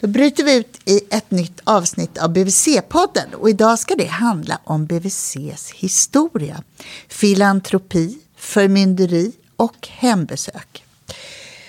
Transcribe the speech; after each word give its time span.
Då 0.00 0.06
bryter 0.06 0.44
vi 0.44 0.56
ut 0.56 0.80
i 0.84 1.00
ett 1.10 1.30
nytt 1.30 1.60
avsnitt 1.64 2.18
av 2.18 2.32
BVC-podden 2.32 3.34
och 3.34 3.50
idag 3.50 3.78
ska 3.78 3.94
det 3.94 4.06
handla 4.06 4.58
om 4.64 4.86
BVCs 4.86 5.70
historia, 5.74 6.62
filantropi, 7.08 8.18
förmynderi 8.36 9.32
och 9.56 9.88
hembesök. 9.90 10.84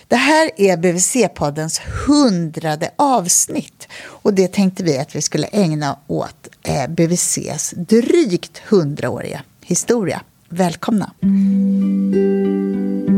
Det 0.07 0.15
här 0.15 0.51
är 0.57 0.77
BVC-poddens 0.77 1.81
hundrade 2.07 2.91
avsnitt 2.95 3.87
och 4.03 4.33
det 4.33 4.47
tänkte 4.53 4.83
vi 4.83 4.97
att 4.97 5.15
vi 5.15 5.21
skulle 5.21 5.47
ägna 5.47 5.99
åt 6.07 6.47
eh, 6.63 6.87
BVCs 6.87 7.73
drygt 7.77 8.57
hundraåriga 8.57 9.41
historia. 9.61 10.21
Välkomna! 10.49 11.11
Mm. 11.23 13.16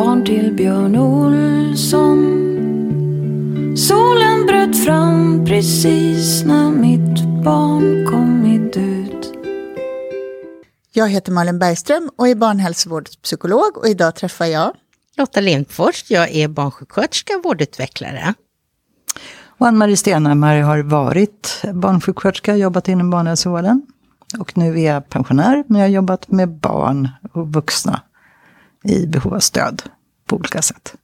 Barn 0.00 0.24
till 0.24 0.52
Björn 0.52 0.96
Olsson 0.96 2.18
Solen 3.76 4.46
bröt 4.46 4.84
fram 4.84 5.44
precis 5.44 6.44
när 6.44 6.70
mitt 6.70 7.44
barn 7.44 8.06
kommit 8.06 8.76
ut 8.76 9.32
Jag 10.92 11.08
heter 11.08 11.32
Malin 11.32 11.58
Bergström 11.58 12.10
och 12.16 12.28
är 12.28 12.34
barnhälsovårdspsykolog 12.34 13.76
och 13.76 13.88
idag 13.88 14.14
träffar 14.14 14.46
jag 14.46 14.72
Lotta 15.16 15.40
Lindfors, 15.40 16.04
jag 16.10 16.30
är 16.30 16.48
barnsjuksköterska 16.48 17.36
och 17.36 17.44
vårdutvecklare. 17.44 18.34
Och 19.58 19.66
Ann-Marie 19.66 19.96
Stenhammar 19.96 20.60
har 20.60 20.78
varit 20.78 21.62
barnsjuksköterska, 21.74 22.56
jobbat 22.56 22.88
inom 22.88 23.10
barnhälsovården. 23.10 23.82
Och 24.38 24.58
nu 24.58 24.80
är 24.80 24.94
jag 24.94 25.08
pensionär, 25.08 25.64
men 25.66 25.80
jag 25.80 25.88
har 25.88 25.92
jobbat 25.92 26.30
med 26.30 26.48
barn 26.48 27.08
och 27.32 27.52
vuxna 27.52 28.00
i 28.84 29.06
behov 29.06 29.34
av 29.34 29.40
stöd 29.40 29.82
på 30.26 30.36
olika 30.36 30.62
sätt. 30.62 30.94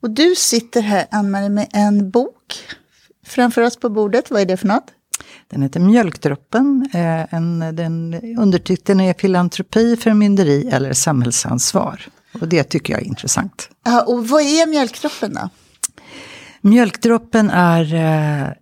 Och 0.00 0.10
du 0.10 0.34
sitter 0.36 0.82
här, 0.82 1.06
Ann-Marie, 1.10 1.48
med 1.48 1.68
en 1.72 2.10
bok 2.10 2.54
framför 3.26 3.62
oss 3.62 3.76
på 3.76 3.88
bordet. 3.88 4.30
Vad 4.30 4.40
är 4.40 4.46
det 4.46 4.56
för 4.56 4.68
något? 4.68 4.86
Den 5.48 5.62
heter 5.62 5.80
Mjölkdroppen. 5.80 6.88
Eh, 6.94 7.34
en, 7.34 7.58
den, 7.58 8.20
undertiteln 8.38 9.00
är 9.00 9.14
Filantropi, 9.14 9.96
förmynderi 9.96 10.68
eller 10.72 10.92
samhällsansvar. 10.92 12.08
Och 12.40 12.48
det 12.48 12.64
tycker 12.64 12.92
jag 12.92 13.02
är 13.02 13.06
intressant. 13.06 13.70
Ja, 13.84 14.02
och 14.02 14.28
vad 14.28 14.42
är 14.42 14.66
mjölkdroppen 14.66 15.34
då? 15.34 15.48
Mjölkdroppen 16.60 17.50
är 17.50 17.94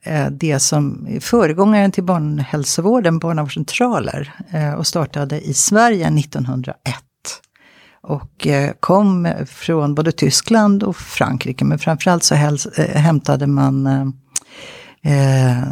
eh, 0.03 0.27
det 0.31 0.61
som 0.61 1.07
är 1.11 1.21
föregångaren 1.21 1.93
till 1.93 2.05
barnhälsovården, 2.05 3.19
barnavårdscentraler, 3.19 4.35
eh, 4.51 4.73
och 4.73 4.87
startade 4.87 5.41
i 5.41 5.55
Sverige 5.55 6.07
1901. 6.07 6.75
Och 8.09 8.47
eh, 8.47 8.73
kom 8.81 9.29
från 9.47 9.95
både 9.95 10.13
Tyskland 10.13 10.83
och 10.83 10.97
Frankrike, 10.97 11.65
men 11.65 11.79
framförallt 11.79 12.25
så 12.25 12.35
eh, 12.35 12.41
hämtade 12.95 13.47
man 13.47 13.87
eh, 15.03 15.63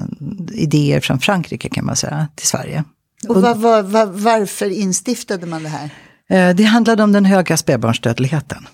idéer 0.53 1.01
från 1.01 1.19
Frankrike 1.19 1.69
kan 1.69 1.85
man 1.85 1.97
säga, 1.97 2.29
till 2.35 2.47
Sverige. 2.47 2.85
Och 3.29 3.43
var, 3.43 3.55
var, 3.55 3.83
var, 3.83 4.07
varför 4.07 4.71
instiftade 4.71 5.47
man 5.47 5.63
det 5.63 5.69
här? 5.69 5.91
Eh, 6.31 6.57
det 6.57 6.63
handlade 6.63 7.03
om 7.03 7.13
den 7.13 7.25
höga 7.25 7.57
spädbarnsdödligheten. 7.57 8.67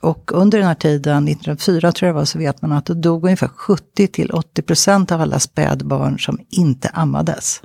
Och 0.00 0.30
under 0.34 0.58
den 0.58 0.66
här 0.66 0.74
tiden, 0.74 1.28
1904 1.28 1.92
tror 1.92 2.06
jag 2.06 2.14
var, 2.14 2.24
så 2.24 2.38
vet 2.38 2.62
man 2.62 2.72
att 2.72 2.86
det 2.86 2.94
dog 2.94 3.24
ungefär 3.24 3.48
70 3.48 4.06
till 4.06 4.30
80 4.30 4.62
procent 4.62 5.12
av 5.12 5.20
alla 5.20 5.40
spädbarn 5.40 6.18
som 6.18 6.38
inte 6.50 6.88
ammades. 6.88 7.62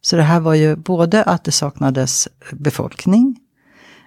Så 0.00 0.16
det 0.16 0.22
här 0.22 0.40
var 0.40 0.54
ju 0.54 0.76
både 0.76 1.22
att 1.22 1.44
det 1.44 1.52
saknades 1.52 2.28
befolkning, 2.52 3.36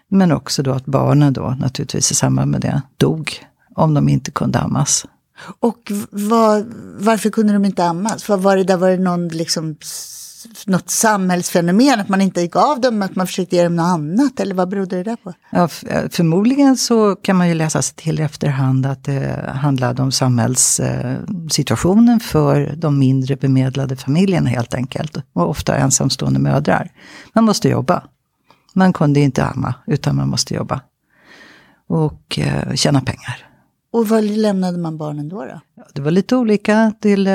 men 0.10 0.32
också 0.32 0.64
då 0.64 0.72
att 0.72 0.86
barnen 0.86 1.34
då 1.34 1.56
naturligtvis 1.60 2.12
i 2.12 2.16
samband 2.16 2.52
med 2.52 2.62
det 2.62 2.82
dog 2.98 3.46
om 3.76 3.94
de 3.94 4.10
inte 4.10 4.32
kunde 4.32 4.60
ammas. 4.60 5.06
Och 5.60 5.92
var, 6.12 6.66
varför 7.00 7.30
kunde 7.30 7.54
de 7.54 7.66
inte 7.66 7.86
ammas? 7.86 8.30
Var, 8.30 8.38
var 8.38 8.58
det 8.58 8.64
där 8.64 8.78
var 8.78 8.90
det 8.90 8.98
någon 8.98 9.28
liksom 9.28 9.76
något 10.66 10.90
samhällsfenomen, 10.90 12.00
att 12.00 12.10
man 12.10 12.22
inte 12.22 12.48
gav 12.48 12.82
dem, 12.82 13.02
att 13.02 13.16
man 13.16 13.28
försökte 13.28 13.56
ge 13.56 13.64
dem 13.64 13.76
något 13.76 13.84
annat, 13.84 14.40
eller 14.40 14.56
vad 14.56 14.70
berodde 14.70 14.96
det 14.96 15.04
där 15.04 15.16
på? 15.16 15.34
Ja, 15.52 15.68
förmodligen 16.12 16.78
så 16.78 17.16
kan 17.16 17.36
man 17.36 17.50
ju 17.50 17.54
läsa 17.54 17.82
sig 17.82 17.96
till 17.96 18.20
i 18.20 18.24
efterhand 18.24 18.86
att 18.86 19.04
det 19.04 19.52
handlade 19.56 20.02
om 20.02 20.12
samhällssituationen 20.12 22.20
för 22.20 22.74
de 22.78 23.00
mindre 23.00 23.36
bemedlade 23.36 23.96
familjerna 23.96 24.50
helt 24.50 24.74
enkelt. 24.74 25.18
Och 25.34 25.50
ofta 25.50 25.76
ensamstående 25.76 26.40
mödrar. 26.40 26.92
Man 27.34 27.44
måste 27.44 27.70
jobba. 27.70 28.04
Man 28.80 28.94
kunde 28.94 29.20
inte 29.20 29.46
amma, 29.46 29.74
utan 29.88 30.16
man 30.16 30.30
måste 30.30 30.54
jobba. 30.54 30.82
Och 31.88 32.40
eh, 32.40 32.74
tjäna 32.74 33.02
pengar. 33.02 33.46
Och 33.92 34.10
var 34.10 34.22
lämnade 34.22 34.78
man 34.78 34.98
barnen 34.98 35.30
då? 35.30 35.46
då? 35.46 35.62
Det 35.94 36.02
var 36.02 36.12
lite 36.12 36.36
olika 36.36 36.94
till 37.02 37.28
eh, 37.28 37.34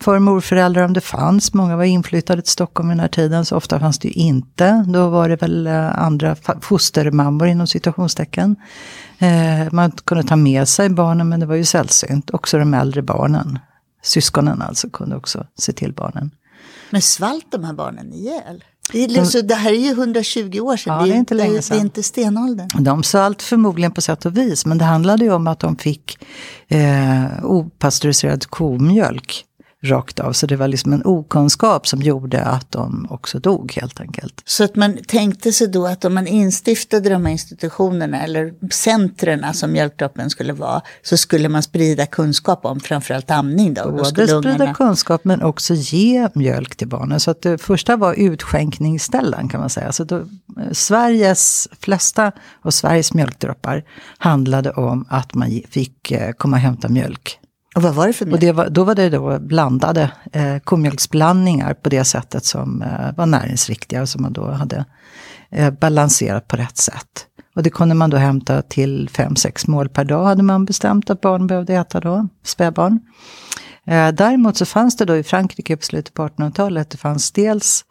för 0.00 0.18
morföräldrar 0.18 0.84
om 0.84 0.92
det 0.92 1.00
fanns. 1.00 1.54
Många 1.54 1.76
var 1.76 1.84
inflyttade 1.84 2.42
till 2.42 2.52
Stockholm 2.52 2.88
vid 2.88 2.96
den 2.96 3.00
här 3.00 3.08
tiden, 3.08 3.44
så 3.44 3.56
ofta 3.56 3.80
fanns 3.80 3.98
det 3.98 4.08
ju 4.08 4.14
inte. 4.14 4.84
Då 4.88 5.08
var 5.08 5.28
det 5.28 5.36
väl 5.36 5.66
eh, 5.66 5.98
andra 5.98 6.36
fostermammor 6.60 7.48
inom 7.48 7.66
situationstecken. 7.66 8.56
Eh, 9.18 9.72
man 9.72 9.90
kunde 9.90 10.24
ta 10.24 10.36
med 10.36 10.68
sig 10.68 10.88
barnen, 10.88 11.28
men 11.28 11.40
det 11.40 11.46
var 11.46 11.54
ju 11.54 11.64
sällsynt. 11.64 12.30
Också 12.30 12.58
de 12.58 12.74
äldre 12.74 13.02
barnen, 13.02 13.58
syskonen 14.02 14.62
alltså, 14.62 14.90
kunde 14.90 15.16
också 15.16 15.46
se 15.58 15.72
till 15.72 15.92
barnen. 15.92 16.30
Men 16.90 17.02
svalt 17.02 17.46
de 17.52 17.64
här 17.64 17.72
barnen 17.72 18.12
ihjäl? 18.12 18.64
Det, 18.92 19.04
är, 19.04 19.24
så 19.24 19.40
det 19.40 19.54
här 19.54 19.72
är 19.72 19.76
ju 19.76 19.90
120 19.90 20.60
år 20.60 20.76
sedan, 20.76 20.96
ja, 21.00 21.06
det, 21.06 21.12
är 21.12 21.16
inte 21.16 21.34
länge 21.34 21.62
sedan. 21.62 21.76
det 21.76 21.80
är 21.80 21.84
inte 21.84 22.02
stenåldern. 22.02 22.68
De 22.78 23.02
svalt 23.02 23.42
förmodligen 23.42 23.92
på 23.92 24.00
sätt 24.00 24.26
och 24.26 24.36
vis, 24.36 24.66
men 24.66 24.78
det 24.78 24.84
handlade 24.84 25.24
ju 25.24 25.32
om 25.32 25.46
att 25.46 25.60
de 25.60 25.76
fick 25.76 26.18
eh, 26.68 27.44
opastöriserad 27.44 28.46
komjölk 28.46 29.44
rakt 29.82 30.20
av. 30.20 30.32
Så 30.32 30.46
det 30.46 30.56
var 30.56 30.68
liksom 30.68 30.92
en 30.92 31.02
okunskap 31.04 31.86
som 31.86 32.02
gjorde 32.02 32.42
att 32.42 32.72
de 32.72 33.06
också 33.10 33.38
dog 33.38 33.72
helt 33.72 34.00
enkelt. 34.00 34.42
Så 34.44 34.64
att 34.64 34.76
man 34.76 34.96
tänkte 35.06 35.52
sig 35.52 35.68
då 35.68 35.86
att 35.86 36.04
om 36.04 36.14
man 36.14 36.26
instiftade 36.26 37.08
de 37.08 37.24
här 37.26 37.32
institutionerna 37.32 38.22
eller 38.22 38.54
centren 38.72 39.54
som 39.54 39.72
mjölkdroppen 39.72 40.30
skulle 40.30 40.52
vara 40.52 40.82
så 41.02 41.16
skulle 41.16 41.48
man 41.48 41.62
sprida 41.62 42.06
kunskap 42.06 42.64
om 42.64 42.80
framförallt 42.80 43.30
amning. 43.30 43.74
Då. 43.74 43.90
Både 43.90 44.04
sprida 44.04 44.34
ungarna... 44.34 44.74
kunskap 44.74 45.24
men 45.24 45.42
också 45.42 45.74
ge 45.74 46.28
mjölk 46.34 46.76
till 46.76 46.88
barnen. 46.88 47.20
Så 47.20 47.30
att 47.30 47.42
det 47.42 47.58
första 47.58 47.96
var 47.96 48.14
utskänkningsställen 48.14 49.48
kan 49.48 49.60
man 49.60 49.70
säga. 49.70 49.92
Så 49.92 50.04
då, 50.04 50.24
Sveriges 50.72 51.68
flesta 51.80 52.32
av 52.62 52.70
Sveriges 52.70 53.14
mjölkdroppar 53.14 53.84
handlade 54.18 54.70
om 54.70 55.04
att 55.08 55.34
man 55.34 55.62
fick 55.70 56.12
komma 56.38 56.56
och 56.56 56.60
hämta 56.62 56.88
mjölk 56.88 57.39
och 57.76 57.82
vad 57.82 57.94
var 57.94 58.06
det 58.06 58.12
för 58.12 58.26
mjölk? 58.26 58.34
Och 58.34 58.40
det 58.40 58.52
var, 58.52 58.68
då 58.68 58.84
var 58.84 58.94
det 58.94 59.10
då 59.10 59.38
blandade 59.38 60.10
eh, 60.32 60.58
komjölksblandningar 60.58 61.74
på 61.74 61.88
det 61.88 62.04
sättet 62.04 62.44
som 62.44 62.82
eh, 62.82 63.16
var 63.16 63.26
näringsriktiga 63.26 64.02
och 64.02 64.08
som 64.08 64.22
man 64.22 64.32
då 64.32 64.50
hade 64.50 64.84
eh, 65.50 65.70
balanserat 65.70 66.48
på 66.48 66.56
rätt 66.56 66.76
sätt. 66.76 67.26
Och 67.56 67.62
det 67.62 67.70
kunde 67.70 67.94
man 67.94 68.10
då 68.10 68.16
hämta 68.16 68.62
till 68.62 69.08
5-6 69.08 69.70
mål 69.70 69.88
per 69.88 70.04
dag 70.04 70.24
hade 70.24 70.42
man 70.42 70.64
bestämt 70.64 71.10
att 71.10 71.20
barn 71.20 71.46
behövde 71.46 71.74
äta 71.74 72.00
då, 72.00 72.28
spädbarn. 72.44 73.00
Eh, 73.86 74.08
däremot 74.08 74.56
så 74.56 74.66
fanns 74.66 74.96
det 74.96 75.04
då 75.04 75.16
i 75.16 75.22
Frankrike 75.22 75.76
på 75.76 75.82
slutet 75.82 76.14
på 76.14 76.28
1800-talet, 76.28 76.90
det 76.90 76.98
fanns 76.98 77.32
dels 77.32 77.84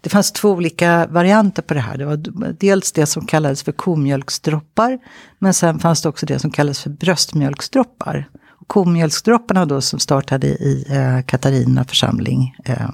det 0.00 0.10
fanns 0.10 0.32
två 0.32 0.50
olika 0.50 1.06
varianter 1.06 1.62
på 1.62 1.74
det 1.74 1.80
här. 1.80 1.98
Det 1.98 2.04
var 2.04 2.16
dels 2.52 2.92
det 2.92 3.06
som 3.06 3.26
kallades 3.26 3.62
för 3.62 3.72
komjölksdroppar, 3.72 4.98
men 5.38 5.54
sen 5.54 5.78
fanns 5.78 6.02
det 6.02 6.08
också 6.08 6.26
det 6.26 6.38
som 6.38 6.50
kallades 6.50 6.80
för 6.80 6.90
bröstmjölksdroppar 6.90 8.28
komjölksdropparna 8.70 9.66
då 9.66 9.80
som 9.80 9.98
startade 9.98 10.46
i 10.46 10.86
eh, 10.88 11.22
Katarina 11.26 11.84
församling 11.84 12.56
eh, 12.64 12.88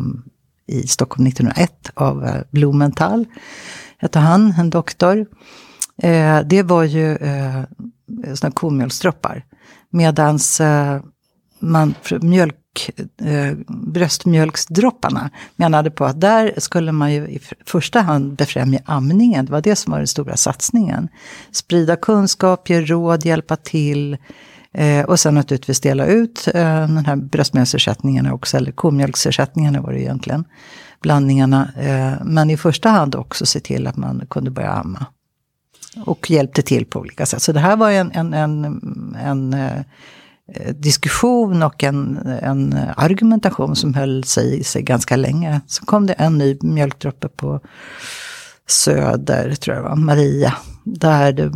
i 0.67 0.87
Stockholm 0.87 1.27
1901 1.27 1.91
av 1.95 2.25
eh, 2.25 2.43
Blumenthal, 2.51 3.25
hette 3.99 4.19
han, 4.19 4.55
en 4.59 4.71
doktor. 4.71 5.27
Eh, 6.03 6.41
det 6.41 6.63
var 6.63 6.85
ju 6.85 7.17
eh, 7.17 7.63
sådana 8.35 8.53
komjölksdroppar. 8.55 9.45
Medans 9.91 10.61
eh, 10.61 11.01
man, 11.59 11.95
mjölk, 12.21 12.91
eh, 13.23 13.53
bröstmjölksdropparna 13.69 15.31
menade 15.57 15.91
på 15.91 16.05
att 16.05 16.21
där 16.21 16.55
skulle 16.59 16.93
man 16.93 17.13
ju 17.13 17.29
i 17.29 17.41
första 17.67 18.01
hand 18.01 18.37
befrämja 18.37 18.81
amningen. 18.85 19.47
Det 19.47 19.53
var 19.53 19.61
det 19.61 19.77
som 19.77 19.91
var 19.91 19.99
den 19.99 20.07
stora 20.07 20.37
satsningen. 20.37 21.09
Sprida 21.53 21.97
kunskap, 21.97 22.71
ge 22.71 22.81
råd, 22.81 23.25
hjälpa 23.25 23.57
till. 23.57 24.17
Eh, 24.77 25.05
och 25.05 25.21
sen 25.21 25.35
naturligtvis 25.35 25.81
dela 25.81 26.07
ut 26.07 26.49
eh, 26.55 26.63
den 26.63 27.07
här 27.07 27.17
bröstmjölksersättningarna 27.17 28.33
också, 28.33 28.57
eller 28.57 28.73
komjölksersättningarna 28.73 29.81
var 29.81 29.93
det 29.93 30.01
egentligen. 30.01 30.45
Blandningarna. 31.01 31.69
Eh, 31.77 32.25
men 32.25 32.51
i 32.51 32.57
första 32.57 32.89
hand 32.89 33.15
också 33.15 33.47
se 33.47 33.61
till 33.61 33.87
att 33.87 33.97
man 33.97 34.27
kunde 34.31 34.51
börja 34.51 34.71
amma. 34.71 35.07
Och 36.05 36.31
hjälpte 36.31 36.63
till 36.63 36.87
på 36.87 37.01
olika 37.01 37.27
sätt. 37.27 37.43
Så 37.43 37.53
det 37.53 37.61
här 37.61 37.77
var 37.77 37.91
en, 37.91 38.13
en, 38.13 38.35
en, 38.35 39.17
en 39.23 39.55
eh, 39.55 40.75
diskussion 40.75 41.63
och 41.63 41.85
en, 41.85 42.17
en 42.43 42.79
argumentation 42.97 43.77
som 43.77 43.95
höll 43.95 44.25
sig, 44.25 44.65
sig 44.65 44.83
ganska 44.83 45.17
länge. 45.17 45.61
Så 45.67 45.85
kom 45.85 46.07
det 46.07 46.13
en 46.13 46.39
ny 46.39 46.59
mjölkdroppe 46.63 47.29
på 47.29 47.61
Söder, 48.69 49.55
tror 49.55 49.77
jag 49.77 49.85
det 49.85 49.89
var, 49.89 49.97
Maria. 49.97 50.55
Där 50.89 51.33
det, 51.33 51.51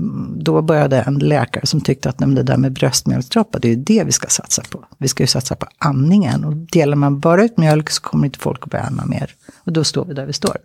då 0.44 0.62
började 0.62 1.00
en 1.00 1.18
läkare 1.18 1.66
som 1.66 1.80
tyckte 1.80 2.08
att 2.08 2.20
nej, 2.20 2.34
det 2.34 2.42
där 2.42 2.56
med 2.56 2.72
bröstmjölksdroppar, 2.72 3.60
det 3.60 3.68
är 3.68 3.70
ju 3.70 3.82
det 3.82 4.04
vi 4.04 4.12
ska 4.12 4.28
satsa 4.28 4.62
på. 4.70 4.84
Vi 4.98 5.08
ska 5.08 5.22
ju 5.22 5.26
satsa 5.26 5.56
på 5.56 5.66
amningen. 5.78 6.44
Och 6.44 6.56
delar 6.56 6.96
man 6.96 7.20
bara 7.20 7.44
ut 7.44 7.58
mjölk 7.58 7.90
så 7.90 8.02
kommer 8.02 8.26
inte 8.26 8.38
folk 8.38 8.62
att 8.62 8.70
börja 8.70 8.84
amma 8.84 9.06
mer. 9.06 9.34
Och 9.64 9.72
då 9.72 9.84
står 9.84 10.04
vi 10.04 10.14
där 10.14 10.26
vi 10.26 10.32
står. 10.32 10.56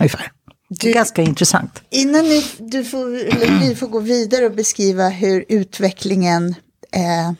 Ungefär. 0.00 0.32
Det 0.68 0.90
är 0.90 0.94
ganska 0.94 1.22
intressant. 1.22 1.82
Innan 1.90 2.24
ni, 2.24 2.44
du 2.58 2.84
får, 2.84 3.60
ni 3.60 3.74
får 3.74 3.86
gå 3.86 4.00
vidare 4.00 4.46
och 4.46 4.54
beskriva 4.54 5.08
hur 5.08 5.44
utvecklingen 5.48 6.54
eh, 6.92 7.32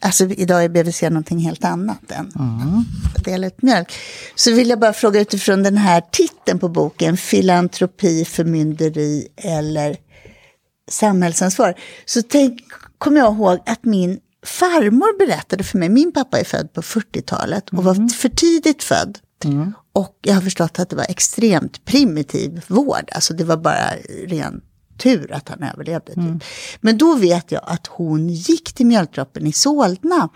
Alltså 0.00 0.24
idag 0.24 0.64
är 0.64 0.68
BVC 0.68 1.02
någonting 1.02 1.38
helt 1.38 1.64
annat 1.64 2.10
än 2.10 2.32
Mm. 2.38 3.44
ut 3.44 3.62
mjölk. 3.62 3.92
Så 4.34 4.52
vill 4.52 4.68
jag 4.68 4.80
bara 4.80 4.92
fråga 4.92 5.20
utifrån 5.20 5.62
den 5.62 5.76
här 5.76 6.02
titeln 6.12 6.58
på 6.58 6.68
boken, 6.68 7.16
filantropi, 7.16 8.24
förmynderi 8.24 9.28
eller 9.36 9.96
samhällsansvar. 10.90 11.74
Så 12.04 12.22
tänk, 12.22 12.60
kommer 12.98 13.20
jag 13.20 13.34
ihåg 13.34 13.58
att 13.66 13.84
min 13.84 14.18
farmor 14.46 15.18
berättade 15.18 15.64
för 15.64 15.78
mig, 15.78 15.88
min 15.88 16.12
pappa 16.12 16.40
är 16.40 16.44
född 16.44 16.72
på 16.72 16.82
40-talet 16.82 17.68
och 17.68 17.84
var 17.84 18.08
för 18.08 18.28
tidigt 18.28 18.82
född. 18.82 19.18
Och 19.92 20.18
jag 20.22 20.34
har 20.34 20.40
förstått 20.42 20.78
att 20.78 20.90
det 20.90 20.96
var 20.96 21.06
extremt 21.08 21.84
primitiv 21.84 22.64
vård, 22.66 23.10
alltså 23.12 23.34
det 23.34 23.44
var 23.44 23.56
bara 23.56 23.90
ren 24.26 24.60
tur 24.98 25.32
att 25.32 25.48
han 25.48 25.62
överlevde. 25.62 26.14
Typ. 26.14 26.44
Men 26.80 26.98
då 26.98 27.14
vet 27.14 27.52
jag 27.52 27.62
att 27.66 27.86
hon 27.86 28.28
gick 28.28 28.72
till 28.72 28.86
mjölkdroppen 28.86 29.46
i 29.46 29.52
Solna. 29.52 30.28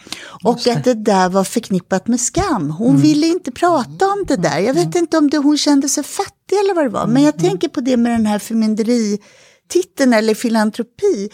Och 0.44 0.66
att 0.66 0.84
det 0.84 0.94
där 0.94 1.28
var 1.28 1.44
förknippat 1.44 2.06
med 2.08 2.20
skam. 2.20 2.70
Hon 2.70 2.96
ville 2.96 3.26
inte 3.26 3.52
prata 3.52 4.06
om 4.06 4.24
det 4.28 4.36
där. 4.36 4.58
Jag 4.58 4.74
vet 4.74 4.94
inte 4.94 5.18
om 5.18 5.30
det, 5.30 5.38
hon 5.38 5.58
kände 5.58 5.88
sig 5.88 6.04
fattig 6.04 6.56
eller 6.64 6.74
vad 6.74 6.84
det 6.84 6.88
var. 6.90 7.06
Men 7.06 7.22
jag 7.22 7.38
tänker 7.38 7.68
på 7.68 7.80
det 7.80 7.96
med 7.96 8.12
den 8.12 8.26
här 8.26 8.38
förmynderititeln 8.38 10.12
eller 10.12 10.34
filantropi. 10.34 11.28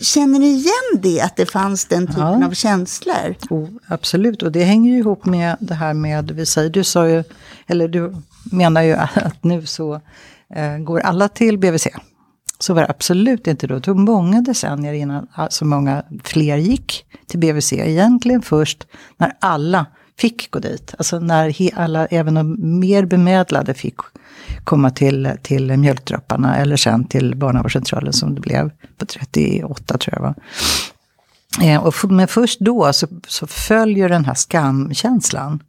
Känner 0.00 0.38
ni 0.38 0.46
igen 0.46 1.02
det, 1.02 1.20
att 1.20 1.36
det 1.36 1.46
fanns 1.46 1.84
den 1.84 2.06
typen 2.06 2.40
Ja. 2.40 2.46
av 2.46 2.52
känslor? 2.54 3.36
Oh, 3.50 3.68
absolut, 3.88 4.42
och 4.42 4.52
det 4.52 4.64
hänger 4.64 4.90
ju 4.92 4.98
ihop 4.98 5.26
med 5.26 5.56
det 5.60 5.74
här 5.74 5.94
med, 5.94 6.30
vi 6.30 6.46
säger, 6.46 6.70
du 6.70 6.84
sa 6.84 7.08
ju, 7.08 7.24
eller 7.66 7.88
du 7.88 8.14
menar 8.52 8.82
ju 8.82 8.92
att 8.94 9.44
nu 9.44 9.66
så 9.66 10.00
eh, 10.54 10.78
går 10.78 11.00
alla 11.00 11.28
till 11.28 11.58
BVC. 11.58 11.86
Så 12.58 12.74
var 12.74 12.82
det 12.82 12.88
absolut 12.90 13.46
inte 13.46 13.66
då. 13.66 13.74
Det 13.74 13.80
tog 13.80 13.98
många 13.98 14.40
decennier 14.40 14.92
innan 14.92 15.26
ah, 15.34 15.48
så 15.50 15.64
många 15.64 16.02
fler 16.24 16.56
gick 16.56 17.04
till 17.26 17.38
BVC. 17.40 17.72
Egentligen 17.72 18.42
först 18.42 18.86
när 19.16 19.32
alla 19.40 19.86
fick 20.18 20.50
gå 20.50 20.58
dit. 20.58 20.94
Alltså 20.98 21.18
när 21.18 21.50
he, 21.50 21.70
alla, 21.74 22.06
även 22.06 22.34
de 22.34 22.56
mer 22.80 23.04
bemedlade 23.04 23.74
fick 23.74 23.94
komma 24.64 24.90
till, 24.90 25.30
till 25.42 25.76
mjölkdropparna 25.76 26.56
eller 26.56 26.76
sen 26.76 27.04
till 27.04 27.36
barnavårdscentralen 27.36 28.12
som 28.12 28.34
det 28.34 28.40
blev 28.40 28.70
på 28.98 29.06
38 29.06 29.98
tror 29.98 30.14
jag 30.14 30.22
var. 30.22 30.34
Eh, 31.62 31.82
och 31.82 31.94
f- 31.94 32.04
men 32.10 32.28
först 32.28 32.60
då 32.60 32.92
så, 32.92 33.06
så 33.28 33.46
följer 33.46 34.08
den 34.08 34.24
här 34.24 34.34
skamkänslan. 34.34 35.62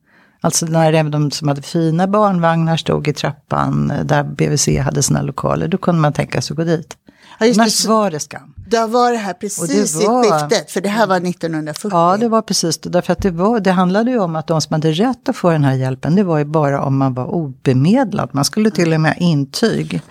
Alltså 0.46 0.66
när 0.66 0.94
även 0.94 1.12
de 1.12 1.32
som 1.32 1.48
hade 1.48 1.62
fina 1.62 2.08
barnvagnar 2.08 2.78
stod 2.78 3.08
i 3.08 3.14
trappan 3.14 3.92
eh, 3.92 4.04
där 4.06 4.24
BVC 4.24 4.68
hade 4.84 5.04
sina 5.04 5.22
lokaler, 5.22 5.68
då 5.68 5.78
kunde 5.78 6.02
man 6.02 6.14
tänka 6.14 6.42
sig 6.42 6.54
att 6.54 6.58
gå 6.58 6.64
dit. 6.64 6.98
Ja, 7.40 7.46
det, 7.46 7.54
Annars 7.60 7.74
så- 7.74 7.90
var 7.90 8.12
det 8.12 8.20
skam. 8.20 8.54
Då 8.68 8.88
var 8.88 9.12
det 9.12 9.18
här 9.18 9.34
precis 9.34 10.02
i 10.02 10.06
var- 10.06 10.24
skiftet, 10.24 10.72
för 10.72 10.82
det 10.82 10.90
här 10.90 11.08
var 11.08 11.16
1940. 11.20 11.98
Ja, 11.98 12.18
det 12.18 12.28
var 12.30 12.42
precis 12.42 12.78
det. 12.78 12.90
Därför 12.90 13.14
att 13.14 13.22
det, 13.22 13.32
var, 13.32 13.60
det 13.60 13.72
handlade 13.72 14.12
ju 14.12 14.20
om 14.20 14.36
att 14.36 14.48
de 14.48 14.62
som 14.62 14.74
hade 14.74 14.92
rätt 14.92 15.30
att 15.30 15.36
få 15.36 15.50
den 15.50 15.64
här 15.64 15.74
hjälpen, 15.74 16.16
det 16.16 16.24
var 16.24 16.38
ju 16.38 16.46
bara 16.46 16.82
om 16.82 16.98
man 16.98 17.14
var 17.14 17.26
obemedlad. 17.26 18.30
Man 18.32 18.46
skulle 18.46 18.72
till 18.72 18.94
och 18.94 19.02
med 19.02 19.12
ha 19.12 19.18
intyg 19.20 20.02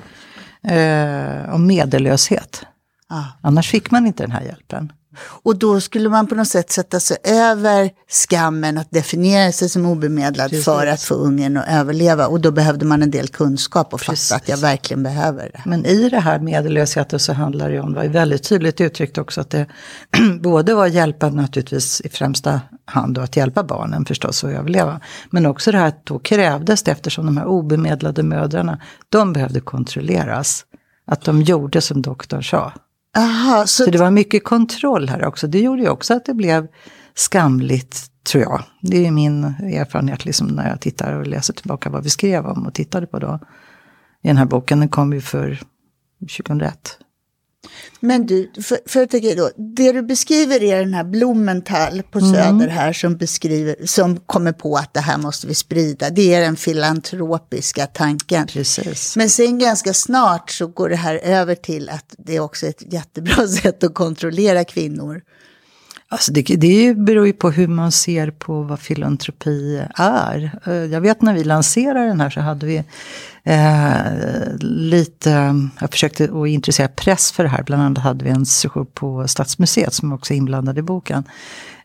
eh, 0.68 1.54
om 1.54 1.66
medellöshet. 1.66 2.62
Ja. 3.08 3.24
Annars 3.42 3.70
fick 3.70 3.90
man 3.90 4.06
inte 4.06 4.22
den 4.22 4.32
här 4.32 4.42
hjälpen. 4.42 4.92
Och 5.18 5.58
då 5.58 5.80
skulle 5.80 6.08
man 6.08 6.26
på 6.26 6.34
något 6.34 6.48
sätt 6.48 6.70
sätta 6.70 7.00
sig 7.00 7.16
över 7.24 7.90
skammen 8.08 8.78
att 8.78 8.90
definiera 8.90 9.52
sig 9.52 9.68
som 9.68 9.86
obemedlad 9.86 10.50
Precis. 10.50 10.64
för 10.64 10.86
att 10.86 11.02
få 11.02 11.14
ungen 11.14 11.56
att 11.56 11.68
överleva. 11.68 12.26
Och 12.26 12.40
då 12.40 12.50
behövde 12.50 12.86
man 12.86 13.02
en 13.02 13.10
del 13.10 13.28
kunskap 13.28 13.94
och 13.94 14.00
Precis. 14.00 14.28
fatta 14.28 14.42
att 14.42 14.48
jag 14.48 14.56
verkligen 14.56 15.02
behöver 15.02 15.50
det. 15.52 15.62
Men 15.64 15.86
i 15.86 16.08
det 16.08 16.20
här 16.20 16.38
medellösheten 16.38 17.18
så 17.18 17.32
handlar 17.32 17.70
det 17.70 17.80
om, 17.80 17.92
det 17.92 17.96
var 17.96 18.04
ju 18.04 18.10
väldigt 18.10 18.48
tydligt 18.48 18.80
uttryckt 18.80 19.18
också, 19.18 19.40
att 19.40 19.50
det 19.50 19.66
både 20.40 20.74
var 20.74 20.86
hjälpa 20.86 21.30
naturligtvis 21.30 22.00
i 22.00 22.08
främsta 22.08 22.60
hand 22.84 23.18
och 23.18 23.24
att 23.24 23.36
hjälpa 23.36 23.62
barnen 23.62 24.04
förstås 24.04 24.44
att 24.44 24.50
överleva. 24.50 25.00
Men 25.30 25.46
också 25.46 25.72
det 25.72 25.78
här 25.78 25.88
att 25.88 26.06
då 26.06 26.18
krävdes 26.18 26.82
det 26.82 26.90
eftersom 26.90 27.26
de 27.26 27.36
här 27.36 27.46
obemedlade 27.46 28.22
mödrarna, 28.22 28.80
de 29.08 29.32
behövde 29.32 29.60
kontrolleras. 29.60 30.64
Att 31.06 31.24
de 31.24 31.42
gjorde 31.42 31.80
som 31.80 32.02
doktorn 32.02 32.42
sa. 32.42 32.72
Aha, 33.16 33.66
så, 33.66 33.84
Så 33.84 33.90
det 33.90 33.98
var 33.98 34.10
mycket 34.10 34.44
kontroll 34.44 35.08
här 35.08 35.24
också. 35.24 35.46
Det 35.46 35.60
gjorde 35.60 35.82
ju 35.82 35.88
också 35.88 36.14
att 36.14 36.24
det 36.24 36.34
blev 36.34 36.68
skamligt, 37.14 38.06
tror 38.26 38.42
jag. 38.42 38.62
Det 38.80 39.06
är 39.06 39.10
min 39.10 39.44
erfarenhet 39.44 40.24
liksom 40.24 40.46
när 40.46 40.68
jag 40.68 40.80
tittar 40.80 41.12
och 41.12 41.26
läser 41.26 41.54
tillbaka 41.54 41.90
vad 41.90 42.02
vi 42.02 42.10
skrev 42.10 42.46
om 42.46 42.66
och 42.66 42.74
tittade 42.74 43.06
på 43.06 43.18
då. 43.18 43.38
I 44.22 44.28
den 44.28 44.36
här 44.36 44.44
boken, 44.44 44.80
den 44.80 44.88
kom 44.88 45.12
ju 45.12 45.20
för 45.20 45.60
2001. 46.20 46.98
Men 48.00 48.26
du, 48.26 48.50
för, 48.62 48.78
för 48.86 49.00
jag 49.00 49.10
tänker 49.10 49.36
då, 49.36 49.50
det 49.56 49.92
du 49.92 50.02
beskriver 50.02 50.62
är 50.62 50.78
den 50.78 50.94
här 50.94 51.04
Blumenthal 51.04 52.02
på 52.02 52.18
Mm. 52.18 52.34
Söder 52.34 52.68
här 52.68 52.92
som 52.92 53.16
beskriver, 53.16 53.76
som 53.86 54.16
kommer 54.16 54.52
på 54.52 54.76
att 54.76 54.94
det 54.94 55.00
här 55.00 55.18
måste 55.18 55.46
vi 55.46 55.54
sprida. 55.54 56.10
Det 56.10 56.34
är 56.34 56.40
den 56.40 56.56
filantropiska 56.56 57.86
tanken. 57.86 58.46
Precis. 58.46 59.16
Men 59.16 59.30
sen 59.30 59.58
ganska 59.58 59.94
snart 59.94 60.50
så 60.50 60.66
går 60.66 60.88
det 60.88 60.96
här 60.96 61.16
över 61.16 61.54
till 61.54 61.88
att 61.88 62.14
det 62.18 62.36
är 62.36 62.40
också 62.40 62.66
ett 62.66 62.92
jättebra 62.92 63.48
sätt 63.62 63.84
att 63.84 63.94
kontrollera 63.94 64.64
kvinnor. 64.64 65.22
Alltså 66.14 66.32
det, 66.32 66.42
det 66.42 66.96
beror 66.96 67.26
ju 67.26 67.32
på 67.32 67.50
hur 67.50 67.68
man 67.68 67.92
ser 67.92 68.30
på 68.30 68.62
vad 68.62 68.80
filantropi 68.80 69.82
är. 69.94 70.58
Eh, 70.66 70.74
jag 70.74 71.00
vet 71.00 71.22
när 71.22 71.34
vi 71.34 71.44
lanserade 71.44 72.06
den 72.06 72.20
här 72.20 72.30
så 72.30 72.40
hade 72.40 72.66
vi 72.66 72.84
eh, 73.44 74.56
lite, 74.60 75.54
jag 75.80 75.90
försökte 75.90 76.24
att 76.24 76.48
intressera 76.48 76.88
press 76.88 77.32
för 77.32 77.42
det 77.42 77.48
här. 77.48 77.62
Bland 77.62 77.82
annat 77.82 77.98
hade 77.98 78.24
vi 78.24 78.30
en 78.30 78.46
session 78.46 78.86
på 78.94 79.28
Stadsmuseet 79.28 79.94
som 79.94 80.12
också 80.12 80.32
är 80.32 80.38
inblandad 80.38 80.78
i 80.78 80.82
boken. 80.82 81.24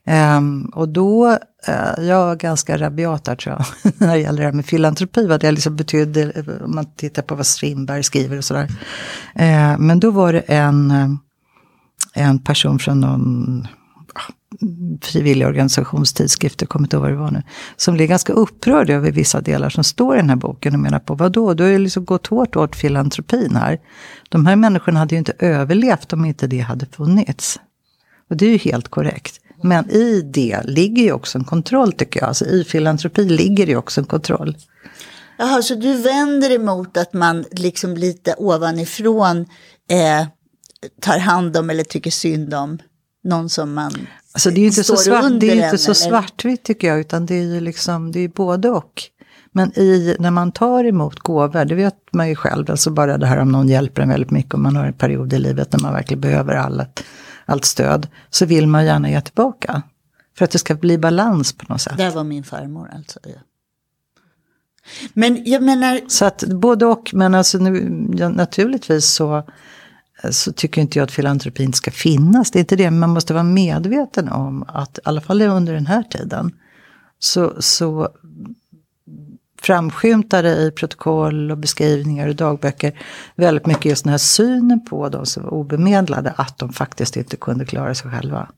Ehm, 0.06 0.66
och 0.66 0.90
då, 0.90 1.28
eh, 1.68 2.06
jag 2.06 2.26
var 2.26 2.36
ganska 2.36 2.78
rabiat 2.78 3.26
där 3.26 3.36
tror 3.36 3.56
jag, 3.56 3.94
när 3.98 4.16
det 4.16 4.22
gäller 4.22 4.40
det 4.40 4.46
här 4.46 4.54
med 4.54 4.66
filantropi, 4.66 5.28
vad 5.28 5.40
det 5.40 5.52
liksom 5.52 5.76
betydde, 5.76 6.22
eh, 6.22 6.66
om 6.66 6.76
man 6.76 6.86
tittar 6.96 7.22
på 7.22 7.36
vad 7.36 7.46
Strindberg 7.46 8.04
skriver 8.04 8.38
och 8.38 8.46
sådär. 8.46 8.68
Eh, 9.36 9.78
men 9.78 10.00
då 10.00 10.12
var 10.12 10.34
det 10.34 10.40
en, 10.40 11.18
en 12.14 12.40
person 12.40 12.80
från 12.80 13.00
någon 13.00 13.68
frivillig 15.02 15.48
organisationstidskrift, 15.48 16.62
jag 16.62 16.70
kommer 16.70 16.86
inte 16.86 16.96
ihåg 16.96 17.04
vad 17.04 17.12
det 17.12 17.18
var 17.18 17.32
nu, 17.32 17.44
som 17.76 17.94
blev 17.94 18.08
ganska 18.08 18.34
upprörd 18.34 18.90
över 18.90 19.12
vissa 19.12 19.42
delar 19.42 19.70
som 19.70 19.84
står 19.84 20.16
i 20.16 20.20
den 20.20 20.30
här 20.30 20.36
boken 20.36 20.74
och 20.74 20.80
menar 20.80 21.00
på 21.00 21.16
vad 21.16 21.32
då? 21.32 21.54
Du 21.54 21.64
har 21.64 21.70
ju 21.70 21.80
liksom 21.80 22.06
gått 22.06 22.28
hårt 22.28 22.56
åt 22.56 22.76
filantropin 22.76 23.56
här. 23.56 23.80
De 24.30 24.46
här 24.46 24.56
människorna 24.56 25.00
hade 25.00 25.16
ju 25.16 25.20
inte 25.20 25.34
överlevt 25.40 26.14
om 26.14 26.26
inte 26.26 26.48
det 26.48 26.60
hade 26.60 26.86
funnits. 26.86 27.60
Och 28.30 28.38
det 28.38 28.46
är 28.46 28.50
ju 28.50 28.58
helt 28.58 28.88
korrekt. 28.88 29.40
Men 29.64 29.90
i 29.90 30.22
det 30.22 30.62
ligger 30.64 31.04
ju 31.04 31.12
också 31.12 31.38
en 31.38 31.44
kontroll 31.44 31.94
tycker 31.94 32.20
jag. 32.20 32.28
Alltså 32.28 32.46
i 32.46 32.64
filantropi 32.64 33.30
ligger 33.30 33.68
ju 33.68 33.76
också 33.76 34.02
en 34.02 34.08
kontroll. 34.08 34.58
Jaha, 35.38 35.62
så 35.62 35.76
du 35.76 35.94
vänder 35.98 36.52
emot 36.52 36.98
att 36.98 37.14
man 37.14 37.46
liksom 37.52 37.98
lite 37.98 38.36
ovanifrån 38.38 39.46
eh, 39.90 40.28
tar 41.02 41.18
hand 41.18 41.58
om 41.58 41.70
eller 41.70 41.84
tycker 41.84 42.12
synd 42.12 42.54
om 42.54 42.80
någon 43.24 43.50
som 43.50 43.74
man 43.74 44.08
Alltså 44.40 44.50
det 44.50 44.56
är 44.56 44.62
ju 44.62 44.68
inte 44.68 44.84
så, 44.84 44.98
svart, 44.98 45.40
det 45.40 45.50
är 45.50 45.66
inte 45.66 45.78
så 45.78 45.92
eller? 45.92 45.94
svartvitt 45.94 46.64
tycker 46.64 46.88
jag, 46.88 47.00
utan 47.00 47.26
det 47.26 47.36
är 47.36 47.44
ju 47.44 47.60
liksom, 47.60 48.12
det 48.12 48.20
är 48.20 48.28
både 48.28 48.70
och. 48.70 49.04
Men 49.52 49.80
i, 49.80 50.16
när 50.20 50.32
man 50.32 50.52
tar 50.52 50.84
emot 50.84 51.20
gåvor, 51.20 51.66
det 51.66 51.76
vet 51.76 51.96
man 52.12 52.30
ju 52.30 52.36
själv, 52.36 52.72
alltså 52.72 52.92
bara 52.92 53.18
det 53.18 53.26
här 53.26 53.38
om 53.38 53.52
någon 53.52 53.68
hjälper 53.68 54.02
en 54.02 54.10
väldigt 54.10 54.32
mycket, 54.32 54.54
om 54.54 54.64
man 54.64 54.76
har 54.76 54.86
en 54.86 54.94
period 54.94 55.34
i 55.34 55.40
livet 55.40 55.72
när 55.72 55.80
man 55.80 55.94
verkligen 55.94 56.22
behöver 56.22 56.56
allt, 56.56 57.04
allt 57.46 57.66
stöd, 57.66 58.08
så 58.30 58.46
vill 58.46 58.68
man 58.68 58.86
gärna 58.86 59.10
ge 59.10 59.22
tillbaka. 59.22 59.82
För 60.38 60.46
att 60.46 60.52
det 60.52 60.60
ska 60.60 60.76
bli 60.76 60.98
balans 60.98 61.54
på 61.54 61.66
något 61.70 61.82
sätt. 61.82 61.98
Där 61.98 62.12
var 62.12 62.24
min 62.24 62.44
farmor 62.44 62.90
alltså. 62.96 63.20
Ja. 63.24 63.40
Men 65.14 65.44
jag 65.46 65.64
menar, 65.64 66.00
Så 66.08 66.26
att 66.26 66.44
både 66.44 66.86
och, 66.86 67.10
men 67.14 67.36
alltså 67.36 67.58
nu, 67.58 68.08
ja, 68.18 68.30
naturligtvis 68.30 69.06
så, 69.06 69.44
så 70.32 70.52
tycker 70.52 70.82
inte 70.82 71.00
jag 71.00 71.04
att 71.04 71.12
filantropin 71.12 71.74
ska 71.74 71.92
finnas. 71.92 72.52
Det 72.52 72.58
är 72.58 72.62
inte 72.62 72.76
det, 72.76 72.92
men 72.92 73.00
man 73.00 73.10
måste 73.10 73.34
vara 73.34 73.44
medveten 73.44 74.30
om 74.30 74.66
att 74.68 74.98
i 74.98 75.02
alla 75.04 75.22
fall 75.22 75.42
under 75.42 75.74
den 75.74 75.88
här 75.88 76.04
tiden 76.04 76.52
så, 77.20 77.54
så 77.60 78.10
framskymtar 79.62 80.44
det 80.44 80.58
i 80.58 80.72
protokoll 80.72 81.52
och 81.52 81.58
beskrivningar 81.58 82.28
och 82.28 82.36
dagböcker 82.36 83.00
väldigt 83.36 83.66
mycket 83.66 83.86
just 83.86 84.04
den 84.04 84.12
här 84.12 84.18
synen 84.18 84.86
på 84.86 85.10
de 85.10 85.26
som 85.26 85.44
var 85.44 85.54
obemedlade, 85.54 86.34
att 86.38 86.58
de 86.58 86.74
faktiskt 86.74 87.18
inte 87.18 87.36
kunde 87.36 87.66
klara 87.66 87.96
sig 87.96 88.12
själva. 88.12 88.50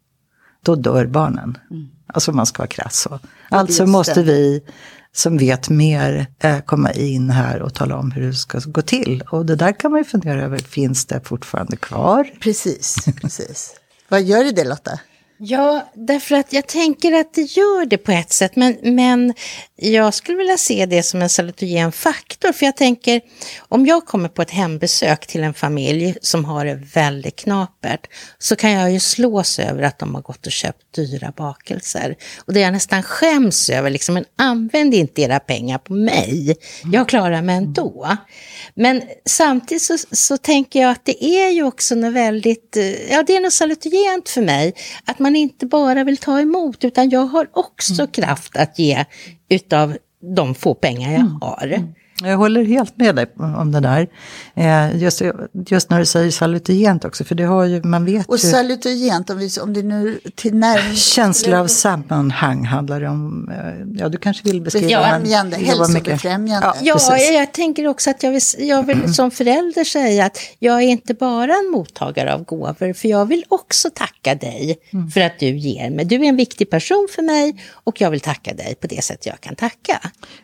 Då 0.62 0.76
dör 0.76 1.06
barnen. 1.06 1.58
Alltså 2.08 2.32
om 2.32 2.38
man 2.38 2.46
ska 2.46 2.62
vara 2.62 2.68
krass 2.68 2.96
så. 3.02 3.20
Alltså 3.50 3.86
måste 3.86 4.24
vi 4.24 4.64
som 5.14 5.38
vet 5.38 5.70
mer 5.70 6.28
eh, 6.40 6.60
komma 6.60 6.92
in 6.92 7.30
här 7.30 7.62
och 7.62 7.74
tala 7.74 7.98
om 7.98 8.12
hur 8.12 8.22
det 8.22 8.34
ska 8.34 8.60
gå 8.66 8.82
till. 8.82 9.24
Och 9.32 9.46
det 9.46 9.56
där 9.56 9.80
kan 9.80 9.92
man 9.92 10.00
ju 10.00 10.04
fundera 10.04 10.44
över, 10.44 10.58
finns 10.58 11.06
det 11.06 11.22
fortfarande 11.24 11.78
kvar? 11.78 12.30
Precis, 12.40 12.96
precis. 13.22 13.76
Vad 14.10 14.22
gör 14.22 14.44
det 14.52 14.64
Lotta? 14.64 15.00
Ja, 15.44 15.92
därför 15.94 16.36
att 16.36 16.54
jag 16.54 16.68
tänker 16.68 17.14
att 17.14 17.34
det 17.34 17.42
gör 17.42 17.86
det 17.86 17.98
på 17.98 18.12
ett 18.12 18.34
sätt, 18.34 18.56
men, 18.56 18.78
men 18.84 19.34
jag 19.76 20.14
skulle 20.14 20.38
vilja 20.38 20.58
se 20.58 20.86
det 20.86 21.04
som 21.04 21.22
en 21.22 21.30
salutogen 21.30 21.92
faktor, 21.92 22.52
för 22.52 22.66
jag 22.66 22.78
tänker 22.78 23.22
om 23.60 23.86
jag 23.86 24.06
kommer 24.06 24.30
på 24.30 24.42
ett 24.42 24.52
hembesök 24.52 25.28
till 25.28 25.44
en 25.44 25.54
familj 25.54 26.16
som 26.22 26.46
har 26.46 26.66
det 26.66 26.76
väldigt 26.94 27.36
knapert, 27.36 28.08
så 28.40 28.56
kan 28.56 28.72
jag 28.72 28.92
ju 28.92 29.00
slås 29.00 29.60
över 29.60 29.84
att 29.84 30.00
de 30.00 30.16
har 30.16 30.22
gått 30.22 30.46
och 30.46 30.52
köpt 30.52 30.96
dyra 30.96 31.34
bakelser. 31.38 32.16
Och 32.46 32.54
det 32.54 32.60
jag 32.60 32.74
nästan 32.74 33.04
skäms 33.04 33.70
över, 33.70 33.90
liksom, 33.90 34.14
men 34.14 34.26
använd 34.36 34.94
inte 34.94 35.22
era 35.22 35.40
pengar 35.40 35.78
på 35.78 35.94
mig, 35.94 36.58
jag 36.94 37.10
klarar 37.10 37.42
mig 37.42 37.56
ändå. 37.56 38.18
Men 38.74 39.02
samtidigt 39.26 39.84
så, 39.84 39.98
så 40.12 40.38
tänker 40.38 40.82
jag 40.82 40.92
att 40.92 41.06
det 41.06 41.26
är 41.26 41.50
ju 41.50 41.64
också 41.64 41.96
något 41.96 42.14
väldigt, 42.14 42.78
eh, 42.78 43.12
ja 43.12 43.24
det 43.24 43.36
är 43.36 43.40
något 43.40 43.54
salutogent 43.54 44.30
för 44.30 44.42
mig, 44.42 44.74
att 45.06 45.20
man 45.20 45.31
inte 45.36 45.66
bara 45.66 46.04
vill 46.04 46.18
ta 46.18 46.42
emot, 46.42 46.84
utan 46.84 47.10
jag 47.10 47.26
har 47.26 47.48
också 47.54 48.02
mm. 48.02 48.12
kraft 48.12 48.58
att 48.58 48.80
ge 48.80 49.06
utav 49.50 49.98
de 50.36 50.56
få 50.56 50.74
pengar 50.74 51.12
jag 51.12 51.22
mm. 51.22 51.38
har. 51.42 51.94
Mm. 52.22 52.32
Jag 52.32 52.38
håller 52.38 52.66
helt 52.66 52.98
med 52.98 53.16
dig 53.16 53.26
om 53.38 53.72
det 53.72 53.80
där. 53.80 54.08
Eh, 54.56 54.98
just, 54.98 55.22
just 55.68 55.90
när 55.90 56.00
du 56.00 56.06
säger 56.06 56.32
salutogent 56.32 57.06
också, 57.06 57.24
för 57.24 57.36
det 57.36 57.44
har 57.44 57.66
ju, 57.66 57.84
man 57.84 58.06
vet 58.06 58.30
Och 58.30 58.40
salutogent, 58.40 59.30
om, 59.30 59.38
vi, 59.38 59.50
om 59.62 59.74
det 59.74 59.84
nu 59.84 60.20
till 60.36 60.56
när... 60.56 60.96
Känsla 60.96 61.60
av 61.60 61.68
sammanhang 61.68 62.66
handlar 62.66 63.02
det 63.02 63.10
om. 63.10 63.50
Eh, 63.50 64.02
ja, 64.02 64.10
du 64.10 64.18
kanske 64.18 64.44
vill 64.44 64.62
beskriva. 64.62 65.02
Befrämjande, 65.02 65.58
hälsobefrämjande. 65.58 66.74
Ja, 66.82 67.00
ja 67.00 67.18
jag 67.18 67.54
tänker 67.54 67.88
också 67.88 68.10
att 68.10 68.24
jag 68.24 68.32
vill, 68.32 68.42
jag 68.58 68.84
vill 68.84 69.14
som 69.14 69.32
förälder 69.32 69.84
säga 69.84 70.26
att 70.26 70.38
jag 70.60 70.76
är 70.76 70.88
inte 70.88 71.14
bara 71.14 71.54
en 71.54 71.72
mottagare 71.72 72.34
av 72.34 72.44
gåvor, 72.44 72.94
för 72.94 73.08
jag 73.08 73.26
vill 73.26 73.46
också 73.50 73.90
tacka 73.90 74.36
dig 74.36 74.80
mm. 74.94 75.12
för 75.12 75.22
att 75.22 75.40
du 75.40 75.58
ger 75.58 75.90
mig. 75.90 76.06
Du 76.06 76.16
är 76.16 76.24
en 76.24 76.36
viktig 76.36 76.70
person 76.70 77.08
för 77.16 77.22
mig 77.22 77.64
och 77.84 78.02
jag 78.02 78.12
vill 78.12 78.20
tacka 78.20 78.54
dig 78.54 78.76
på 78.76 78.88
det 78.88 79.04
sätt 79.04 79.26
jag 79.26 79.42
kan 79.42 79.56
tacka. 79.56 80.00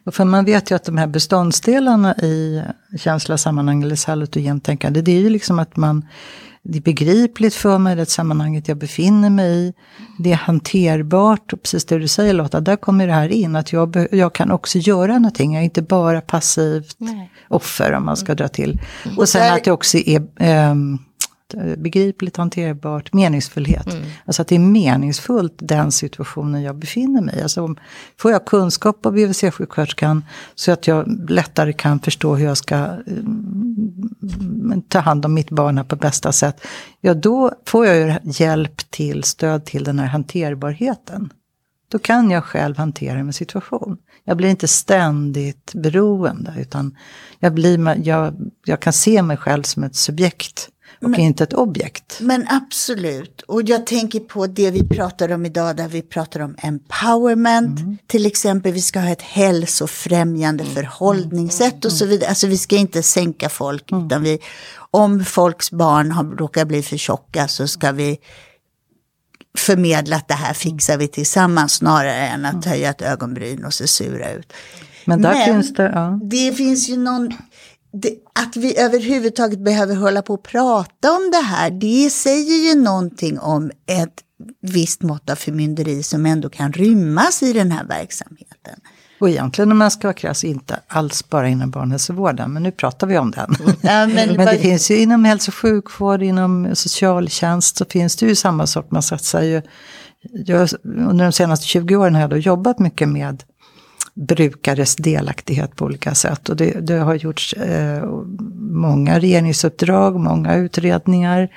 Och 0.05 0.15
för 0.15 0.25
man 0.25 0.45
vet 0.45 0.71
ju 0.71 0.75
att 0.75 0.83
de 0.83 0.97
här 0.97 1.07
bestånds 1.07 1.61
nackdelarna 1.67 2.15
i 2.15 2.63
känsla, 2.97 3.37
sammanhang 3.37 3.83
eller 3.83 3.95
salutogent 3.95 4.63
tänkande, 4.63 5.01
det 5.01 5.11
är 5.11 5.19
ju 5.19 5.29
liksom 5.29 5.59
att 5.59 5.75
man 5.75 6.05
det 6.69 6.77
är 6.77 6.81
begripligt 6.81 7.55
för 7.55 7.77
mig, 7.77 7.95
det 7.95 8.05
sammanhanget 8.05 8.67
jag 8.67 8.77
befinner 8.77 9.29
mig 9.29 9.67
i. 9.67 9.73
Det 10.19 10.31
är 10.31 10.35
hanterbart, 10.35 11.53
och 11.53 11.61
precis 11.61 11.85
det 11.85 11.99
du 11.99 12.07
säger 12.07 12.33
Lotta, 12.33 12.59
där 12.59 12.75
kommer 12.75 13.07
det 13.07 13.13
här 13.13 13.29
in. 13.29 13.55
Att 13.55 13.73
jag, 13.73 14.07
jag 14.11 14.33
kan 14.33 14.51
också 14.51 14.77
göra 14.77 15.13
någonting, 15.13 15.53
jag 15.53 15.61
är 15.61 15.65
inte 15.65 15.81
bara 15.81 16.21
passivt 16.21 16.95
Nej. 16.97 17.31
offer 17.47 17.93
om 17.93 18.05
man 18.05 18.17
ska 18.17 18.35
dra 18.35 18.47
till. 18.47 18.79
Och 19.17 19.29
sen 19.29 19.53
att 19.53 19.63
det 19.63 19.71
också 19.71 19.97
är 19.97 20.21
um, 20.71 20.99
Eh, 21.53 21.75
begripligt, 21.77 22.37
hanterbart, 22.37 23.13
meningsfullhet. 23.13 23.93
Mm. 23.93 24.05
Alltså 24.25 24.41
att 24.41 24.47
det 24.47 24.55
är 24.55 24.59
meningsfullt 24.59 25.53
den 25.57 25.91
situationen 25.91 26.61
jag 26.61 26.75
befinner 26.75 27.21
mig 27.21 27.35
i. 27.37 27.41
Alltså 27.41 27.63
om, 27.63 27.77
får 28.17 28.31
jag 28.31 28.45
kunskap 28.45 29.05
av 29.05 29.13
BVC-sjuksköterskan 29.13 30.23
så 30.55 30.71
att 30.71 30.87
jag 30.87 31.29
lättare 31.29 31.73
kan 31.73 31.99
förstå 31.99 32.35
hur 32.35 32.45
jag 32.45 32.57
ska 32.57 32.75
mm, 32.75 34.81
ta 34.87 34.99
hand 34.99 35.25
om 35.25 35.33
mitt 35.33 35.49
barn 35.49 35.85
på 35.87 35.95
bästa 35.95 36.31
sätt. 36.31 36.65
Ja, 37.01 37.13
då 37.13 37.51
får 37.65 37.85
jag 37.85 37.97
ju 37.97 38.15
hjälp 38.23 38.91
till, 38.91 39.23
stöd 39.23 39.65
till 39.65 39.83
den 39.83 39.99
här 39.99 40.07
hanterbarheten. 40.07 41.33
Då 41.91 41.99
kan 41.99 42.31
jag 42.31 42.43
själv 42.43 42.77
hantera 42.77 43.23
min 43.23 43.33
situation. 43.33 43.97
Jag 44.23 44.37
blir 44.37 44.49
inte 44.49 44.67
ständigt 44.67 45.73
beroende, 45.73 46.53
utan 46.59 46.97
jag, 47.39 47.53
blir, 47.53 48.07
jag, 48.07 48.51
jag 48.65 48.79
kan 48.79 48.93
se 48.93 49.21
mig 49.21 49.37
själv 49.37 49.63
som 49.63 49.83
ett 49.83 49.95
subjekt 49.95 50.69
och 51.01 51.09
men, 51.09 51.19
inte 51.19 51.43
ett 51.43 51.53
objekt. 51.53 52.17
Men 52.21 52.47
absolut, 52.49 53.41
och 53.41 53.61
jag 53.63 53.85
tänker 53.85 54.19
på 54.19 54.47
det 54.47 54.71
vi 54.71 54.87
pratar 54.87 55.31
om 55.31 55.45
idag 55.45 55.75
där 55.75 55.87
vi 55.87 56.01
pratar 56.01 56.39
om 56.39 56.55
empowerment. 56.57 57.79
Mm. 57.79 57.97
Till 58.07 58.25
exempel 58.25 58.71
vi 58.71 58.81
ska 58.81 58.99
ha 58.99 59.09
ett 59.09 59.21
hälsofrämjande 59.21 60.63
mm. 60.63 60.75
förhållningssätt 60.75 61.85
och 61.85 61.91
så 61.91 62.03
mm. 62.03 62.11
vidare. 62.11 62.29
Alltså 62.29 62.47
vi 62.47 62.57
ska 62.57 62.75
inte 62.75 63.03
sänka 63.03 63.49
folk 63.49 63.91
mm. 63.91 64.05
utan 64.05 64.23
vi, 64.23 64.39
om 64.91 65.25
folks 65.25 65.71
barn 65.71 66.11
har, 66.11 66.23
råkar 66.23 66.65
bli 66.65 66.83
för 66.83 66.97
tjocka 66.97 67.47
så 67.47 67.67
ska 67.67 67.91
vi 67.91 68.17
förmedla 69.57 70.15
att 70.15 70.27
det 70.27 70.33
här 70.33 70.53
fixar 70.53 70.97
vi 70.97 71.07
tillsammans 71.07 71.73
snarare 71.73 72.27
än 72.27 72.45
att 72.45 72.53
mm. 72.53 72.69
höja 72.69 72.89
ett 72.89 73.01
ögonbryn 73.01 73.65
och 73.65 73.73
se 73.73 73.87
sura 73.87 74.31
ut. 74.31 74.53
Men 75.05 75.21
där 75.21 75.33
Men 75.33 75.45
finns 75.45 75.73
det, 75.73 75.91
ja. 75.95 76.19
det 76.23 76.53
finns 76.53 76.89
ju 76.89 76.97
någon 76.97 77.33
det, 77.93 78.09
att 78.35 78.55
vi 78.55 78.79
överhuvudtaget 78.79 79.59
behöver 79.59 79.95
hålla 79.95 80.21
på 80.21 80.33
och 80.33 80.43
prata 80.43 81.11
om 81.11 81.31
det 81.31 81.45
här, 81.45 81.69
det 81.69 82.09
säger 82.09 82.73
ju 82.73 82.81
någonting 82.81 83.39
om 83.39 83.71
ett 83.85 84.23
visst 84.61 85.01
mått 85.01 85.29
av 85.29 85.35
förmynderi 85.35 86.03
som 86.03 86.25
ändå 86.25 86.49
kan 86.49 86.73
rymmas 86.73 87.43
i 87.43 87.53
den 87.53 87.71
här 87.71 87.83
verksamheten. 87.83 88.79
Och 89.19 89.29
egentligen 89.29 89.71
om 89.71 89.77
man 89.77 89.91
ska 89.91 90.07
vara 90.07 90.13
krass, 90.13 90.43
inte 90.43 90.79
alls 90.87 91.29
bara 91.29 91.49
inom 91.49 91.71
barnhälsovården, 91.71 92.53
men 92.53 92.63
nu 92.63 92.71
pratar 92.71 93.07
vi 93.07 93.17
om 93.17 93.31
den. 93.31 93.55
Ja, 93.81 94.07
men, 94.07 94.13
men, 94.37 94.45
det 94.45 94.57
finns 94.57 94.91
ju 94.91 94.97
inom 94.97 95.25
hälso 95.25 95.49
och 95.49 95.55
sjukvård, 95.55 96.23
inom 96.23 96.75
socialtjänst 96.75 97.77
så 97.77 97.85
finns 97.85 98.15
det 98.15 98.25
ju 98.25 98.35
samma 98.35 98.67
sak. 98.67 98.87
Man 98.91 99.03
satsar 99.03 99.41
ju, 99.41 99.61
jag, 100.21 100.69
under 100.83 101.25
de 101.25 101.31
senaste 101.31 101.65
20 101.65 101.95
åren 101.95 102.15
har 102.15 102.21
jag 102.21 102.29
då 102.29 102.37
jobbat 102.37 102.79
mycket 102.79 103.09
med 103.09 103.43
brukares 104.17 104.95
delaktighet 104.95 105.75
på 105.75 105.85
olika 105.85 106.15
sätt. 106.15 106.49
Och 106.49 106.55
det, 106.55 106.71
det 106.71 106.97
har 106.97 107.15
gjorts 107.15 107.53
eh, 107.53 108.05
många 108.59 109.19
regeringsuppdrag, 109.19 110.19
många 110.19 110.55
utredningar 110.55 111.49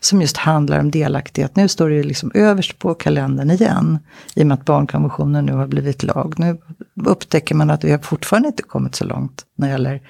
som 0.00 0.20
just 0.20 0.36
handlar 0.36 0.80
om 0.80 0.90
delaktighet. 0.90 1.56
Nu 1.56 1.68
står 1.68 1.90
det 1.90 2.02
liksom 2.02 2.30
överst 2.34 2.78
på 2.78 2.94
kalendern 2.94 3.50
igen, 3.50 3.98
i 4.34 4.42
och 4.42 4.46
med 4.46 4.54
att 4.54 4.64
barnkonventionen 4.64 5.46
nu 5.46 5.52
har 5.52 5.66
blivit 5.66 6.02
lag. 6.02 6.34
Nu 6.38 6.58
upptäcker 7.04 7.54
man 7.54 7.70
att 7.70 7.84
vi 7.84 7.90
har 7.90 7.98
fortfarande 7.98 8.48
inte 8.48 8.62
kommit 8.62 8.94
så 8.94 9.04
långt 9.04 9.44
när 9.56 9.66
det 9.66 9.72
gäller 9.72 10.02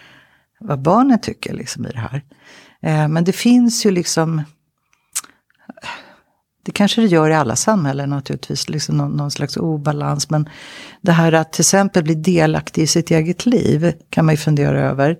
vad 0.60 0.82
barnen 0.82 1.18
tycker 1.18 1.54
liksom 1.54 1.86
i 1.86 1.90
det 1.90 1.98
här. 1.98 2.22
Eh, 2.82 3.08
men 3.08 3.24
det 3.24 3.32
finns 3.32 3.86
ju 3.86 3.90
liksom 3.90 4.42
det 6.68 6.72
kanske 6.72 7.00
det 7.00 7.06
gör 7.06 7.30
i 7.30 7.34
alla 7.34 7.56
samhällen 7.56 8.10
naturligtvis, 8.10 8.68
liksom 8.68 8.96
någon, 8.96 9.12
någon, 9.12 9.30
slags 9.30 9.56
obalans. 9.56 10.30
Men 10.30 10.48
det 11.00 11.12
här 11.12 11.32
att 11.32 11.52
till 11.52 11.62
exempel 11.62 12.02
bli 12.02 12.14
delaktig 12.14 12.82
i 12.82 12.86
sitt 12.86 13.10
eget 13.10 13.46
liv 13.46 13.92
kan 14.10 14.24
man 14.24 14.32
ju 14.32 14.36
fundera 14.36 14.80
över. 14.80 15.18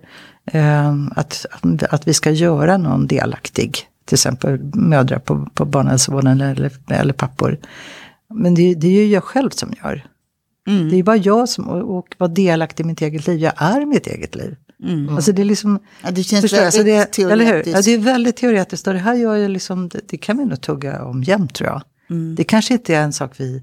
Eh, 0.52 0.94
att, 1.16 1.46
att 1.90 2.08
vi 2.08 2.14
ska 2.14 2.30
göra 2.30 2.76
någon 2.76 3.06
delaktig, 3.06 3.78
till 4.04 4.14
exempel 4.14 4.60
mödrar 4.74 5.18
på, 5.18 5.48
på 5.54 5.64
barnhälsovården 5.64 6.40
eller, 6.40 6.72
eller 6.88 7.12
pappor. 7.12 7.58
Men 8.34 8.54
det, 8.54 8.74
det 8.74 8.86
är 8.86 8.92
ju 8.92 9.06
jag 9.06 9.24
själv 9.24 9.50
som 9.50 9.72
gör. 9.82 10.06
Mm. 10.68 10.88
Det 10.88 10.96
är 10.96 11.02
bara 11.02 11.16
jag 11.16 11.48
som 11.48 11.68
och, 11.68 11.98
och 11.98 12.16
vara 12.18 12.30
delaktig 12.30 12.84
i 12.84 12.86
mitt 12.86 13.02
eget 13.02 13.26
liv. 13.26 13.38
Jag 13.38 13.52
är 13.56 13.86
mitt 13.86 14.06
eget 14.06 14.34
liv. 14.34 14.56
Mm. 14.82 15.16
Alltså 15.16 15.32
det 15.32 15.42
är 15.42 15.44
liksom... 15.44 15.78
Ja, 16.02 16.10
det 16.10 16.22
känns 16.22 16.44
väldigt 16.44 16.60
alltså 16.60 16.82
det, 16.82 17.04
teoretiskt. 17.04 17.30
Eller 17.30 17.44
hur? 17.44 17.72
Ja, 17.72 17.82
det 17.82 17.94
är 17.94 17.98
väldigt 17.98 18.36
teoretiskt. 18.36 18.86
Och 18.86 18.92
det 18.92 18.98
här 18.98 19.14
gör 19.14 19.36
ju 19.36 19.48
liksom, 19.48 19.88
det, 19.88 20.00
det 20.08 20.16
kan 20.16 20.38
vi 20.38 20.44
nog 20.44 20.60
tugga 20.60 21.04
om 21.04 21.22
jämt 21.22 21.54
tror 21.54 21.68
jag. 21.68 21.82
Mm. 22.10 22.34
Det 22.34 22.44
kanske 22.44 22.74
inte 22.74 22.94
är 22.94 23.02
en 23.02 23.12
sak 23.12 23.32
vi 23.36 23.62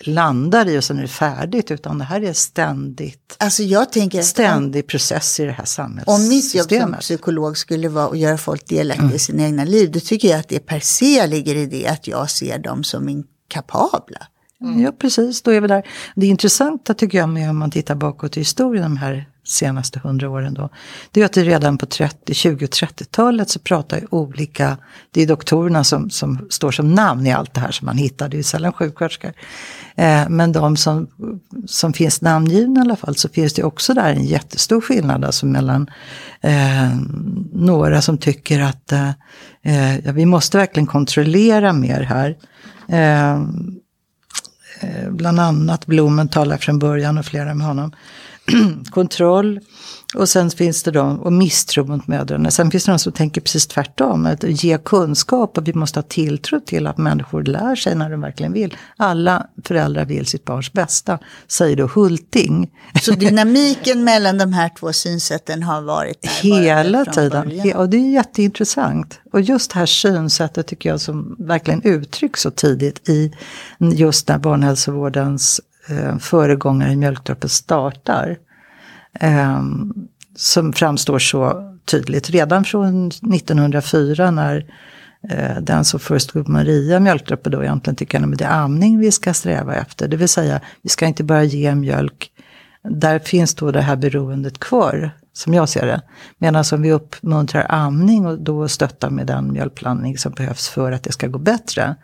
landar 0.00 0.68
i 0.68 0.78
och 0.78 0.84
sen 0.84 0.98
är 0.98 1.02
det 1.02 1.08
färdigt. 1.08 1.70
Utan 1.70 1.98
det 1.98 2.04
här 2.04 2.20
är 2.20 2.32
ständigt, 2.32 3.36
alltså 3.38 3.62
jag 3.62 3.92
tänker 3.92 4.22
ständig 4.22 4.86
process 4.86 5.40
i 5.40 5.44
det 5.44 5.52
här 5.52 5.64
samhällssystemet. 5.64 6.20
Om 6.20 6.28
mitt 6.28 6.54
jobb 6.54 6.82
som 6.82 6.96
psykolog 7.00 7.56
skulle 7.56 7.88
vara 7.88 8.06
att 8.06 8.18
göra 8.18 8.38
folk 8.38 8.68
delaktiga 8.68 9.04
mm. 9.04 9.16
i 9.16 9.18
sina 9.18 9.42
egna 9.42 9.64
liv. 9.64 9.90
Då 9.90 10.00
tycker 10.00 10.28
jag 10.28 10.40
att 10.40 10.48
det 10.48 10.58
per 10.58 10.80
se 10.80 11.26
ligger 11.26 11.54
i 11.54 11.66
det 11.66 11.86
att 11.86 12.06
jag 12.06 12.30
ser 12.30 12.58
dem 12.58 12.84
som 12.84 13.08
inkapabla. 13.08 14.26
Mm. 14.64 14.80
Ja, 14.80 14.92
precis. 14.98 15.42
Då 15.42 15.50
är 15.50 15.60
vi 15.60 15.68
där. 15.68 15.82
Det 16.14 16.26
intressanta 16.26 16.94
tycker 16.94 17.18
jag 17.18 17.28
med 17.28 17.50
om 17.50 17.58
man 17.58 17.70
tittar 17.70 17.94
bakåt 17.94 18.36
i 18.36 18.40
historien, 18.40 18.82
de 18.82 18.96
här 18.96 19.26
senaste 19.44 19.98
hundra 19.98 20.30
åren 20.30 20.54
då, 20.54 20.68
det 21.10 21.20
är 21.20 21.24
att 21.24 21.32
det 21.32 21.42
redan 21.42 21.78
på 21.78 21.86
30, 21.86 22.34
20 22.34 22.64
och 22.64 22.70
30-talet 22.70 23.50
så 23.50 23.58
pratar 23.58 24.14
olika, 24.14 24.76
det 25.10 25.22
är 25.22 25.26
doktorerna 25.26 25.84
som, 25.84 26.10
som 26.10 26.46
står 26.50 26.70
som 26.70 26.94
namn 26.94 27.26
i 27.26 27.32
allt 27.32 27.54
det 27.54 27.60
här 27.60 27.70
som 27.70 27.86
man 27.86 27.98
hittar, 27.98 28.28
det 28.28 28.34
är 28.34 28.38
ju 28.38 28.42
sällan 28.42 28.72
sjuksköterskor. 28.72 29.32
Eh, 29.94 30.28
men 30.28 30.52
de 30.52 30.76
som, 30.76 31.06
som 31.66 31.92
finns 31.92 32.20
namngivna 32.20 32.80
i 32.80 32.82
alla 32.82 32.96
fall 32.96 33.16
så 33.16 33.28
finns 33.28 33.52
det 33.52 33.62
också 33.62 33.94
där 33.94 34.12
en 34.12 34.24
jättestor 34.24 34.80
skillnad 34.80 35.24
alltså 35.24 35.46
mellan 35.46 35.90
eh, 36.40 36.96
några 37.52 38.02
som 38.02 38.18
tycker 38.18 38.60
att 38.60 38.92
eh, 38.92 39.10
eh 39.62 39.98
ja, 39.98 40.12
vi 40.12 40.26
måste 40.26 40.58
verkligen 40.58 40.86
kontrollera 40.86 41.72
mer 41.72 42.00
här. 42.00 42.36
Eh, 42.88 43.42
Eh, 44.80 45.10
bland 45.10 45.40
annat 45.40 45.86
Blumenthal 45.86 46.44
talar 46.44 46.56
från 46.56 46.78
början 46.78 47.18
och 47.18 47.26
flera 47.26 47.54
med 47.54 47.66
honom. 47.66 47.92
kontroll 48.90 49.60
och 50.14 50.28
sen 50.28 50.50
finns 50.50 50.82
det 50.82 50.90
de, 50.90 51.20
och 51.20 51.32
misstro 51.32 51.84
mot 51.84 52.06
mödrarna. 52.06 52.50
Sen 52.50 52.70
finns 52.70 52.84
det 52.84 52.92
de 52.92 52.98
som 52.98 53.12
tänker 53.12 53.40
precis 53.40 53.66
tvärtom, 53.66 54.26
att 54.26 54.44
ge 54.64 54.78
kunskap 54.78 55.58
och 55.58 55.68
vi 55.68 55.74
måste 55.74 55.98
ha 55.98 56.02
tilltro 56.02 56.60
till 56.60 56.86
att 56.86 56.98
människor 56.98 57.42
lär 57.42 57.76
sig 57.76 57.94
när 57.94 58.10
de 58.10 58.20
verkligen 58.20 58.52
vill. 58.52 58.76
Alla 58.96 59.46
föräldrar 59.64 60.04
vill 60.04 60.26
sitt 60.26 60.44
barns 60.44 60.72
bästa, 60.72 61.18
säger 61.48 61.76
då 61.76 61.86
Hulting. 61.86 62.70
Så 63.02 63.12
dynamiken 63.12 64.04
mellan 64.04 64.38
de 64.38 64.52
här 64.52 64.70
två 64.78 64.92
synsätten 64.92 65.62
har 65.62 65.82
varit 65.82 66.22
där 66.22 66.30
Hela 66.30 67.04
tiden, 67.04 67.48
början. 67.48 67.78
Och 67.78 67.88
det 67.88 67.96
är 67.96 68.10
jätteintressant. 68.10 69.20
Och 69.32 69.40
just 69.40 69.70
det 69.70 69.78
här 69.78 69.86
synsättet 69.86 70.66
tycker 70.66 70.88
jag 70.88 71.00
som 71.00 71.36
verkligen 71.38 71.82
uttrycks 71.82 72.40
så 72.40 72.50
tidigt 72.50 73.08
i 73.08 73.32
just 73.78 74.28
när 74.28 74.38
barnhälsovårdens 74.38 75.60
eh, 75.88 76.18
föregångare 76.18 76.92
i 76.92 76.96
mjölkdroppet 76.96 77.50
startar. 77.50 78.36
Eh, 79.20 79.62
som 80.36 80.72
framstår 80.72 81.18
så 81.18 81.70
tydligt 81.84 82.30
redan 82.30 82.64
från 82.64 83.08
1904 83.08 84.30
när 84.30 84.72
eh, 85.30 85.56
den 85.60 85.84
som 85.84 86.00
förestod 86.00 86.48
Maria 86.48 87.00
mjölkdroppe 87.00 87.50
då 87.50 87.62
egentligen 87.62 87.96
tycker 87.96 88.32
att 88.32 88.38
det 88.38 88.44
är 88.44 88.50
amning 88.50 88.98
vi 88.98 89.12
ska 89.12 89.34
sträva 89.34 89.74
efter. 89.74 90.08
Det 90.08 90.16
vill 90.16 90.28
säga, 90.28 90.60
vi 90.82 90.88
ska 90.88 91.06
inte 91.06 91.24
bara 91.24 91.44
ge 91.44 91.74
mjölk 91.74 92.30
där 92.90 93.18
finns 93.18 93.54
då 93.54 93.70
det 93.70 93.80
här 93.80 93.96
beroendet 93.96 94.58
kvar, 94.58 95.10
som 95.32 95.54
jag 95.54 95.68
ser 95.68 95.86
det. 95.86 96.02
Medan 96.38 96.64
om 96.72 96.82
vi 96.82 96.92
uppmuntrar 96.92 97.66
amning 97.68 98.26
och 98.26 98.38
då 98.38 98.68
stöttar 98.68 99.10
med 99.10 99.26
den 99.26 99.52
mjölkblandning 99.52 100.18
som 100.18 100.32
behövs 100.32 100.68
för 100.68 100.92
att 100.92 101.02
det 101.02 101.12
ska 101.12 101.26
gå 101.26 101.38
bättre. 101.38 101.94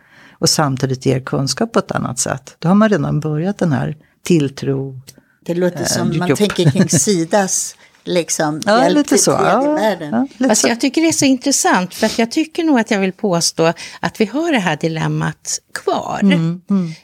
Och 0.40 0.48
samtidigt 0.48 1.06
ger 1.06 1.20
kunskap 1.20 1.72
på 1.72 1.78
ett 1.78 1.90
annat 1.92 2.18
sätt. 2.18 2.56
Då 2.58 2.68
har 2.68 2.74
man 2.74 2.88
redan 2.88 3.20
börjat 3.20 3.58
den 3.58 3.72
här 3.72 3.96
tilltro. 4.24 5.00
Det 5.44 5.54
låter 5.54 5.84
som 5.84 6.10
Eh, 6.10 6.16
man 6.18 6.28
jobb. 6.28 6.38
tänker 6.38 6.70
kring 6.70 6.88
Sidas 6.88 7.76
liksom, 8.04 8.60
Ja, 8.66 8.82
hjälp 8.82 8.96
lite 8.96 9.08
till 9.08 9.22
så. 9.22 9.36
tredje 9.38 9.52
Ja, 9.52 9.74
världen. 9.74 10.10
ja, 10.12 10.26
lite 10.36 10.48
Fast 10.48 10.60
så. 10.62 10.68
jag 10.68 10.80
tycker 10.80 11.02
det 11.02 11.08
är 11.08 11.12
så 11.12 11.24
intressant, 11.24 11.94
för 11.94 12.06
att 12.06 12.18
jag 12.18 12.30
tycker 12.30 12.64
nog 12.64 12.78
att 12.80 12.90
jag 12.90 13.00
vill 13.00 13.12
påstå 13.12 13.72
att 14.00 14.20
vi 14.20 14.24
har 14.24 14.52
det 14.52 14.58
här 14.58 14.76
dilemmat 14.76 15.58
kvar 15.74 16.20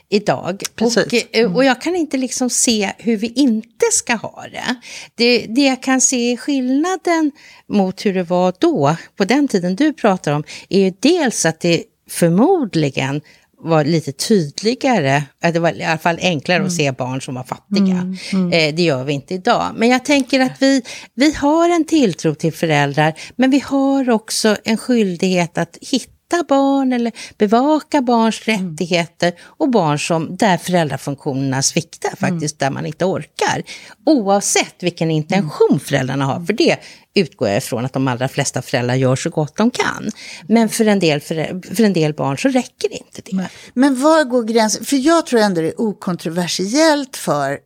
idag. 0.09 0.63
Precis. 0.77 1.07
Och, 1.07 1.37
eh, 1.37 1.55
och 1.57 1.65
jag 1.65 1.81
kan 1.83 1.97
inte 1.97 2.17
liksom 2.17 2.51
se 2.51 2.93
hur 2.99 3.17
vi 3.17 3.27
inte 3.27 3.87
ska 3.93 4.15
ha 4.15 4.45
det. 4.53 4.75
det. 5.15 5.47
Det 5.49 5.65
jag 5.67 5.83
kan 5.83 6.01
se 6.01 6.33
är 6.33 6.37
skillnaden 6.37 7.33
mot 7.69 8.07
hur 8.07 8.15
det 8.15 8.23
var 8.23 8.55
då, 8.59 8.97
på 9.17 9.25
den 9.25 9.49
tiden 9.49 9.77
du 9.77 9.93
pratar 9.93 10.33
om, 10.33 10.45
är 10.69 10.81
ju 10.81 10.93
dels 11.01 11.47
att 11.47 11.61
det 11.61 11.83
förmodligen 12.11 13.21
var 13.59 13.85
lite 13.85 14.13
tydligare, 14.13 15.23
att 15.43 15.55
det 15.55 15.61
var 15.61 15.73
i 15.73 15.85
alla 15.85 15.99
fall 15.99 16.19
enklare 16.23 16.65
att 16.65 16.73
se 16.73 16.93
barn 16.93 17.21
som 17.21 17.35
var 17.35 17.45
fattiga. 17.45 18.15
Eh, 18.53 18.75
det 18.75 18.83
gör 18.83 19.05
vi 19.05 19.13
inte 19.13 19.35
idag. 19.35 19.73
Men 19.77 19.89
jag 19.89 20.05
tänker 20.05 20.41
att 20.41 20.63
vi, 20.63 20.83
vi 21.15 21.33
har 21.33 21.69
en 21.69 21.85
tilltro 21.85 22.35
till 22.35 22.53
föräldrar, 22.53 23.15
men 23.37 23.51
vi 23.51 23.59
har 23.59 24.11
också 24.11 24.57
en 24.65 24.77
skyldighet 24.77 25.59
att 25.59 25.79
hitta 25.81 26.13
barn 26.49 26.93
eller 26.93 27.13
bevaka 27.39 28.03
barns 28.03 28.41
rättigheter 28.41 29.33
och 29.41 29.71
barn 29.71 29.99
som 29.99 30.37
där 30.37 30.57
föräldrafunktionerna 30.57 31.63
sviktar 31.63 32.17
faktiskt, 32.17 32.59
där 32.59 32.71
man 32.71 32.87
inte 32.87 33.05
orkar. 33.05 33.63
Oavsett 34.07 34.83
vilken 34.83 35.11
intention 35.11 35.81
föräldrarna 35.81 36.25
har, 36.25 36.47
för 36.47 36.53
det 36.53 36.77
utgår 37.15 37.49
jag 37.49 37.57
ifrån 37.57 37.85
att 37.85 37.93
de 37.93 38.09
allra 38.09 38.29
flesta 38.29 38.63
föräldrar 38.63 38.95
gör 38.95 39.17
så 39.17 39.31
gott 39.31 39.57
de 39.57 39.71
kan. 39.71 40.11
Men 40.49 40.69
för 40.69 40.85
en 40.87 40.99
del, 40.99 41.21
för, 41.21 41.75
för 41.75 41.85
en 41.85 41.93
del 41.93 42.15
barn 42.15 42.39
så 42.39 42.49
räcker 42.49 42.93
inte 42.93 43.23
det. 43.25 43.49
Men 43.75 44.03
var 44.03 44.25
går 44.25 44.45
gränsen? 44.45 44.85
För 44.85 44.97
jag 44.97 45.27
tror 45.27 45.41
ändå 45.41 45.61
det 45.61 45.69
är 45.69 45.81
okontroversiellt 45.81 47.17
för 47.17 47.59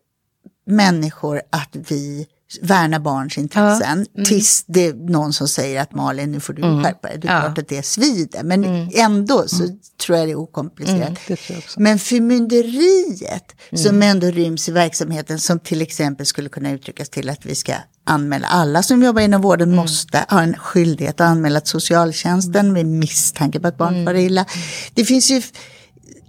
människor 0.67 1.43
att 1.51 1.77
vi 1.89 2.27
värnar 2.63 2.99
barns 2.99 3.39
intressen. 3.39 4.07
Tills 4.25 4.65
det 4.67 4.87
är 4.87 4.95
någon 4.95 5.33
som 5.33 5.49
säger 5.49 5.81
att 5.83 5.95
Malin, 5.95 6.33
nu 6.33 6.41
får 6.41 6.53
du 6.53 6.63
skärpa 6.63 7.09
dig. 7.09 7.19
Det 7.19 7.29
är 7.29 7.35
Ja. 7.35 7.41
klart 7.41 7.59
att 7.59 7.69
det 7.69 7.87
svider. 7.87 8.43
Men 8.43 8.89
ändå 8.95 9.49
så 9.49 9.69
tror 10.07 10.19
jag 10.19 10.29
det 10.29 10.33
är 10.33 10.37
okomplicerat. 10.39 11.19
Det 11.29 11.51
jag 11.51 11.59
också. 11.59 11.81
Men 11.81 11.99
förmynderiet 11.99 13.55
som 13.75 14.03
ändå 14.03 14.27
ryms 14.27 14.69
i 14.69 14.73
verksamheten 14.73 15.39
som 15.41 15.59
till 15.59 15.83
exempel 15.83 16.27
skulle 16.27 16.49
kunna 16.49 16.71
uttryckas 16.71 17.09
till 17.09 17.29
att 17.31 17.47
vi 17.47 17.55
ska 17.55 17.75
anmäla 18.05 18.47
alla 18.47 18.83
som 18.83 19.03
jobbar 19.03 19.23
inom 19.23 19.43
vården 19.43 19.75
måste 19.77 20.25
ha 20.29 20.43
en 20.43 20.57
skyldighet 20.57 21.21
att 21.21 21.27
anmäla 21.27 21.61
till 21.61 21.71
socialtjänsten 21.71 22.73
med 22.73 22.87
misstanke 22.87 23.61
på 23.61 23.69
att 23.69 23.79
barn 23.79 24.07
far 24.07 24.15
illa. 24.15 24.47
Det 24.95 25.05
finns 25.05 25.31
ju 25.31 25.43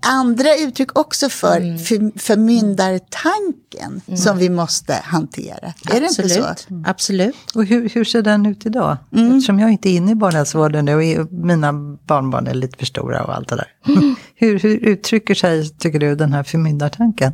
andra 0.02 0.56
uttryck 0.56 1.00
också 1.00 1.30
för, 1.30 1.78
för 1.78 2.20
förmyndartanken 2.20 4.02
som 4.18 4.38
vi 4.38 4.50
måste 4.50 4.94
hantera. 4.94 5.74
Är 5.92 6.00
det 6.00 6.08
inte 6.08 6.30
så? 6.30 6.44
Absolut. 6.44 6.88
Absolut. 6.88 7.36
Och 7.56 7.66
hur, 7.66 7.90
hur 7.90 8.04
ser 8.04 8.22
den 8.22 8.46
ut 8.46 8.66
idag? 8.66 8.98
Eftersom 9.12 9.60
jag 9.60 9.72
inte 9.72 9.90
är 9.90 9.96
inne 9.96 10.12
i 10.12 10.16
barnhälsovården 10.16 10.86
nu 10.86 11.20
och 11.20 11.32
mina 11.32 11.74
barnbarn 12.08 12.48
är 12.48 12.54
lite 12.54 12.78
för 12.78 12.86
stora 12.86 13.24
och 13.24 13.36
allt 13.36 13.50
det 13.50 13.56
där. 13.56 13.68
hur, 14.36 14.60
hur 14.60 14.78
uttrycker 14.78 15.36
sig, 15.36 15.70
tycker 15.70 16.00
du, 16.00 16.16
den 16.16 16.34
här 16.34 16.44
förmyndartanken? 16.44 17.34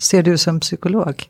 Ser 0.00 0.22
du 0.22 0.38
som 0.38 0.60
psykolog? 0.60 1.28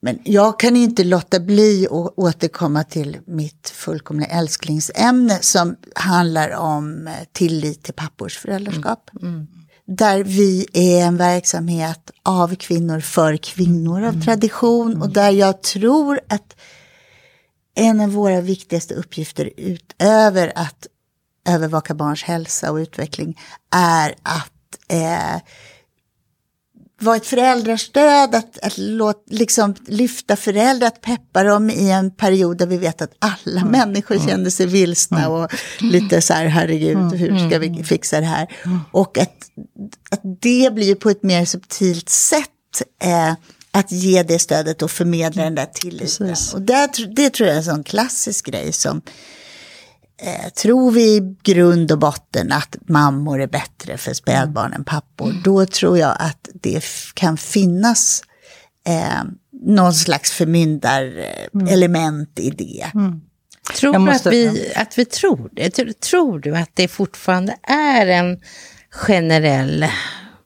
Men 0.00 0.18
jag 0.24 0.60
kan 0.60 0.76
inte 0.76 1.04
låta 1.04 1.40
bli 1.40 1.86
att 1.86 2.18
återkomma 2.18 2.84
till 2.84 3.16
mitt 3.26 3.68
fullkomliga 3.68 4.28
älsklingsämne 4.28 5.38
som 5.40 5.76
handlar 5.94 6.50
om 6.50 7.06
eh, 7.06 7.14
tillit 7.32 7.82
till 7.82 7.94
pappors 7.94 8.38
föräldraskap. 8.38 9.10
Där 9.86 10.24
vi 10.24 10.66
är 10.72 11.06
en 11.06 11.16
verksamhet 11.16 12.10
av 12.22 12.54
kvinnor 12.54 13.00
för 13.00 13.36
kvinnor 13.36 14.02
av 14.04 14.22
tradition 14.22 15.02
och 15.02 15.12
där 15.12 15.30
jag 15.30 15.62
tror 15.62 16.20
att 16.28 16.56
en 17.74 18.00
av 18.00 18.10
våra 18.10 18.40
viktigaste 18.40 18.94
uppgifter 18.94 19.50
utöver 19.56 20.52
att 20.54 20.86
övervaka 21.48 21.94
barns 21.94 22.22
hälsa 22.22 22.72
och 22.72 22.76
utveckling 22.76 23.40
är 23.74 24.14
att 24.22 24.52
eh, 24.88 25.40
vara 27.00 27.16
ett 27.16 27.26
föräldrastöd, 27.26 28.34
att, 28.34 28.58
att 28.58 28.78
låt, 28.78 29.24
liksom, 29.30 29.74
lyfta 29.86 30.36
föräldrar, 30.36 30.88
att 30.88 31.00
peppa 31.00 31.42
dem 31.42 31.70
i 31.70 31.90
en 31.90 32.10
period 32.10 32.58
där 32.58 32.66
vi 32.66 32.76
vet 32.76 33.02
att 33.02 33.12
alla 33.18 33.64
människor 33.64 34.18
känner 34.28 34.50
sig 34.50 34.66
vilsna 34.66 35.28
och 35.28 35.52
lite 35.80 36.20
så 36.20 36.32
här, 36.32 36.46
herregud, 36.46 37.12
hur 37.14 37.48
ska 37.48 37.58
vi 37.58 37.84
fixa 37.84 38.20
det 38.20 38.26
här? 38.26 38.48
Och 38.92 39.18
att, 39.18 39.50
att 40.10 40.20
det 40.40 40.74
blir 40.74 40.94
på 40.94 41.10
ett 41.10 41.22
mer 41.22 41.44
subtilt 41.44 42.08
sätt 42.08 42.48
eh, 43.02 43.34
att 43.70 43.92
ge 43.92 44.22
det 44.22 44.38
stödet 44.38 44.82
och 44.82 44.90
förmedla 44.90 45.44
den 45.44 45.54
där 45.54 45.66
tilliten. 45.74 46.34
Och 46.54 46.62
där, 46.62 47.14
det 47.14 47.30
tror 47.30 47.46
jag 47.46 47.54
är 47.54 47.58
en 47.58 47.64
sån 47.64 47.84
klassisk 47.84 48.46
grej 48.46 48.72
som 48.72 49.02
eh, 50.22 50.48
tror 50.50 50.90
vi 50.90 51.16
i 51.16 51.36
grund 51.42 51.92
och 51.92 51.98
botten 51.98 52.52
att 52.52 52.76
mammor 52.88 53.42
är 53.42 53.46
bättre 53.46 53.98
för 53.98 54.12
spädbarn 54.14 54.72
än 54.72 54.84
pappor, 54.84 55.34
då 55.44 55.66
tror 55.66 55.98
jag 55.98 56.16
att 56.20 56.48
det 56.54 56.84
kan 57.14 57.36
finnas 57.36 58.22
eh, 58.88 59.22
någon 59.62 59.94
slags 59.94 60.32
förmyndarelement 60.32 62.38
i 62.38 62.50
det. 62.50 62.86
Tror 63.76 63.94
Jag 63.94 64.02
du 64.02 64.06
måste- 64.12 64.28
att, 64.28 64.34
vi, 64.34 64.72
att 64.76 64.98
vi 64.98 65.04
tror 65.04 65.48
det? 65.52 65.70
Tror- 65.70 65.92
Tror 65.92 66.38
du 66.38 66.56
att 66.56 66.70
det 66.74 66.88
fortfarande 66.88 67.56
är 67.62 68.06
en 68.06 68.40
generell... 68.90 69.86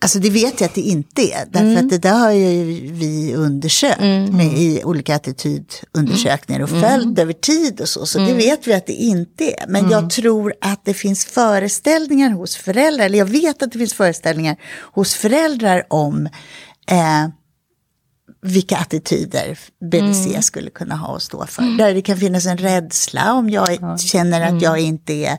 Alltså 0.03 0.19
det 0.19 0.31
vet 0.31 0.61
jag 0.61 0.69
att 0.69 0.75
det 0.75 0.81
inte 0.81 1.23
är, 1.23 1.47
därför 1.47 1.77
att 1.77 1.91
det 1.91 1.99
där 1.99 2.19
har 2.19 2.31
ju 2.31 2.65
vi 2.93 3.35
undersökt 3.35 4.01
med, 4.01 4.59
i 4.59 4.83
olika 4.85 5.17
attitydundersökningar 5.17 6.63
och 6.63 6.71
följt 6.71 7.19
över 7.19 7.33
tid 7.33 7.81
och 7.81 7.89
så, 7.89 8.07
så 8.07 8.19
det 8.19 8.35
vet 8.35 8.67
vi 8.67 8.75
att 8.75 8.87
det 8.87 8.93
inte 8.93 9.45
är. 9.45 9.67
Men 9.69 9.91
jag 9.91 10.11
tror 10.11 10.55
att 10.61 10.85
det 10.85 10.95
finns 10.95 11.25
föreställningar 11.25 12.31
hos 12.31 12.57
föräldrar, 12.57 13.05
eller 13.05 13.19
jag 13.19 13.27
vet 13.27 13.63
att 13.63 13.73
det 13.73 13.79
finns 13.79 13.95
föreställningar 13.95 14.57
hos 14.93 15.15
föräldrar 15.15 15.87
om 15.89 16.27
eh, 16.91 17.29
vilka 18.43 18.77
attityder 18.77 19.59
BVC 19.91 20.47
skulle 20.47 20.71
kunna 20.71 20.97
ha 20.97 21.15
och 21.15 21.23
stå 21.23 21.47
för. 21.47 21.79
Där 21.79 21.95
det 21.95 22.03
kan 22.03 22.17
finnas 22.17 22.47
en 22.47 22.59
rädsla 22.59 23.33
om 23.35 23.51
jag 23.51 24.01
känner 24.01 24.41
att 24.41 24.63
jag 24.63 24.81
inte 24.81 25.13
är 25.13 25.39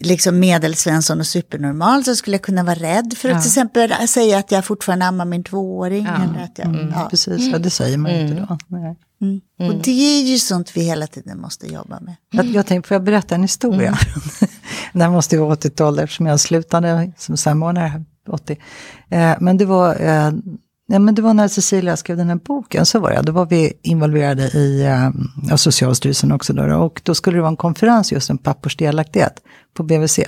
liksom 0.00 0.38
medelsvensson 0.38 1.20
och 1.20 1.26
supernormal 1.26 2.04
så 2.04 2.16
skulle 2.16 2.34
jag 2.34 2.42
kunna 2.42 2.62
vara 2.62 2.74
rädd 2.74 3.14
för 3.16 3.28
att 3.28 3.42
till 3.42 3.48
exempel 3.48 4.08
säga 4.08 4.38
att 4.38 4.52
jag 4.52 4.64
fortfarande 4.64 5.06
ammar 5.06 5.24
min 5.24 5.44
tvååring. 5.44 6.06
Eller 6.06 6.44
att 6.44 6.58
jag, 6.58 6.92
ja. 6.94 7.06
Precis, 7.10 7.48
ja, 7.52 7.58
det 7.58 7.70
säger 7.70 7.98
man 7.98 8.14
ju 8.14 8.20
inte 8.20 8.34
då. 8.34 8.58
Nej. 8.66 8.96
Och 9.68 9.74
det 9.74 9.90
är 9.90 10.22
ju 10.22 10.38
sånt 10.38 10.76
vi 10.76 10.80
hela 10.80 11.06
tiden 11.06 11.40
måste 11.40 11.66
jobba 11.66 12.00
med. 12.00 12.16
Jag, 12.30 12.46
jag 12.46 12.66
tänkte, 12.66 12.88
får 12.88 12.94
jag 12.94 13.04
berätta 13.04 13.34
en 13.34 13.42
historia? 13.42 13.98
det 14.92 15.02
här 15.02 15.10
måste 15.10 15.36
ju 15.36 15.42
vara 15.42 15.54
80-tal 15.54 15.98
eftersom 15.98 16.26
jag 16.26 16.40
slutade 16.40 17.12
som 17.16 17.36
samordnare 17.36 17.86
här 17.86 18.04
80. 18.28 18.58
Eh, 19.10 19.36
men, 19.40 19.56
det 19.56 19.64
var, 19.64 20.00
eh, 20.00 20.32
Nej, 20.90 20.98
men 20.98 21.14
det 21.14 21.22
var 21.22 21.34
när 21.34 21.48
Cecilia 21.48 21.96
skrev 21.96 22.16
den 22.16 22.28
här 22.28 22.36
boken, 22.36 22.86
så 22.86 23.00
var 23.00 23.10
det. 23.10 23.22
Då 23.22 23.32
var 23.32 23.46
vi 23.46 23.72
involverade 23.82 24.42
i 24.42 24.84
äh, 25.50 25.56
Socialstyrelsen 25.56 26.32
också. 26.32 26.52
Då, 26.52 26.74
och 26.74 27.00
då 27.04 27.14
skulle 27.14 27.36
det 27.36 27.40
vara 27.40 27.50
en 27.50 27.56
konferens 27.56 28.12
just 28.12 28.30
om 28.30 28.38
pappors 28.38 28.76
delaktighet 28.76 29.42
på 29.74 29.82
BVC. 29.82 30.18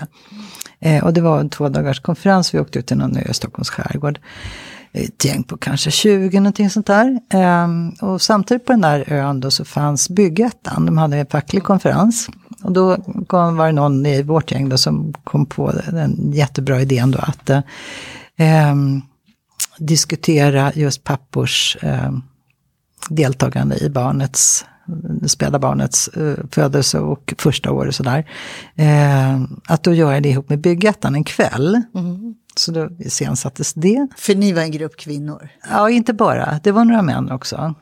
Eh, 0.81 1.05
och 1.05 1.13
det 1.13 1.21
var 1.21 1.41
en 1.41 1.51
två 1.51 1.69
dagars 1.69 2.01
konferens, 2.01 2.55
vi 2.55 2.59
åkte 2.59 2.79
ut 2.79 2.87
till 2.87 2.97
någon 2.97 3.17
ö 3.17 3.23
i 3.31 3.35
Stockholms 3.35 3.71
skärgård. 3.71 4.19
Eh, 4.93 5.05
ett 5.05 5.25
gäng 5.25 5.43
på 5.43 5.57
kanske 5.57 5.91
20, 5.91 6.41
någonting 6.41 6.71
sånt 6.71 6.87
där. 6.87 7.21
Eh, 7.33 7.69
och 8.11 8.23
samtidigt 8.23 8.67
på 8.67 8.73
den 8.73 8.81
där 8.81 9.13
ön 9.13 9.41
då 9.41 9.51
så 9.51 9.65
fanns 9.65 10.09
Byggettan, 10.09 10.87
de 10.87 10.99
hade 10.99 11.17
en 11.17 11.27
facklig 11.27 11.63
konferens. 11.63 12.29
Och 12.63 12.73
då 12.73 12.97
kom, 13.27 13.57
var 13.57 13.67
det 13.67 13.73
någon 13.73 14.07
i 14.07 14.23
vårt 14.23 14.53
gäng 14.53 14.69
då 14.69 14.79
som 14.79 15.15
kom 15.25 15.47
på 15.47 15.73
den 15.91 16.33
jättebra 16.33 16.81
idén 16.81 17.11
då 17.11 17.19
att 17.19 17.51
eh, 17.51 17.61
ehm, 18.37 19.03
diskutera 19.81 20.73
just 20.75 21.05
pappors 21.05 21.77
eh, 21.83 22.11
deltagande 23.09 23.85
i 23.85 23.91
barnets 23.91 24.65
späda 25.27 25.59
barnets 25.59 26.09
eh, 26.09 26.35
födelse 26.51 26.99
och 26.99 27.35
första 27.39 27.73
år 27.73 27.87
och 27.87 27.95
sådär. 27.95 28.31
Eh, 28.75 29.41
att 29.67 29.83
då 29.83 29.95
göra 29.95 30.21
det 30.21 30.29
ihop 30.29 30.49
med 30.49 30.61
Byggettan 30.61 31.15
en 31.15 31.25
kväll. 31.25 31.83
Mm. 31.95 32.35
Så 32.57 32.73
då 32.73 32.89
iscensattes 32.99 33.75
det. 33.75 34.09
För 34.17 34.35
ni 34.35 34.53
var 34.53 34.63
en 34.63 34.71
grupp 34.71 34.97
kvinnor? 34.97 35.49
Ja, 35.71 35.91
inte 35.91 36.13
bara. 36.13 36.61
Det 36.63 36.73
var 36.73 36.85
några 36.85 37.03
män 37.03 37.31
också. 37.31 37.75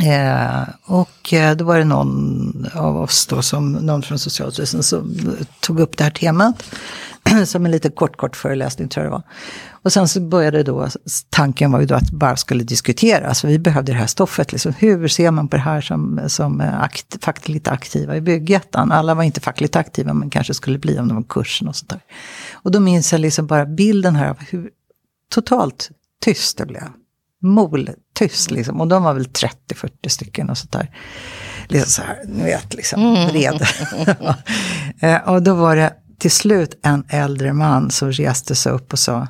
Eh, 0.00 0.68
och 0.84 1.32
eh, 1.32 1.56
då 1.56 1.64
var 1.64 1.78
det 1.78 1.84
någon 1.84 2.66
av 2.74 2.96
oss 2.96 3.26
då, 3.26 3.42
som, 3.42 3.72
någon 3.72 4.02
från 4.02 4.18
Socialstyrelsen 4.18 4.82
som 4.82 5.16
tog 5.60 5.80
upp 5.80 5.96
det 5.96 6.04
här 6.04 6.10
temat. 6.10 6.64
som 7.44 7.66
en 7.66 7.72
liten 7.72 7.92
kort, 7.92 8.16
kort 8.16 8.36
föreläsning 8.36 8.88
tror 8.88 9.04
jag 9.04 9.12
det 9.12 9.16
var. 9.16 9.22
Och 9.70 9.92
sen 9.92 10.08
så 10.08 10.20
började 10.20 10.62
då, 10.62 10.88
tanken 11.30 11.72
var 11.72 11.80
ju 11.80 11.86
då 11.86 11.94
att 11.94 12.10
bara 12.10 12.36
skulle 12.36 12.64
diskuteras. 12.64 13.22
så 13.22 13.28
alltså, 13.28 13.46
vi 13.46 13.58
behövde 13.58 13.92
det 13.92 13.98
här 13.98 14.06
stoffet. 14.06 14.52
Liksom. 14.52 14.72
Hur 14.78 15.08
ser 15.08 15.30
man 15.30 15.48
på 15.48 15.56
det 15.56 15.62
här 15.62 15.80
som, 15.80 16.20
som 16.26 16.60
akt, 16.60 17.24
fackligt 17.24 17.68
aktiva 17.68 18.16
i 18.16 18.20
Byggettan? 18.20 18.92
Alla 18.92 19.14
var 19.14 19.22
inte 19.22 19.40
fackligt 19.40 19.76
aktiva 19.76 20.14
men 20.14 20.30
kanske 20.30 20.54
skulle 20.54 20.78
bli 20.78 20.98
om 20.98 21.08
de 21.08 21.14
var 21.14 21.24
kursen 21.28 21.68
och 21.68 21.76
sånt 21.76 21.90
där. 21.90 22.00
Och 22.52 22.70
då 22.70 22.80
minns 22.80 23.12
jag 23.12 23.20
liksom 23.20 23.46
bara 23.46 23.66
bilden 23.66 24.16
här 24.16 24.30
av 24.30 24.36
hur 24.40 24.70
totalt 25.30 25.90
tyst 26.20 26.58
det 26.58 26.66
blev. 26.66 26.88
Mol 27.46 27.90
tyst 28.14 28.50
liksom. 28.50 28.80
Och 28.80 28.88
de 28.88 29.02
var 29.02 29.14
väl 29.14 29.26
30-40 29.26 30.08
stycken 30.08 30.50
och 30.50 30.58
sånt 30.58 30.72
där. 30.72 30.90
Liksom 31.68 31.90
så 31.90 32.02
här, 32.02 32.22
ni 32.26 32.44
vet, 32.44 32.74
liksom 32.74 33.14
vred. 33.14 33.66
Eh, 35.00 35.28
och 35.28 35.42
då 35.42 35.54
var 35.54 35.76
det 35.76 35.92
till 36.18 36.30
slut 36.30 36.78
en 36.82 37.04
äldre 37.08 37.52
man 37.52 37.90
som 37.90 38.12
reste 38.12 38.54
sig 38.54 38.72
upp 38.72 38.92
och 38.92 38.98
sa 38.98 39.26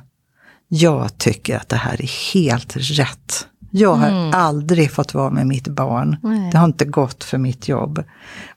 jag 0.67 1.17
tycker 1.17 1.57
att 1.57 1.69
det 1.69 1.75
här 1.75 2.01
är 2.01 2.33
helt 2.33 2.77
rätt. 2.77 3.47
Jag 3.71 3.93
har 3.93 4.07
mm. 4.07 4.31
aldrig 4.33 4.91
fått 4.91 5.13
vara 5.13 5.29
med 5.29 5.47
mitt 5.47 5.67
barn. 5.67 6.17
Nej. 6.23 6.51
Det 6.51 6.57
har 6.57 6.65
inte 6.65 6.85
gått 6.85 7.23
för 7.23 7.37
mitt 7.37 7.67
jobb. 7.67 8.03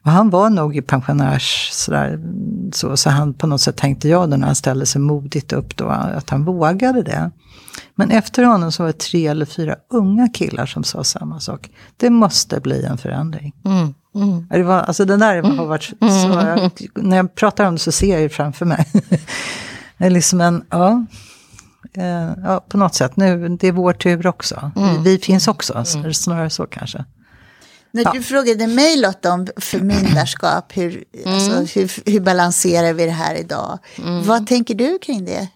Och 0.03 0.11
han 0.11 0.31
var 0.31 0.51
nog 0.51 0.77
i 0.77 0.83
pensionärs, 0.83 1.68
sådär, 1.73 2.20
så, 2.73 2.96
så 2.96 3.11
han 3.11 3.35
på 3.35 3.46
något 3.46 3.61
sätt 3.61 3.77
tänkte 3.77 4.09
jag 4.09 4.31
då 4.31 4.37
när 4.37 4.46
han 4.46 4.55
ställde 4.55 4.87
sig 4.87 5.01
modigt 5.01 5.53
upp 5.53 5.77
då, 5.77 5.88
att 5.88 6.31
han 6.31 6.44
vågade 6.44 7.03
det. 7.03 7.31
Men 8.01 8.11
efter 8.11 8.43
honom 8.43 8.73
så 8.73 8.83
var 8.83 8.87
det 8.87 8.99
tre 8.99 9.27
eller 9.27 9.47
fyra 9.47 9.77
unga 9.91 10.29
killar 10.29 10.67
som 10.67 10.85
sa 10.85 11.05
samma 11.05 11.41
sak. 11.41 11.71
Det 11.97 12.11
måste 12.11 12.61
bli 12.61 12.85
en 12.85 12.99
förändring. 12.99 13.55
Mm. 13.65 13.95
Mm. 14.15 14.47
Det 14.51 14.63
var, 14.63 14.81
alltså 14.81 15.05
den 15.05 15.21
där 15.21 15.43
har 15.43 15.67
varit, 15.67 15.93
mm. 16.01 16.47
jag, 16.47 16.71
när 16.95 17.17
jag 17.17 17.35
pratar 17.35 17.65
om 17.65 17.75
det 17.75 17.79
så 17.79 17.93
ser 17.93 18.15
jag 18.15 18.23
det 18.23 18.29
framför 18.29 18.67
mig. 18.67 18.87
det 19.99 20.05
är 20.07 20.11
liksom 20.11 20.41
en, 20.41 20.65
ja, 20.71 21.05
eh, 21.93 22.33
ja, 22.45 22.65
på 22.69 22.79
något 22.79 22.95
sätt, 22.95 23.17
nu, 23.17 23.49
det 23.49 23.69
är 23.69 23.73
vår 23.73 23.93
tur 23.93 24.27
också. 24.27 24.73
Mm. 24.77 25.03
Vi, 25.03 25.11
vi, 25.11 25.19
finns 25.19 25.49
också, 25.49 25.85
mm. 25.97 26.15
snarare 26.15 26.51
så 26.51 26.67
kanske. 26.67 27.05
När 27.92 28.05
ja. 28.05 28.12
du 28.12 28.22
frågade 28.22 28.66
mig 28.66 28.96
Lotta 28.96 29.33
om 29.33 29.46
förmyndarskap, 29.57 30.76
hur, 30.76 31.05
mm. 31.14 31.35
alltså, 31.35 31.79
hur, 31.79 32.11
hur, 32.11 32.20
balanserar 32.20 32.92
vi 32.92 33.05
det 33.05 33.11
här 33.11 33.35
idag? 33.35 33.79
Mm. 33.98 34.22
Vad 34.22 34.46
tänker 34.46 34.74
du 34.74 34.98
kring 34.98 35.24
det? 35.24 35.48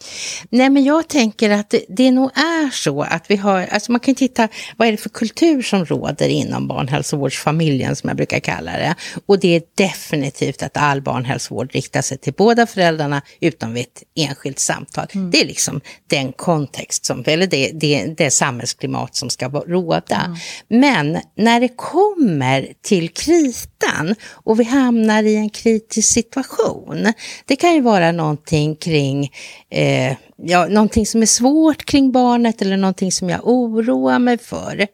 Nej 0.51 0.71
men 0.71 0.85
jag 0.85 1.09
tänker 1.09 1.51
att 1.51 1.71
det, 1.71 1.85
det 1.89 2.11
nog 2.11 2.31
är 2.35 2.71
så 2.71 3.03
att 3.03 3.31
vi 3.31 3.37
har, 3.37 3.61
alltså 3.61 3.93
man 3.93 4.01
kan 4.01 4.15
titta, 4.15 4.49
vad 4.77 4.89
är 4.89 4.93
det 4.93 4.99
för 4.99 5.09
kultur 5.09 5.63
som 5.63 5.85
råder 5.85 6.29
inom 6.29 6.69
barnhälsovårdsfamiljen 6.69 7.97
som 7.97 8.09
jag 8.09 8.17
brukar 8.17 8.41
kalla 8.41 8.73
det. 8.73 8.95
Och 9.27 9.41
det 9.41 9.57
är 9.57 9.63
definitivt 9.75 10.63
att 10.63 10.77
all 10.77 11.03
barnhälsovård 11.03 11.73
riktar 11.73 12.03
sig 12.03 12.19
till 12.19 12.33
båda 12.33 12.67
föräldrarna 12.67 13.23
utom 13.41 13.75
vid 13.75 13.83
ett 13.83 14.03
enskilt 14.29 14.59
samtal. 14.59 15.07
Mm. 15.15 15.31
Det 15.31 15.41
är 15.41 15.47
liksom 15.47 15.81
den 16.07 16.33
kontext 16.33 17.07
som, 17.07 17.25
eller 17.27 17.47
det, 17.47 17.71
det, 17.75 18.15
det 18.17 18.31
samhällsklimat 18.31 19.17
som 19.17 19.31
ska 19.31 19.49
råda. 19.49 20.23
Mm. 20.25 20.37
Men 20.69 21.23
när 21.37 21.61
det 21.61 21.69
kommer 21.69 22.24
kommer 22.25 22.73
till 22.83 23.09
kritan 23.09 24.15
och 24.33 24.61
vi 24.61 24.65
hamnar 24.65 25.23
i 25.23 25.37
en 25.37 25.51
kritisk 25.51 26.13
situation. 26.13 27.13
Det 27.45 27.57
kan 27.57 27.75
ju 27.75 27.81
vara 27.81 28.13
någonting 28.13 28.77
kring, 28.77 29.33
eh, 29.71 30.17
ja, 30.37 30.67
någonting 30.67 31.07
som 31.07 31.23
är 31.23 31.27
svårt 31.27 31.85
kring 31.85 32.13
barnet 32.13 32.63
eller 32.63 32.77
någonting 32.77 33.13
som 33.13 33.31
jag 33.31 33.41
oroar 33.49 34.19
mig 34.19 34.39
för. 34.39 34.87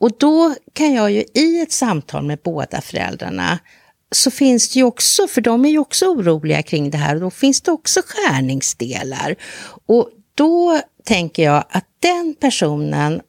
Och 0.00 0.10
då 0.18 0.54
kan 0.72 0.94
jag 0.94 1.10
ju 1.10 1.24
i 1.34 1.60
ett 1.60 1.72
samtal 1.72 2.24
med 2.24 2.38
båda 2.44 2.80
föräldrarna 2.80 3.58
så 4.12 4.30
finns 4.30 4.72
det 4.72 4.78
ju 4.78 4.84
också, 4.84 5.28
för 5.28 5.40
de 5.40 5.64
är 5.64 5.70
ju 5.70 5.78
också 5.78 6.06
oroliga 6.06 6.62
kring 6.62 6.90
det 6.90 6.98
här, 6.98 7.14
och 7.14 7.20
då 7.20 7.30
finns 7.30 7.60
det 7.60 7.72
också 7.72 8.00
skärningsdelar. 8.06 9.36
Och 9.86 10.08
då 10.34 10.80
tänker 11.04 11.42
jag 11.42 11.64
att 11.70 11.84
den 12.00 12.34
personen 12.40 13.20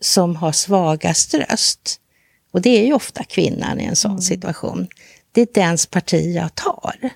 som 0.00 0.36
har 0.36 0.52
svagast 0.52 1.34
röst, 1.34 1.98
och 2.52 2.62
det 2.62 2.70
är 2.70 2.86
ju 2.86 2.92
ofta 2.92 3.24
kvinnan 3.24 3.80
i 3.80 3.84
en 3.84 3.96
sån 3.96 4.10
mm. 4.10 4.22
situation. 4.22 4.88
Det 5.32 5.40
är 5.40 5.48
dens 5.54 5.86
parti 5.86 6.36
jag 6.36 6.54
tar. 6.54 7.10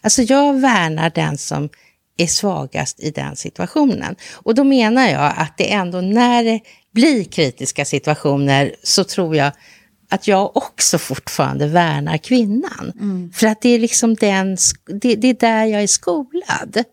Alltså 0.00 0.22
jag 0.22 0.60
värnar 0.60 1.10
den 1.14 1.38
som 1.38 1.68
är 2.16 2.26
svagast 2.26 3.00
i 3.00 3.10
den 3.10 3.36
situationen. 3.36 4.16
Och 4.32 4.54
då 4.54 4.64
menar 4.64 5.08
jag 5.08 5.34
att 5.36 5.58
det 5.58 5.72
ändå 5.72 6.00
när 6.00 6.44
det 6.44 6.60
blir 6.92 7.24
kritiska 7.24 7.84
situationer 7.84 8.74
så 8.82 9.04
tror 9.04 9.36
jag 9.36 9.52
att 10.08 10.28
jag 10.28 10.56
också 10.56 10.98
fortfarande 10.98 11.66
värnar 11.66 12.16
kvinnan. 12.16 12.92
Mm. 13.00 13.32
För 13.32 13.46
att 13.46 13.62
det 13.62 13.68
är 13.68 13.78
liksom 13.78 14.14
den, 14.14 14.56
det, 15.00 15.14
det, 15.14 15.28
är 15.28 15.34
där 15.34 15.64
jag 15.64 15.82
är 15.82 15.86
skolad. 15.86 16.84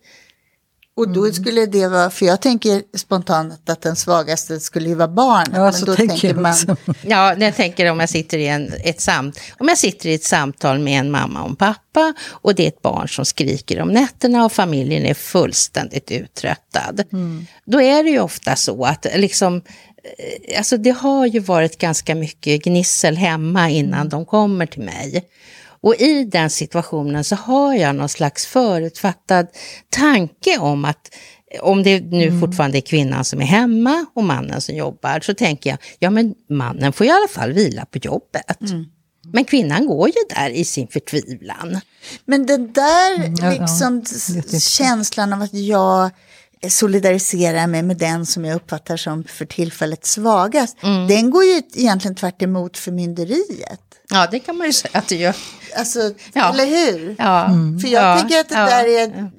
Och 0.96 1.10
då 1.10 1.22
mm. 1.22 1.34
skulle 1.34 1.66
det 1.66 1.88
vara, 1.88 2.10
för 2.10 2.26
jag 2.26 2.42
tänker 2.42 2.84
spontant 2.98 3.70
att 3.70 3.82
den 3.82 3.96
svagaste 3.96 4.60
skulle 4.60 4.90
ju 4.90 4.96
vara 4.96 5.08
barnet. 5.08 5.54
Ja, 5.56 5.72
men 5.72 5.86
då 5.86 5.96
tänker 5.96 6.34
man... 6.34 6.56
Ja, 7.02 7.36
jag 7.36 7.56
tänker 7.56 7.92
om 7.92 8.00
jag 8.00 8.10
sitter 8.10 8.38
i 8.38 8.48
en, 8.48 8.74
ett 8.84 9.02
samt, 9.02 9.40
om 9.60 9.68
jag 9.68 9.78
sitter 9.78 10.10
i 10.10 10.14
ett 10.14 10.24
samtal 10.24 10.80
med 10.80 11.00
en 11.00 11.12
mamma 11.12 11.42
och 11.42 11.50
en 11.50 11.56
pappa 11.56 12.14
och 12.30 12.56
det 12.56 12.64
är 12.64 12.68
ett 12.68 12.82
barn 12.82 13.10
som 13.10 13.26
skriker 13.26 13.82
om 13.82 13.88
nätterna 13.88 14.46
och 14.46 14.52
familjen 14.52 15.06
är 15.06 15.14
fullständigt 15.14 16.12
uttröttad. 16.12 17.04
Mm. 17.14 17.46
Då 17.66 17.82
är 17.82 18.04
det 18.04 18.10
ju 18.10 18.20
ofta 18.20 18.56
så 18.56 18.86
att 18.86 19.06
liksom, 19.16 19.56
eh, 19.56 20.58
alltså 20.58 20.78
det 20.78 20.92
har 20.92 21.26
ju 21.26 21.40
varit 21.40 21.78
ganska 21.78 22.16
mycket 22.16 22.64
gnissel 22.64 23.18
hemma 23.18 23.70
innan 23.70 24.00
mm. 24.00 24.10
de 24.10 24.26
kommer 24.26 24.66
till 24.66 24.84
mig. 24.84 25.26
Och 25.84 25.96
i 25.96 26.24
den 26.24 26.50
situationen 26.50 27.24
så 27.24 27.36
har 27.36 27.74
jag 27.74 27.96
någon 27.96 28.10
slags 28.10 28.46
förutfattad 28.46 29.48
tanke 29.90 30.58
om 30.58 30.86
att 30.86 31.16
om 31.62 31.84
det 31.84 32.00
nu 32.02 32.28
mm. 32.28 32.40
fortfarande 32.40 32.78
är 32.78 32.82
kvinnan 32.82 33.26
som 33.26 33.42
är 33.42 33.46
hemma 33.46 34.06
och 34.14 34.24
mannen 34.24 34.62
som 34.62 34.76
jobbar, 34.76 35.20
så 35.20 35.34
tänker 35.34 35.70
jag, 35.70 35.80
ja 36.00 36.10
men 36.10 36.36
mannen 36.50 36.94
får 36.94 37.08
i 37.08 37.10
alla 37.10 37.28
fall 37.28 37.54
vila 37.54 37.86
på 37.86 37.98
jobbet. 37.98 38.62
Mm. 38.62 38.86
Men 39.34 39.46
kvinnan 39.46 39.88
går 39.88 40.08
ju 40.08 40.36
där 40.36 40.50
i 40.50 40.66
sin 40.66 40.88
förtvivlan. 40.88 41.80
Men 42.26 42.46
den 42.46 42.74
där 42.74 43.16
mm, 43.16 43.62
liksom, 43.62 44.04
ja, 44.52 44.60
känslan 44.60 45.34
av 45.34 45.42
att 45.42 45.54
jag 45.54 46.10
solidariserar 46.70 47.68
mig 47.68 47.84
med 47.84 47.98
den 47.98 48.26
som 48.26 48.46
jag 48.46 48.56
uppfattar 48.56 48.98
som 48.98 49.24
för 49.24 49.46
tillfället 49.46 50.06
svagast, 50.06 50.78
mm. 50.84 51.08
den 51.08 51.30
går 51.30 51.44
ju 51.44 51.62
egentligen 51.74 52.16
tvärt 52.16 52.42
emot 52.42 52.78
förmynderiet. 52.78 53.82
Ja, 54.10 54.28
det 54.32 54.40
kan 54.40 54.58
man 54.58 54.68
ju 54.68 54.74
säga 54.74 55.00
att 55.00 55.08
det 55.08 55.16
gör. 55.16 55.36
Alltså, 55.78 56.14
ja. 56.34 56.54
eller 56.54 56.66
hur? 56.66 57.16
Ja. 57.18 57.46
Mm. 57.46 57.80
För 57.80 57.88
jag 57.88 58.04
ja. 58.04 58.20
tänker 58.20 58.40
att 58.40 58.50
det 58.50 58.56
ja. 58.56 58.66
där 58.66 58.86
är, 58.86 59.32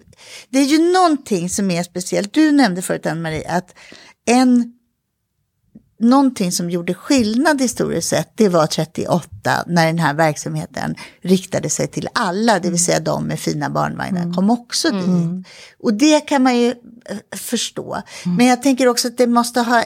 det 0.50 0.58
är 0.58 0.64
ju 0.64 0.92
någonting 0.92 1.50
som 1.50 1.70
är 1.70 1.82
speciellt. 1.82 2.32
Du 2.32 2.52
nämnde 2.52 2.82
förut, 2.82 3.06
Ann-Marie, 3.06 3.48
att 3.48 3.74
en 4.26 4.72
någonting 6.02 6.52
som 6.52 6.70
gjorde 6.70 6.94
skillnad 6.94 7.60
historiskt 7.60 8.08
sett, 8.08 8.32
det 8.34 8.48
var 8.48 8.66
38 8.66 9.28
när 9.66 9.86
den 9.86 9.98
här 9.98 10.14
verksamheten 10.14 10.94
riktade 11.22 11.70
sig 11.70 11.86
till 11.86 12.08
alla, 12.12 12.58
det 12.58 12.70
vill 12.70 12.84
säga 12.84 13.00
de 13.00 13.24
med 13.24 13.40
fina 13.40 13.70
barnvagnar 13.70 14.22
mm. 14.22 14.34
kom 14.34 14.50
också 14.50 14.90
dit. 14.90 15.04
Mm. 15.04 15.44
Och 15.78 15.94
det 15.94 16.20
kan 16.20 16.42
man 16.42 16.58
ju 16.58 16.74
förstå. 17.36 18.02
Mm. 18.24 18.36
Men 18.36 18.46
jag 18.46 18.62
tänker 18.62 18.88
också 18.88 19.08
att 19.08 19.18
det 19.18 19.26
måste 19.26 19.60
ha 19.60 19.84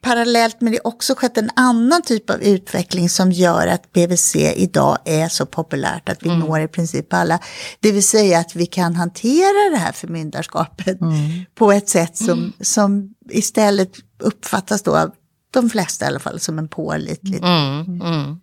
parallellt 0.00 0.60
med 0.60 0.72
det 0.72 0.80
också 0.84 1.14
skett 1.14 1.38
en 1.38 1.50
annan 1.56 2.02
typ 2.02 2.30
av 2.30 2.42
utveckling 2.42 3.08
som 3.08 3.32
gör 3.32 3.66
att 3.66 3.92
BVC 3.92 4.36
idag 4.36 4.98
är 5.04 5.28
så 5.28 5.46
populärt 5.46 6.08
att 6.08 6.22
vi 6.22 6.28
mm. 6.28 6.40
når 6.40 6.60
i 6.60 6.68
princip 6.68 7.12
alla. 7.12 7.38
Det 7.80 7.92
vill 7.92 8.06
säga 8.06 8.38
att 8.38 8.56
vi 8.56 8.66
kan 8.66 8.96
hantera 8.96 9.70
det 9.70 9.76
här 9.76 9.92
förmyndarskapet 9.92 11.00
mm. 11.00 11.44
på 11.54 11.72
ett 11.72 11.88
sätt 11.88 12.16
som, 12.16 12.38
mm. 12.38 12.52
som 12.60 13.14
istället 13.30 13.92
uppfattas 14.18 14.82
då 14.82 14.96
av 14.96 15.10
de 15.50 15.70
flesta 15.70 16.04
i 16.04 16.08
alla 16.08 16.20
fall 16.20 16.40
som 16.40 16.58
en 16.58 16.68
pålitlig. 16.68 17.42
Mm. 17.44 18.40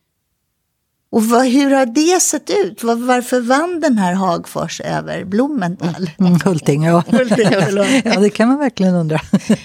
Mm. 1.15 1.25
Och 1.25 1.29
vad, 1.29 1.45
hur 1.45 1.75
har 1.75 1.85
det 1.85 2.21
sett 2.21 2.49
ut? 2.49 2.83
Var, 2.83 2.95
varför 2.95 3.41
vann 3.41 3.79
den 3.79 3.97
här 3.97 4.13
Hagfors 4.13 4.81
över 4.81 5.25
Blumenthal? 5.25 6.09
Mm, 6.19 6.39
Hulting, 6.45 6.83
ja. 6.83 7.03
Hulting, 7.07 7.47
ja, 8.05 8.19
det 8.19 8.29
kan 8.29 8.47
man 8.47 8.59
verkligen 8.59 8.95
undra. 8.95 9.19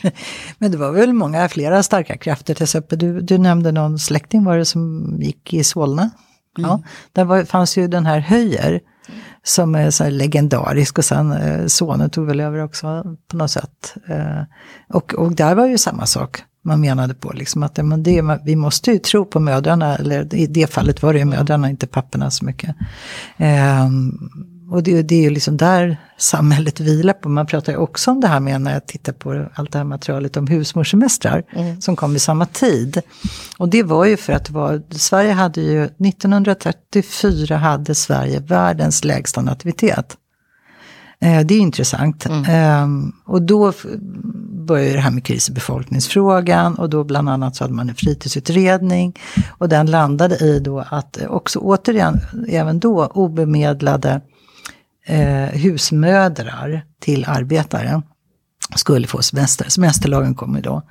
Men 0.58 0.70
det 0.70 0.78
var 0.78 0.92
väl 0.92 1.12
många, 1.12 1.48
flera 1.48 1.82
starka 1.82 2.16
krafter. 2.16 2.54
Till 2.54 2.62
exempel, 2.62 2.98
du, 2.98 3.20
du 3.20 3.38
nämnde 3.38 3.72
någon 3.72 3.98
släkting 3.98 4.44
var 4.44 4.58
det 4.58 4.64
som 4.64 5.16
gick 5.20 5.54
i 5.54 5.64
Solna. 5.64 6.10
Ja, 6.58 6.82
där 7.12 7.24
var, 7.24 7.44
fanns 7.44 7.78
ju 7.78 7.88
den 7.88 8.06
här 8.06 8.18
Höjer 8.18 8.80
som 9.42 9.74
är 9.74 9.90
så 9.90 10.10
legendarisk 10.10 10.98
och 10.98 11.04
sen 11.04 11.32
eh, 11.32 11.66
sonen 11.66 12.10
tog 12.10 12.26
väl 12.26 12.40
över 12.40 12.64
också 12.64 13.04
på 13.30 13.36
något 13.36 13.50
sätt. 13.50 13.94
Eh, 14.08 14.42
och, 14.88 15.14
och 15.14 15.32
där 15.32 15.54
var 15.54 15.66
ju 15.66 15.78
samma 15.78 16.06
sak 16.06 16.42
man 16.62 16.80
menade 16.80 17.14
på, 17.14 17.32
liksom 17.32 17.62
att 17.62 17.76
men 17.76 18.02
det, 18.02 18.22
vi 18.44 18.56
måste 18.56 18.90
ju 18.90 18.98
tro 18.98 19.24
på 19.24 19.40
mödrarna, 19.40 19.96
eller 19.96 20.34
i 20.34 20.46
det 20.46 20.70
fallet 20.72 21.02
var 21.02 21.12
det 21.12 21.18
ju 21.18 21.24
mödrarna, 21.24 21.70
inte 21.70 21.86
papporna 21.86 22.30
så 22.30 22.44
mycket. 22.44 22.76
Eh, 23.36 23.88
och 24.70 24.82
det, 24.82 25.02
det 25.02 25.14
är 25.14 25.22
ju 25.22 25.30
liksom 25.30 25.56
där 25.56 25.96
samhället 26.18 26.80
vilar 26.80 27.12
på. 27.12 27.28
Man 27.28 27.46
pratar 27.46 27.72
ju 27.72 27.78
också 27.78 28.10
om 28.10 28.20
det 28.20 28.28
här 28.28 28.40
med 28.40 28.60
när 28.60 28.72
jag 28.72 28.86
tittar 28.86 29.12
på 29.12 29.46
allt 29.54 29.72
det 29.72 29.78
här 29.78 29.84
materialet 29.84 30.36
om 30.36 30.46
husmorssemestrar 30.46 31.44
Mm. 31.52 31.80
som 31.80 31.96
kom 31.96 32.16
i 32.16 32.18
samma 32.18 32.46
tid. 32.46 33.00
Och 33.58 33.68
det 33.68 33.82
var 33.82 34.04
ju 34.04 34.16
för 34.16 34.32
att 34.32 34.50
var, 34.50 34.82
Sverige 34.90 35.32
hade 35.32 35.60
ju, 35.60 35.84
1934 35.84 37.56
hade 37.56 37.94
Sverige 37.94 38.40
världens 38.40 39.04
lägsta 39.04 39.42
nativitet. 39.42 40.16
Eh, 41.20 41.40
det 41.46 41.54
är 41.54 41.60
intressant. 41.60 42.26
Eh, 42.26 42.86
och 43.24 43.42
då 43.42 43.72
började 44.66 44.92
det 44.92 45.00
här 45.00 45.10
med 45.10 45.24
kris 45.24 45.48
i 45.48 45.52
befolkningsfrågan 45.52 46.74
och 46.74 46.90
då 46.90 47.04
bland 47.04 47.28
annat 47.28 47.56
så 47.56 47.64
hade 47.64 47.74
man 47.74 47.88
en 47.88 47.94
fritidsutredning. 47.94 49.14
Och 49.48 49.68
den 49.68 49.86
landade 49.86 50.36
i 50.36 50.60
då 50.60 50.84
att 50.90 51.18
också 51.28 51.58
återigen, 51.58 52.20
även 52.48 52.80
då 52.80 53.06
obemedlade 53.06 54.20
eh, 55.06 55.60
husmödrar 55.60 56.84
till 57.00 57.24
arbetare 57.28 58.02
skulle 58.74 59.06
få 59.06 59.22
semester. 59.22 59.68
Semesterlagen 59.68 60.34
kom 60.34 60.56
ju 60.56 60.62
då. 60.62 60.82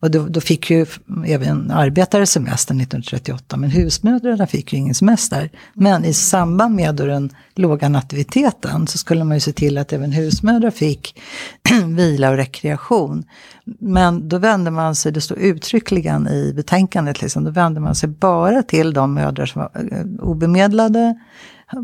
Och 0.00 0.10
då, 0.10 0.28
då 0.28 0.40
fick 0.40 0.70
ju 0.70 0.86
även 1.26 1.70
arbetare 1.70 2.26
semester 2.26 2.74
1938, 2.74 3.56
men 3.56 3.70
husmödrarna 3.70 4.46
fick 4.46 4.72
ju 4.72 4.78
ingen 4.78 4.94
semester. 4.94 5.50
Men 5.74 6.04
i 6.04 6.14
samband 6.14 6.74
med 6.74 6.94
då 6.94 7.06
den 7.06 7.30
låga 7.54 7.88
nativiteten 7.88 8.86
så 8.86 8.98
skulle 8.98 9.24
man 9.24 9.36
ju 9.36 9.40
se 9.40 9.52
till 9.52 9.78
att 9.78 9.92
även 9.92 10.12
husmödrar 10.12 10.70
fick 10.70 11.20
vila 11.86 12.30
och 12.30 12.36
rekreation. 12.36 13.24
Men 13.80 14.28
då 14.28 14.38
vände 14.38 14.70
man 14.70 14.94
sig, 14.94 15.12
det 15.12 15.20
står 15.20 15.38
uttryckligen 15.38 16.28
i 16.28 16.52
betänkandet, 16.56 17.22
liksom, 17.22 17.44
då 17.44 17.50
vände 17.50 17.80
man 17.80 17.94
sig 17.94 18.08
bara 18.08 18.62
till 18.62 18.92
de 18.92 19.14
mödrar 19.14 19.46
som 19.46 19.60
var 19.60 19.70
eh, 19.92 20.26
obemedlade, 20.26 21.14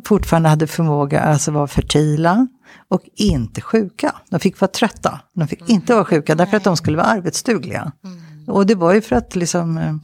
fortfarande 0.05 0.48
hade 0.48 0.66
förmåga 0.66 1.20
alltså 1.20 1.50
var 1.50 1.66
fertila 1.66 2.46
och 2.88 3.02
inte 3.14 3.60
sjuka. 3.60 4.14
De 4.30 4.40
fick 4.40 4.60
vara 4.60 4.70
trötta, 4.70 5.20
de 5.34 5.48
fick 5.48 5.68
inte 5.68 5.94
vara 5.94 6.04
sjuka 6.04 6.34
därför 6.34 6.56
att 6.56 6.64
de 6.64 6.76
skulle 6.76 6.96
vara 6.96 7.06
arbetsdugliga. 7.06 7.92
Och 8.46 8.66
det 8.66 8.74
var 8.74 8.94
ju 8.94 9.00
för 9.00 9.16
att 9.16 9.37
liksom 9.37 9.78
eh, 9.78 9.94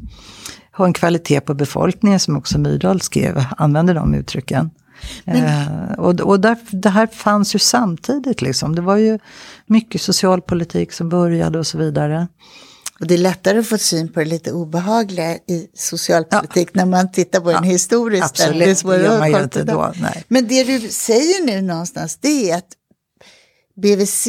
ha 0.73 0.87
en 0.87 0.93
kvalitet 0.93 1.41
på 1.41 1.55
befolkningen 1.55 2.21
som 2.21 2.37
också 2.37 2.59
Myrdal 2.59 3.01
skrev, 3.01 3.45
använde 3.57 3.95
de 3.95 4.15
uttrycken. 4.15 4.71
Eh, 5.25 5.93
och 5.99 6.21
och 6.21 6.41
där, 6.41 6.57
det 6.71 6.91
här 6.91 7.07
fanns 7.07 7.55
ju 7.55 7.59
samtidigt 7.59 8.43
liksom. 8.43 8.75
Det 8.75 8.83
var 8.83 8.97
ju 8.97 9.19
mycket 9.67 10.01
socialpolitik 10.01 10.93
som 10.93 11.09
började 11.09 11.59
och 11.59 11.67
så 11.67 11.79
vidare. 11.79 12.29
Och 13.01 13.07
det 13.07 13.15
är 13.15 13.19
lättare 13.19 13.59
att 13.59 13.67
få 13.67 13.79
syn 13.79 14.13
på 14.13 14.21
det 14.21 14.27
lite 14.27 14.53
obehagliga 14.53 15.35
i 15.35 15.71
socialpolitik 15.75 16.75
när 16.75 16.87
man 16.87 17.13
tittar 17.13 17.41
på 17.41 17.53
den 17.53 17.65
historiskt. 17.65 18.25
absolut. 18.25 18.83
Det 18.83 18.91
Det 18.97 19.03
gör 19.03 19.19
man 19.19 19.31
ju 19.31 19.43
inte 19.43 19.65
då, 19.65 19.93
nej. 20.01 20.25
Men 20.29 20.49
det 20.49 20.65
du 20.65 20.81
säger 20.89 21.45
nu 21.47 21.63
någonstans 21.63 22.19
det 22.21 22.51
är 22.51 22.57
att 22.57 22.69
BVC 23.83 24.27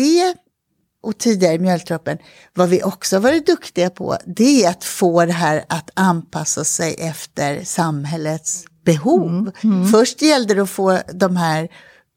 och 1.04 1.18
tidigare 1.18 1.60
Mjölkdroppen, 1.60 2.18
vad 2.54 2.70
vi 2.70 2.84
också 2.84 3.20
varit 3.20 3.46
duktiga 3.46 3.90
på, 3.90 4.18
det 4.26 4.66
är 4.66 4.70
att 4.70 4.84
få 4.84 5.26
det 5.26 5.32
här 5.32 5.66
att 5.70 5.90
anpassa 5.94 6.64
sig 6.64 6.96
efter 7.00 7.64
samhällets 7.64 8.66
behov. 8.86 9.52
Först 9.92 10.22
gällde 10.22 10.54
det 10.54 10.62
att 10.62 10.70
få 10.70 11.00
de 11.14 11.38
här 11.38 11.70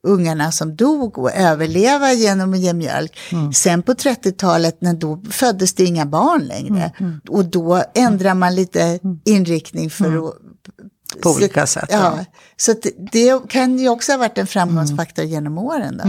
ungarna 0.05 0.53
som 0.53 0.77
dog 0.77 1.19
och 1.19 1.33
överleva 1.33 2.13
genom 2.13 2.53
att 2.53 2.59
ge 2.59 2.73
mjölk. 2.73 3.19
Sen 3.55 3.83
på 3.83 3.93
30-talet 3.93 4.81
när 4.81 4.95
då 4.95 5.23
föddes 5.31 5.75
det 5.75 5.85
inga 5.85 6.07
barn 6.07 6.43
längre. 6.43 6.93
Och 7.29 7.45
då 7.45 7.83
ändrar 7.95 8.35
man 8.35 8.55
lite 8.55 8.99
inriktning 9.25 9.91
för 9.91 10.29
att 10.29 10.35
På 11.23 11.31
olika 11.31 11.67
sätt, 11.67 11.89
ja. 11.91 12.15
Ja, 12.19 12.25
så 12.57 12.73
att 12.73 12.87
det 13.13 13.49
kan 13.49 13.79
ju 13.79 13.89
också 13.89 14.13
ha 14.13 14.19
varit 14.19 14.39
en 14.39 14.47
framgångsfaktor 14.47 15.25
genom 15.25 15.59
åren. 15.59 16.01
Då. 16.05 16.09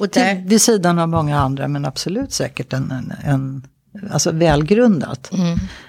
Och 0.00 0.12
Till, 0.12 0.42
vid 0.46 0.62
sidan 0.62 0.98
av 0.98 1.08
många 1.08 1.40
andra, 1.40 1.68
men 1.68 1.84
absolut 1.84 2.32
säkert 2.32 2.72
en, 2.72 2.90
en, 2.90 3.12
en 3.24 3.66
alltså 4.10 4.32
välgrundat. 4.32 5.30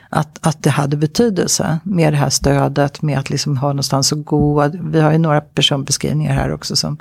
Att, 0.09 0.47
att 0.47 0.63
det 0.63 0.69
hade 0.69 0.97
betydelse 0.97 1.79
med 1.83 2.13
det 2.13 2.17
här 2.17 2.29
stödet, 2.29 3.01
med 3.01 3.19
att 3.19 3.29
liksom 3.29 3.57
ha 3.57 3.67
någonstans 3.67 4.13
att 4.13 4.25
gå. 4.25 4.71
Vi 4.81 5.01
har 5.01 5.11
ju 5.11 5.17
några 5.17 5.41
personbeskrivningar 5.41 6.33
här 6.33 6.53
också 6.53 6.75
som 6.75 6.97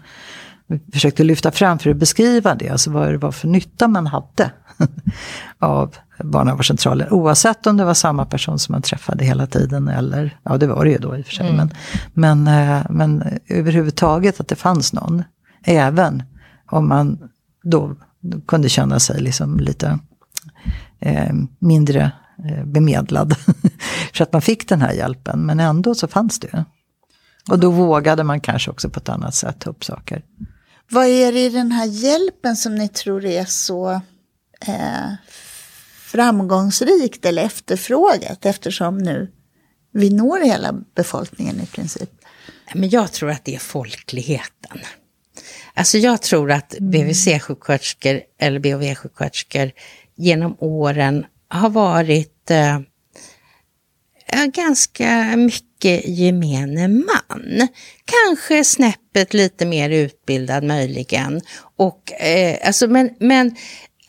vi 0.67 0.81
försökte 0.93 1.25
lyfta 1.25 1.51
fram 1.51 1.79
för 1.79 1.91
att 1.91 1.97
beskriva 1.97 2.55
det, 2.55 2.69
alltså 2.69 2.91
vad 2.91 3.13
det 3.13 3.19
var 3.19 3.33
för 3.33 3.49
nytta 3.49 3.89
man 3.89 4.07
hade 4.07 4.51
av 5.59 5.97
barnavårdscentralen. 6.25 7.09
Oavsett 7.11 7.67
om 7.67 7.77
det 7.77 7.85
var 7.85 7.95
samma 7.95 8.27
person 8.27 8.59
som 8.59 8.73
man 8.73 8.83
träffade 8.83 9.25
hela 9.25 9.47
tiden 9.47 9.89
eller, 9.89 10.39
ja 10.43 10.57
det 10.57 10.67
var 10.67 10.85
det 10.85 10.91
ju 10.91 10.99
då 10.99 11.17
i 11.17 11.23
och 11.23 11.27
för 11.27 11.33
sig, 11.33 11.53
men, 11.53 11.71
men, 12.15 12.49
eh, 12.49 12.87
men 12.91 13.39
överhuvudtaget 13.49 14.41
att 14.41 14.49
det 14.49 14.57
fanns 14.57 14.93
någon. 14.93 15.25
Även 15.65 16.23
om 16.67 16.89
man 16.89 17.19
då 17.63 17.97
kunde 18.47 18.69
känna 18.69 19.01
sig 19.01 19.21
liksom 19.21 19.61
lite 19.61 19.99
eh, 21.07 21.33
mindre 21.59 22.13
eh, 22.49 22.65
bemedlad. 22.65 23.37
för 24.15 24.23
att 24.23 24.33
man 24.33 24.43
fick 24.43 24.69
den 24.69 24.81
här 24.81 24.93
hjälpen, 24.93 25.47
men 25.47 25.61
ändå 25.61 25.95
så 25.95 26.09
fanns 26.09 26.41
det. 26.41 26.65
Och 27.51 27.59
då 27.59 27.71
vågade 27.71 28.25
man 28.25 28.41
kanske 28.41 28.71
också 28.71 28.91
på 28.91 29.01
ett 29.01 29.09
annat 29.09 29.35
sätt 29.35 29.59
ta 29.59 29.71
upp 29.71 29.85
saker. 29.85 30.23
Vad 30.91 31.07
är 31.07 31.33
det 31.33 31.41
i 31.41 31.49
den 31.49 31.73
här 31.73 31.87
hjälpen 31.87 32.57
som 32.57 32.75
ni 32.75 32.89
tror 32.89 33.25
är 33.25 33.45
så 33.45 33.91
eh, 34.61 35.13
framgångsrikt 35.99 37.25
eller 37.25 37.43
efterfrågat 37.43 38.47
eftersom 38.47 38.99
nu 38.99 39.33
vi 39.93 40.11
når 40.11 40.45
hela 40.45 40.75
befolkningen 40.95 41.61
i 41.61 41.67
princip? 41.67 42.11
men 42.75 42.89
jag 42.89 43.13
tror 43.13 43.31
att 43.31 43.45
det 43.45 43.55
är 43.55 43.59
folkligheten. 43.59 44.79
Alltså 45.75 45.99
jag 45.99 46.23
tror 46.23 46.53
att 46.53 46.75
BVC-sjuksköterskor 46.81 48.21
eller 48.39 48.61
BHV-sjuksköterskor 48.61 49.73
genom 50.17 50.57
åren 50.59 51.27
har 51.49 51.71
varit 51.71 52.51
eh, 52.51 52.79
ganska 54.55 55.37
mycket 55.37 56.09
gemene 56.09 56.89
man. 56.89 57.69
Kanske 58.05 58.65
snäppet 58.65 59.35
lite 59.35 59.67
mer 59.67 59.91
utbildad 59.91 60.65
möjligen. 60.65 61.41
Och, 61.77 62.13
eh, 62.13 62.67
alltså, 62.67 62.89
men, 62.89 63.11
men 63.19 63.57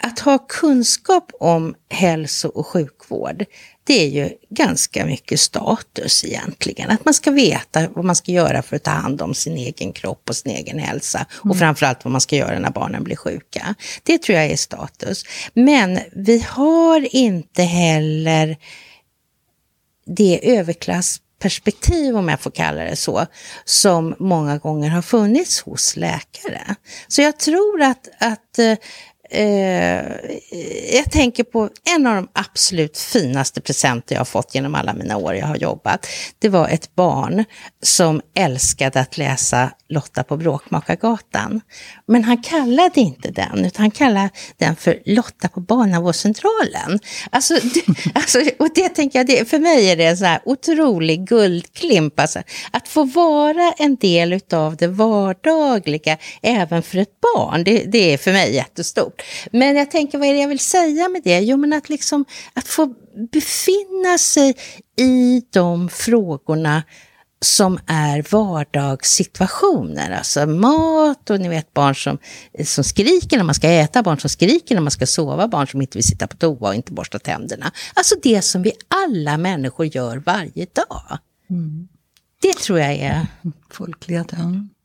att 0.03 0.19
ha 0.19 0.37
kunskap 0.37 1.31
om 1.39 1.75
hälso 1.89 2.47
och 2.47 2.67
sjukvård, 2.67 3.45
det 3.83 4.03
är 4.03 4.07
ju 4.07 4.29
ganska 4.49 5.05
mycket 5.05 5.39
status 5.39 6.25
egentligen. 6.25 6.89
Att 6.89 7.05
man 7.05 7.13
ska 7.13 7.31
veta 7.31 7.87
vad 7.95 8.05
man 8.05 8.15
ska 8.15 8.31
göra 8.31 8.61
för 8.61 8.75
att 8.75 8.83
ta 8.83 8.91
hand 8.91 9.21
om 9.21 9.33
sin 9.33 9.57
egen 9.57 9.93
kropp 9.93 10.29
och 10.29 10.35
sin 10.35 10.51
egen 10.51 10.79
hälsa. 10.79 11.25
Och 11.31 11.57
framförallt 11.57 12.05
vad 12.05 12.11
man 12.11 12.21
ska 12.21 12.35
göra 12.35 12.59
när 12.59 12.71
barnen 12.71 13.03
blir 13.03 13.15
sjuka. 13.15 13.75
Det 14.03 14.17
tror 14.17 14.37
jag 14.37 14.47
är 14.47 14.57
status. 14.57 15.23
Men 15.53 15.99
vi 16.15 16.39
har 16.39 17.15
inte 17.15 17.63
heller 17.63 18.57
det 20.05 20.57
överklassperspektiv, 20.57 22.17
om 22.17 22.29
jag 22.29 22.39
får 22.39 22.51
kalla 22.51 22.83
det 22.83 22.95
så, 22.95 23.25
som 23.65 24.15
många 24.19 24.57
gånger 24.57 24.89
har 24.89 25.01
funnits 25.01 25.61
hos 25.61 25.95
läkare. 25.95 26.75
Så 27.07 27.21
jag 27.21 27.39
tror 27.39 27.81
att, 27.81 28.07
att 28.19 28.59
eh, 29.29 30.05
jag 30.95 31.11
tänker 31.11 31.43
på 31.43 31.69
en 31.95 32.07
av 32.07 32.15
de 32.15 32.27
absolut 32.33 32.97
finaste 32.97 33.61
presenter 33.61 34.15
jag 34.15 34.19
har 34.19 34.25
fått 34.25 34.55
genom 34.55 34.75
alla 34.75 34.93
mina 34.93 35.17
år 35.17 35.35
jag 35.35 35.47
har 35.47 35.55
jobbat. 35.55 36.07
Det 36.39 36.49
var 36.49 36.67
ett 36.69 36.95
barn 36.95 37.43
som 37.83 38.21
älskade 38.35 38.99
att 38.99 39.17
läsa 39.17 39.71
Lotta 39.89 40.23
på 40.23 40.37
Bråkmakargatan. 40.37 41.61
Men 42.05 42.23
han 42.23 42.41
kallade 42.41 42.99
inte 42.99 43.31
den, 43.31 43.65
utan 43.65 43.81
han 43.81 43.91
kallade 43.91 44.29
den 44.57 44.75
för 44.75 45.01
Lotta 45.05 45.47
på 45.47 45.59
barnavårdscentralen. 45.59 46.99
Alltså, 47.29 47.53
det, 47.53 47.83
alltså, 48.15 48.39
och 48.59 48.69
det 48.75 48.89
tänker 48.89 49.19
jag, 49.19 49.27
det, 49.27 49.49
för 49.49 49.59
mig 49.59 49.91
är 49.91 49.95
det 49.95 50.05
en 50.05 50.17
sån 50.17 50.27
här 50.27 50.41
otrolig 50.45 51.27
guldklimp. 51.27 52.19
Alltså, 52.19 52.39
att 52.71 52.87
få 52.87 53.03
vara 53.03 53.73
en 53.77 53.95
del 53.95 54.39
av 54.53 54.75
det 54.75 54.87
vardagliga, 54.87 56.17
även 56.41 56.83
för 56.83 56.97
ett 56.97 57.21
barn, 57.21 57.63
det, 57.63 57.83
det 57.85 58.13
är 58.13 58.17
för 58.17 58.31
mig 58.31 58.55
jättestort. 58.55 59.16
Men 59.51 59.75
jag 59.75 59.91
tänker, 59.91 60.17
vad 60.17 60.27
är 60.27 60.33
det 60.33 60.39
jag 60.39 60.47
vill 60.47 60.59
säga 60.59 61.09
med 61.09 61.21
det? 61.23 61.39
Jo, 61.39 61.57
men 61.57 61.73
att, 61.73 61.89
liksom, 61.89 62.25
att 62.53 62.67
få 62.67 62.93
befinna 63.31 64.17
sig 64.17 64.55
i 64.99 65.43
de 65.51 65.89
frågorna 65.89 66.83
som 67.41 67.79
är 67.87 68.25
vardagssituationer. 68.31 70.11
Alltså 70.11 70.45
mat 70.45 71.29
och 71.29 71.39
ni 71.39 71.49
vet 71.49 71.73
barn 71.73 71.95
som, 71.95 72.17
som 72.65 72.83
skriker 72.83 73.37
när 73.37 73.43
man 73.43 73.55
ska 73.55 73.69
äta, 73.69 74.03
barn 74.03 74.19
som 74.19 74.29
skriker 74.29 74.75
när 74.75 74.81
man 74.81 74.91
ska 74.91 75.07
sova, 75.07 75.47
barn 75.47 75.67
som 75.67 75.81
inte 75.81 75.97
vill 75.97 76.07
sitta 76.07 76.27
på 76.27 76.37
toa 76.37 76.69
och 76.69 76.75
inte 76.75 76.93
borsta 76.93 77.19
tänderna. 77.19 77.71
Alltså 77.93 78.15
det 78.23 78.41
som 78.41 78.61
vi 78.61 78.71
alla 78.87 79.37
människor 79.37 79.85
gör 79.85 80.17
varje 80.17 80.65
dag. 80.73 81.17
Mm. 81.49 81.87
Det 82.41 82.53
tror 82.53 82.79
jag 82.79 82.93
är... 82.93 83.27
Folklighet, 83.71 84.33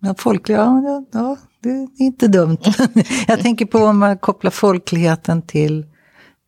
ja. 0.02 0.08
ja 0.08 0.14
folkliga, 0.18 0.58
ja, 0.58 1.04
ja, 1.12 1.36
det 1.60 1.70
är 1.70 1.88
inte 1.98 2.28
dumt. 2.28 2.58
jag 3.26 3.40
tänker 3.40 3.66
på 3.66 3.78
om 3.78 3.98
man 3.98 4.18
kopplar 4.18 4.50
folkligheten 4.50 5.42
till 5.42 5.86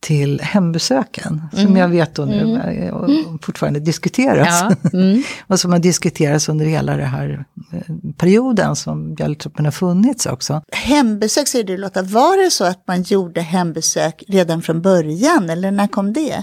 till 0.04 0.40
hembesöken, 0.40 1.42
mm. 1.52 1.66
som 1.66 1.76
jag 1.76 1.88
vet 1.88 2.14
då 2.14 2.24
nu 2.24 2.40
mm. 2.40 2.94
och 2.94 3.10
fortfarande 3.44 3.80
diskuteras. 3.80 4.64
Ja. 4.82 4.90
Mm. 4.92 5.22
och 5.46 5.60
som 5.60 5.72
har 5.72 5.78
diskuterats 5.78 6.48
under 6.48 6.66
hela 6.66 6.96
den 6.96 7.06
här 7.06 7.44
eh, 7.72 7.94
perioden 8.16 8.76
som 8.76 9.14
mjölktruppen 9.18 9.64
har 9.64 9.72
funnits 9.72 10.26
också. 10.26 10.62
Hembesök 10.72 11.48
säger 11.48 11.64
du 11.64 11.76
Lotta, 11.76 12.02
var 12.02 12.44
det 12.44 12.50
så 12.50 12.64
att 12.64 12.86
man 12.86 13.02
gjorde 13.02 13.40
hembesök 13.40 14.24
redan 14.28 14.62
från 14.62 14.82
början 14.82 15.50
eller 15.50 15.70
när 15.70 15.86
kom 15.86 16.12
det? 16.12 16.42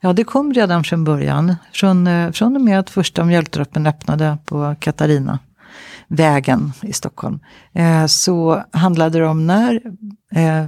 Ja, 0.00 0.12
det 0.12 0.24
kom 0.24 0.52
redan 0.54 0.84
från 0.84 1.04
början. 1.04 1.56
Från, 1.72 2.06
eh, 2.06 2.30
från 2.30 2.56
och 2.56 2.62
med 2.62 2.78
att 2.78 2.90
första 2.90 3.24
mjölktruppen 3.24 3.86
öppnade 3.86 4.38
på 4.44 4.76
Katarina 4.80 5.38
vägen 6.08 6.72
i 6.82 6.92
Stockholm. 6.92 7.40
Eh, 7.72 8.06
så 8.06 8.62
handlade 8.72 9.18
det 9.18 9.26
om 9.26 9.46
när 9.46 9.80
eh, 10.34 10.64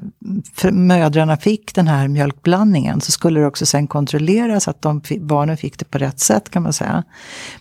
mödrarna 0.72 1.36
fick 1.36 1.74
den 1.74 1.88
här 1.88 2.08
mjölkblandningen 2.08 3.00
så 3.00 3.12
skulle 3.12 3.40
det 3.40 3.46
också 3.46 3.66
sen 3.66 3.86
kontrolleras 3.86 4.68
att 4.68 4.82
de, 4.82 5.02
barnen 5.20 5.56
fick 5.56 5.78
det 5.78 5.84
på 5.84 5.98
rätt 5.98 6.20
sätt 6.20 6.50
kan 6.50 6.62
man 6.62 6.72
säga. 6.72 7.04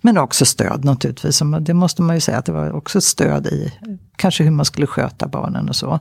Men 0.02 0.18
också 0.18 0.46
stöd 0.46 0.86
naturligtvis. 0.86 1.42
Det 1.62 1.74
måste 1.74 2.02
man 2.02 2.16
ju 2.16 2.22
säga 2.22 2.38
att 2.38 2.46
det 2.46 2.52
var 2.52 2.72
också 2.72 3.02
stöd 3.02 3.48
i 3.48 3.74
kanske 4.16 4.44
hur 4.44 4.52
man 4.52 4.66
skulle 4.66 4.88
sköta 4.88 5.28
barnen 5.28 5.70
och 5.70 5.76
så 5.76 6.00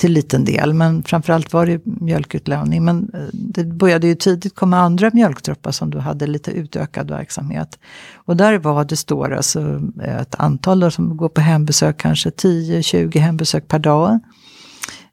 till 0.00 0.12
liten 0.12 0.44
del. 0.44 0.74
Men 0.74 1.02
framförallt 1.02 1.52
var 1.52 1.66
det 1.66 1.80
mjölkutlämning. 1.84 2.84
Men 2.84 3.10
eh, 3.14 3.20
det 3.32 3.64
började 3.64 4.06
ju 4.06 4.14
tidigt 4.14 4.54
komma 4.54 4.78
andra 4.78 5.10
mjölktroppar 5.14 5.70
som 5.70 5.90
då 5.90 5.98
hade 5.98 6.26
lite 6.26 6.50
utökad 6.50 7.10
verksamhet. 7.10 7.78
Och 8.14 8.36
där 8.36 8.58
var 8.58 8.84
det 8.84 8.96
står 8.96 9.34
alltså 9.34 9.80
eh, 10.02 10.20
ett 10.20 10.34
antal 10.38 10.80
då 10.80 10.90
som 10.90 11.16
går 11.16 11.28
på 11.28 11.40
hembesök, 11.40 11.96
kanske 11.96 12.30
10-20 12.30 13.18
hembesök 13.18 13.68
per 13.68 13.78
dag. 13.78 14.20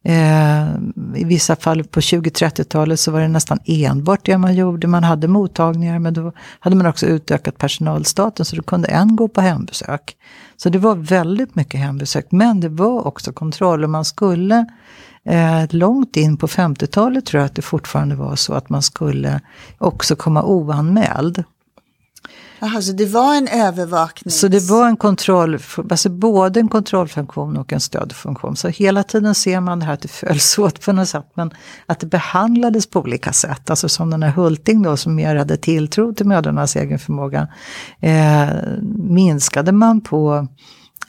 Eh, 0.08 0.67
I 1.15 1.24
vissa 1.24 1.56
fall 1.56 1.84
på 1.84 2.00
20-30-talet 2.00 3.00
så 3.00 3.12
var 3.12 3.22
det 3.22 3.28
nästan 3.28 3.60
enbart 3.65 4.26
det 4.26 4.38
man 4.38 4.56
gjorde. 4.56 4.88
Man 4.88 5.04
hade 5.04 5.28
mottagningar 5.28 6.00
men 6.00 6.13
då 6.13 6.32
hade 6.60 6.76
man 6.76 6.86
också 6.86 7.06
utökat 7.06 7.58
personalstaten 7.58 8.46
så 8.46 8.56
då 8.56 8.63
kunde 8.63 8.88
en 8.88 9.15
gå 9.15 9.28
på 9.28 9.41
hembesök. 9.41 10.17
Så 10.58 10.70
det 10.70 10.78
var 10.78 10.96
väldigt 10.96 11.56
mycket 11.56 11.80
hembesök 11.80 12.32
men 12.32 12.60
det 12.60 12.70
var 12.70 13.08
också 13.08 13.34
kontroll 13.34 13.84
och 13.84 13.89
man 13.89 14.06
skulle 14.06 14.65
eh, 15.26 15.63
långt 15.70 16.17
in 16.17 16.38
på 16.38 16.48
50-talet 16.48 17.26
tror 17.26 17.39
jag 17.39 17.46
att 17.46 17.56
det 17.56 17.62
fortfarande 17.62 18.15
var 18.15 18.36
så 18.36 18.54
att 18.54 18.70
man 18.70 18.82
skulle 18.82 19.41
också 19.78 20.15
komma 20.15 20.43
oanmäld. 20.43 21.43
Jaha, 22.60 22.82
så 22.82 22.91
det 22.91 23.06
var 23.06 23.36
en 23.36 23.48
övervakning? 23.48 24.32
Så 24.32 24.48
det 24.48 24.70
var 24.70 24.88
en 24.88 24.98
kontroll, 24.98 25.60
alltså 25.89 26.10
både 26.10 26.60
en 26.60 26.67
kontrollfunktion 26.67 27.58
och 27.58 27.74
en 27.74 27.80
stödfunktion. 27.80 28.56
Så 28.56 28.67
hela 28.67 29.04
tiden 29.04 29.36
ser 29.36 29.60
man 29.60 29.80
det 29.80 29.86
här 29.86 29.93
att 29.93 30.02
det 30.02 30.08
följs 30.08 30.58
åt 30.60 30.82
på 30.86 30.93
något 30.93 31.10
sätt, 31.10 31.32
men 31.34 31.52
att 31.86 32.00
det 32.00 32.08
behandlades 32.08 32.88
på 32.88 33.00
olika 33.00 33.34
sätt. 33.34 33.70
Alltså 33.70 33.89
som 33.89 34.10
den 34.10 34.24
här 34.24 34.32
Hulting 34.32 34.82
då, 34.82 34.98
som 34.98 35.15
mer 35.15 35.36
hade 35.36 35.58
tilltro 35.58 36.13
till 36.13 36.26
mödrarnas 36.26 36.76
egen 36.76 37.00
förmåga. 37.00 37.48
Eh, 38.00 38.48
minskade 38.96 39.72
man 39.72 40.02
på 40.02 40.48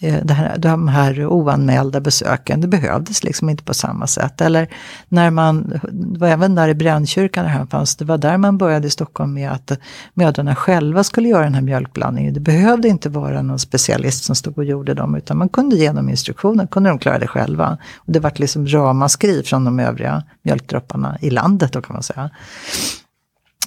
Eh, 0.00 0.24
det 0.24 0.34
här, 0.34 0.58
de 0.58 0.88
här 0.88 1.26
oanmälda 1.26 2.00
besöken. 2.00 2.60
Det 2.60 2.68
behövdes 2.68 3.24
liksom 3.24 3.48
inte 3.48 3.64
på 3.64 3.74
samma 3.74 4.06
sätt. 4.06 4.40
Eller 4.40 4.68
när 5.08 5.30
man, 5.30 5.80
det 5.92 6.18
var 6.18 6.28
även 6.28 6.54
där 6.54 6.68
i 6.68 6.74
Brännkyrkan 6.74 7.44
det 7.44 7.50
här 7.50 7.66
fanns, 7.66 7.96
det 7.96 8.04
var 8.04 8.18
där 8.18 8.36
man 8.36 8.58
började 8.58 8.86
i 8.86 8.90
Stockholm 8.90 9.34
med 9.34 9.52
att 9.52 9.72
mödrarna 10.14 10.54
själva 10.54 11.04
skulle 11.04 11.28
göra 11.28 11.44
den 11.44 11.54
här 11.54 11.62
mjölkblandningen. 11.62 12.34
Det 12.34 12.40
behövde 12.40 12.88
inte 12.88 13.08
vara 13.08 13.42
någon 13.42 13.58
specialist 13.58 14.24
som 14.24 14.34
stod 14.34 14.58
och 14.58 14.64
gjorde 14.64 14.94
dem, 14.94 15.14
utan 15.14 15.38
man 15.38 15.48
kunde 15.48 15.76
ge 15.76 15.92
dem 15.92 16.08
instruktioner, 16.08 16.66
kunde 16.66 16.90
de 16.90 16.98
klara 16.98 17.18
det 17.18 17.26
själva. 17.26 17.78
Och 17.96 18.12
det 18.12 18.20
vart 18.20 18.38
liksom 18.38 18.66
ramaskri 18.66 19.42
från 19.42 19.64
de 19.64 19.80
övriga 19.80 20.22
mjölkdropparna 20.42 21.18
i 21.20 21.30
landet 21.30 21.72
då 21.72 21.82
kan 21.82 21.94
man 21.94 22.02
säga. 22.02 22.30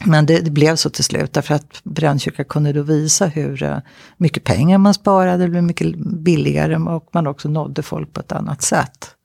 Men 0.06 0.26
det, 0.26 0.40
det, 0.40 0.52
blev 0.52 0.76
så 0.76 0.90
till 0.90 1.04
slut 1.04 1.34
därför 1.34 1.56
att 1.56 1.84
Brännkyrka 1.84 2.44
kunde 2.44 2.74
då 2.74 2.82
visa 2.82 3.26
hur 3.26 3.64
uh, 3.64 3.78
mycket 4.18 4.44
pengar 4.44 4.78
man 4.78 4.94
sparade, 4.94 5.44
det 5.44 5.50
blev 5.50 5.64
mycket 5.64 5.96
billigare 5.98 6.76
och 6.76 7.10
man 7.14 7.28
också 7.28 7.50
nådde 7.50 7.84
folk 7.84 8.14
på 8.14 8.20
ett 8.20 8.32
annat 8.32 8.62
sätt. 8.62 9.16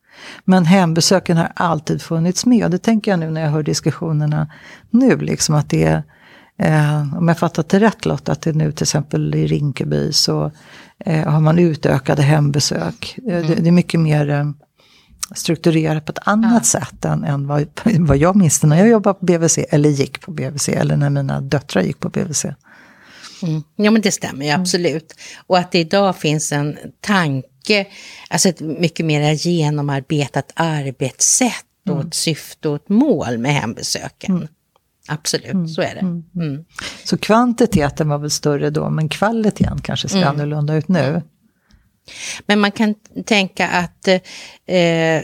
Men 0.45 0.65
hembesöken 0.65 1.37
har 1.37 1.53
alltid 1.57 2.03
funnits 2.03 2.47
med 2.47 2.65
och 2.65 2.71
det 2.71 2.79
tänker 2.79 3.11
jag 3.11 3.21
nu 3.21 3.31
när 3.31 3.41
jag 3.41 3.51
hör 3.51 3.63
diskussionerna 3.63 4.49
nu, 4.91 5.17
liksom 5.17 5.55
att 5.55 5.71
det 5.71 5.85
är, 5.85 6.03
eh, 6.59 7.19
om 7.19 7.29
jag 7.29 7.39
fattat 7.39 7.69
det 7.69 7.81
rätt 7.81 8.05
Lotta, 8.05 8.33
att 8.33 8.43
det 8.43 8.53
nu 8.53 8.73
till 8.73 8.85
exempel 8.85 9.35
i 9.35 9.47
Rinkeby 9.47 10.13
så 10.13 10.51
eh, 10.99 11.29
har 11.29 11.41
man 11.41 11.59
utökade 11.59 12.23
hembesök. 12.23 13.19
Mm. 13.19 13.47
Det, 13.47 13.55
det, 13.55 13.69
är 13.69 13.73
mycket 13.73 14.01
mer 14.01 14.31
eh, 14.31 14.45
strukturerat 15.35 16.05
på 16.05 16.13
ett 16.13 16.29
annat 16.29 16.71
ja. 16.73 16.81
sätt 16.81 17.05
än, 17.05 17.25
än 17.25 17.47
vad, 17.47 17.67
vad 17.99 18.17
jag 18.17 18.37
minns 18.37 18.63
när 18.63 18.77
jag 18.77 18.89
jobbade 18.89 19.19
på 19.19 19.25
BVC, 19.25 19.59
eller 19.59 19.89
gick 19.89 20.21
på 20.21 20.31
BVC, 20.31 20.69
eller 20.69 20.97
när 20.97 21.11
mina 21.11 21.41
döttrar 21.41 21.83
gick 21.83 22.01
på 22.01 22.09
BVC. 22.09 22.45
Mm. 23.43 23.63
Ja 23.77 23.91
men 23.91 24.03
det 24.03 24.13
stämmer 24.13 24.47
ju 24.47 24.51
absolut. 24.51 25.15
Och 25.47 25.59
att 25.59 25.73
det 25.73 25.79
idag 25.79 26.17
finns 26.17 26.53
en 26.53 26.77
tanke, 27.01 27.87
alltså 28.29 28.49
ett 28.49 28.61
mycket 28.61 29.07
mer 29.07 29.33
genomarbetat 29.33 30.53
arbetssätt 30.55 31.67
och 31.87 31.95
mm. 31.95 32.07
ett 32.07 32.15
syfte 32.15 32.69
och 32.69 32.77
ett 32.77 32.89
mål 32.89 33.39
med 33.39 33.55
hembesöken. 33.55 34.37
Mm. 34.37 34.49
Absolut, 35.09 35.53
mm. 35.53 35.69
så 35.69 35.83
är 35.83 35.95
det. 35.95 36.01
Mm. 36.01 36.25
Mm. 36.37 36.65
Så 37.05 37.19
kvantiteten 37.19 38.09
var 38.09 38.19
väl 38.19 38.31
större 38.31 38.71
då, 38.71 38.91
men 38.91 39.09
kvaliteten 39.09 39.81
kanske 39.83 40.09
ser 40.09 40.25
annorlunda 40.25 40.75
ut 40.75 40.89
nu. 40.89 41.23
Men 42.47 42.61
man 42.61 42.73
kan 42.73 42.95
tänka 43.27 43.69
att 43.69 44.09
eh, 44.67 45.23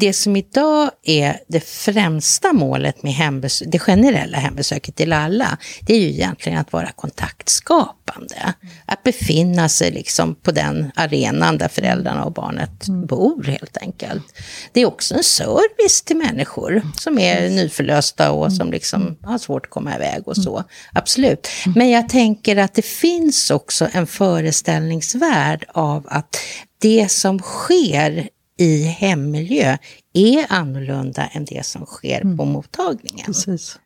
det 0.00 0.12
som 0.12 0.36
idag 0.36 0.90
är 1.02 1.40
det 1.48 1.60
främsta 1.60 2.52
målet 2.52 3.02
med 3.02 3.12
hembesök, 3.12 3.68
det 3.70 3.78
generella 3.78 4.38
hembesöket 4.38 4.96
till 4.96 5.12
alla, 5.12 5.58
det 5.80 5.94
är 5.94 6.00
ju 6.00 6.08
egentligen 6.08 6.58
att 6.58 6.72
vara 6.72 6.90
kontaktskapande. 6.92 8.54
Att 8.86 9.02
befinna 9.02 9.68
sig 9.68 9.90
liksom 9.90 10.34
på 10.34 10.50
den 10.50 10.92
arenan 10.94 11.58
där 11.58 11.68
föräldrarna 11.68 12.24
och 12.24 12.32
barnet 12.32 12.88
mm. 12.88 13.06
bor 13.06 13.44
helt 13.44 13.76
enkelt. 13.76 14.24
Det 14.72 14.80
är 14.80 14.86
också 14.86 15.14
en 15.14 15.24
service 15.24 16.02
till 16.02 16.16
människor 16.16 16.82
som 16.98 17.18
är 17.18 17.50
nyförlösta 17.50 18.32
och 18.32 18.52
som 18.52 18.70
liksom 18.70 19.16
har 19.22 19.38
svårt 19.38 19.66
att 19.66 19.70
komma 19.70 19.96
iväg 19.96 20.28
och 20.28 20.36
så. 20.36 20.64
Absolut. 20.92 21.48
Men 21.74 21.90
jag 21.90 22.08
tänker 22.08 22.56
att 22.56 22.74
det 22.74 22.84
finns 22.84 23.50
också 23.50 23.88
en 23.92 24.06
föreställningsvärld 24.06 25.64
av 25.68 26.06
att 26.08 26.36
det 26.78 27.10
som 27.10 27.38
sker 27.38 28.28
i 28.58 28.82
hemmiljö 28.82 29.76
är 30.12 30.46
annorlunda 30.48 31.26
än 31.26 31.44
det 31.44 31.66
som 31.66 31.86
sker 31.86 32.20
mm. 32.20 32.36
på 32.36 32.44
mottagningen. 32.44 33.26
Precis. 33.26 33.78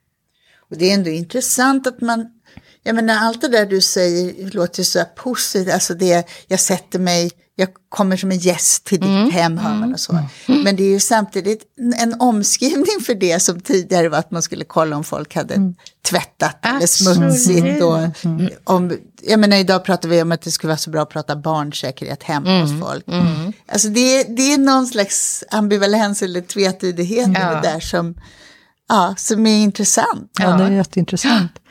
Och 0.71 0.77
det 0.77 0.91
är 0.91 0.95
ändå 0.95 1.11
intressant 1.11 1.87
att 1.87 2.01
man, 2.01 2.27
jag 2.83 2.95
menar 2.95 3.17
allt 3.17 3.41
det 3.41 3.49
där 3.49 3.67
du 3.67 3.81
säger 3.81 4.51
låter 4.51 4.83
så 4.83 5.05
positivt, 5.17 5.75
alltså 5.75 5.95
det, 5.95 6.29
jag 6.49 6.61
sätter 6.61 6.99
mig 6.99 7.31
jag 7.61 7.69
kommer 7.89 8.17
som 8.17 8.31
en 8.31 8.39
gäst 8.39 8.85
till 8.85 9.01
ditt 9.01 9.09
mm. 9.09 9.31
hem, 9.31 9.59
hör 9.59 9.75
man 9.75 9.93
och 9.93 10.01
så. 10.01 10.13
Mm. 10.13 10.63
Men 10.63 10.77
det 10.77 10.83
är 10.83 10.91
ju 10.91 11.01
samtidigt 11.01 11.63
en 11.97 12.21
omskrivning 12.21 13.01
för 13.07 13.15
det 13.15 13.41
som 13.41 13.61
tidigare 13.61 14.09
var 14.09 14.19
att 14.19 14.31
man 14.31 14.43
skulle 14.43 14.65
kolla 14.65 14.97
om 14.97 15.05
folk 15.05 15.35
hade 15.35 15.55
mm. 15.55 15.75
tvättat 16.09 16.67
eller 16.67 16.87
smutsigt. 16.87 17.83
Och, 17.83 18.25
mm. 18.25 18.49
om, 18.65 18.99
jag 19.23 19.41
menar 19.41 19.57
idag 19.57 19.85
pratar 19.85 20.09
vi 20.09 20.23
om 20.23 20.33
att 20.33 20.43
det 20.43 20.51
skulle 20.51 20.69
vara 20.69 20.79
så 20.79 20.91
bra 20.91 21.03
att 21.03 21.09
prata 21.09 21.37
barnsäkerhet 21.37 22.23
hemma 22.23 22.51
mm. 22.51 22.63
hos 22.63 22.81
folk. 22.89 23.09
Mm. 23.09 23.53
Alltså 23.67 23.89
det, 23.89 24.25
det 24.25 24.53
är 24.53 24.59
någon 24.59 24.87
slags 24.87 25.45
ambivalens 25.51 26.23
eller 26.23 26.41
tvetydighet 26.41 27.29
ja. 27.35 27.61
där 27.63 27.81
som, 27.81 28.15
ja, 28.89 29.15
som 29.19 29.47
är 29.47 29.63
intressant. 29.63 30.31
Ja, 30.39 30.57
det 30.57 30.65
är 30.65 30.71
jätteintressant. 30.71 31.53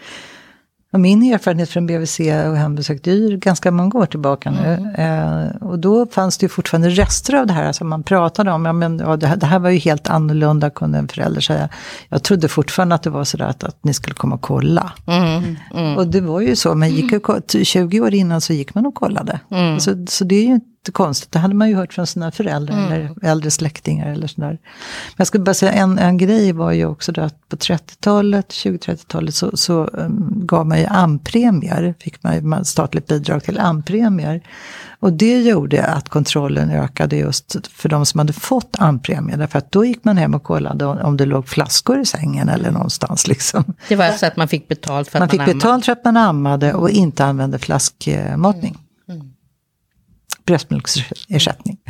Och 0.94 1.00
min 1.00 1.34
erfarenhet 1.34 1.70
från 1.70 1.88
BVC 1.88 2.20
och 2.20 2.58
hembesök, 2.58 3.04
det 3.04 3.12
är 3.12 3.16
ju 3.16 3.38
ganska 3.38 3.72
många 3.72 4.00
år 4.00 4.06
tillbaka 4.06 4.52
nu. 4.52 4.94
Mm. 4.96 5.46
Eh, 5.46 5.56
och 5.56 5.80
då 5.80 6.06
fanns 6.06 6.38
det 6.38 6.44
ju 6.44 6.50
fortfarande 6.50 6.90
rester 6.90 7.36
av 7.36 7.48
det 7.48 7.54
här 7.54 7.72
som 7.72 7.90
man 7.90 8.04
pratade 8.04 8.52
om. 8.52 8.66
Ja, 8.66 8.74
men, 8.74 9.00
ja, 9.00 9.18
det, 9.18 9.28
här, 9.28 9.36
det, 9.36 9.46
här, 9.46 9.60
var 9.60 9.70
ju 9.70 9.78
helt 9.78 10.10
annorlunda, 10.10 10.70
kunde 10.70 10.98
en 10.98 11.08
förälder 11.08 11.42
säga. 11.42 11.70
Jag 12.10 12.24
trodde 12.24 12.48
fortfarande 12.48 12.96
att 12.96 13.04
det 13.04 13.10
var 13.10 13.24
sådär 13.24 13.46
att, 13.46 13.64
att 13.64 13.84
ni 13.84 13.94
skulle 13.94 14.16
komma 14.16 14.36
och 14.36 14.42
kolla. 14.42 14.92
Mm. 15.08 15.56
Mm. 15.76 15.98
Och 15.98 16.08
det 16.08 16.22
var 16.22 16.42
ju 16.42 16.56
så, 16.56 16.76
men 16.76 16.90
gick, 16.90 17.14
20 17.64 18.02
år 18.02 18.14
innan 18.14 18.42
så 18.42 18.54
gick 18.54 18.76
man 18.76 18.86
och 18.86 18.96
kollade. 18.96 19.40
Mm. 19.52 19.80
Så, 19.80 20.06
så 20.08 20.24
det 20.24 20.36
är 20.36 20.48
ju 20.48 20.60
konstigt. 20.92 21.32
Det 21.32 21.40
hade 21.40 21.56
man 21.56 21.70
ju 21.70 21.76
hört 21.76 21.94
från 21.94 22.08
sina 22.08 22.32
föräldrar 22.32 22.86
eller 22.86 23.14
äldre 23.22 23.52
släktingar 23.52 24.08
eller 24.12 24.28
sådär. 24.28 24.50
Men 24.50 25.16
jag 25.18 25.28
skulle 25.28 25.44
bara 25.44 25.54
säga 25.54 25.72
en, 25.72 26.00
en 26.00 26.18
grej 26.18 26.52
var 26.52 26.72
ju 26.72 26.86
också 26.86 27.12
då 27.12 27.22
att 27.22 27.50
på 27.50 27.56
30-talet, 27.56 28.50
20-30-talet 28.50 29.36
så, 29.36 29.58
så 29.58 29.86
um, 29.86 30.42
gav 30.46 30.68
man 30.68 30.80
ju 30.80 30.86
ampremier. 30.86 31.96
Fick 32.00 32.24
man 32.42 32.66
statligt 32.66 33.08
bidrag 33.08 33.44
till 33.44 33.60
ampremier. 33.60 34.42
Och 35.00 35.14
det 35.14 35.42
gjorde 35.42 35.86
att 35.86 36.10
kontrollen 36.10 36.72
ökade 36.72 37.16
just 37.16 37.68
för 37.68 37.90
de 37.90 38.06
som 38.06 38.20
hade 38.20 38.34
fått 38.34 38.76
ampremier. 38.80 39.38
Därför 39.38 39.58
att 39.58 39.72
då 39.72 39.86
gick 39.86 40.04
man 40.04 40.18
hem 40.18 40.34
och 40.34 40.44
kollade 40.44 40.86
om, 40.86 41.18
det 41.18 41.26
låg 41.26 41.48
flaskor 41.48 42.00
i 42.00 42.06
sängen 42.06 42.50
eller 42.50 42.72
någonstans. 42.72 43.28
Liksom. 43.28 43.64
Det 43.88 43.96
var 43.96 44.06
alltså 44.06 44.26
att 44.26 44.38
man 44.38 44.48
fick 44.48 44.68
betalt 44.68 45.10
för 45.10 45.18
att 45.18 45.20
Man 45.20 45.26
man, 45.26 45.30
fick 45.30 45.40
ammade. 45.40 45.54
betalt 45.54 45.86
för 45.86 45.92
att 45.92 46.06
man 46.06 46.18
ammade 46.18 46.74
och 46.74 46.90
inte 46.90 47.26
använde 47.26 47.60
flaskmatning. 47.60 48.78
Bröstmjölksersättning. 50.48 51.78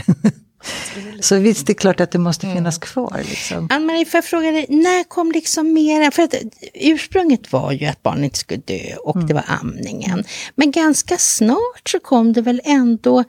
Så 1.19 1.39
visst, 1.39 1.67
det 1.67 1.73
är 1.73 1.75
klart 1.75 1.99
att 1.99 2.11
det 2.11 2.19
måste 2.19 2.53
finnas 2.53 2.77
kvar. 2.77 3.21
Liksom. 3.29 3.67
Ann-Marie, 3.71 4.05
får 4.05 4.17
jag 4.17 4.25
fråga 4.25 4.51
dig, 4.51 4.65
när 4.69 5.03
kom 5.03 5.31
liksom 5.31 5.73
mera, 5.73 6.11
för 6.11 6.23
att 6.23 6.35
ursprunget 6.73 7.51
var 7.51 7.71
ju 7.71 7.85
att 7.85 8.03
barn 8.03 8.23
inte 8.23 8.37
skulle 8.37 8.61
dö 8.65 8.95
och 8.95 9.25
det 9.25 9.33
var 9.33 9.45
amningen. 9.47 10.23
Men 10.55 10.71
ganska 10.71 11.17
snart 11.17 11.89
så 11.91 11.99
kom 11.99 12.33
det 12.33 12.41
väl 12.41 12.61
ändå 12.63 13.23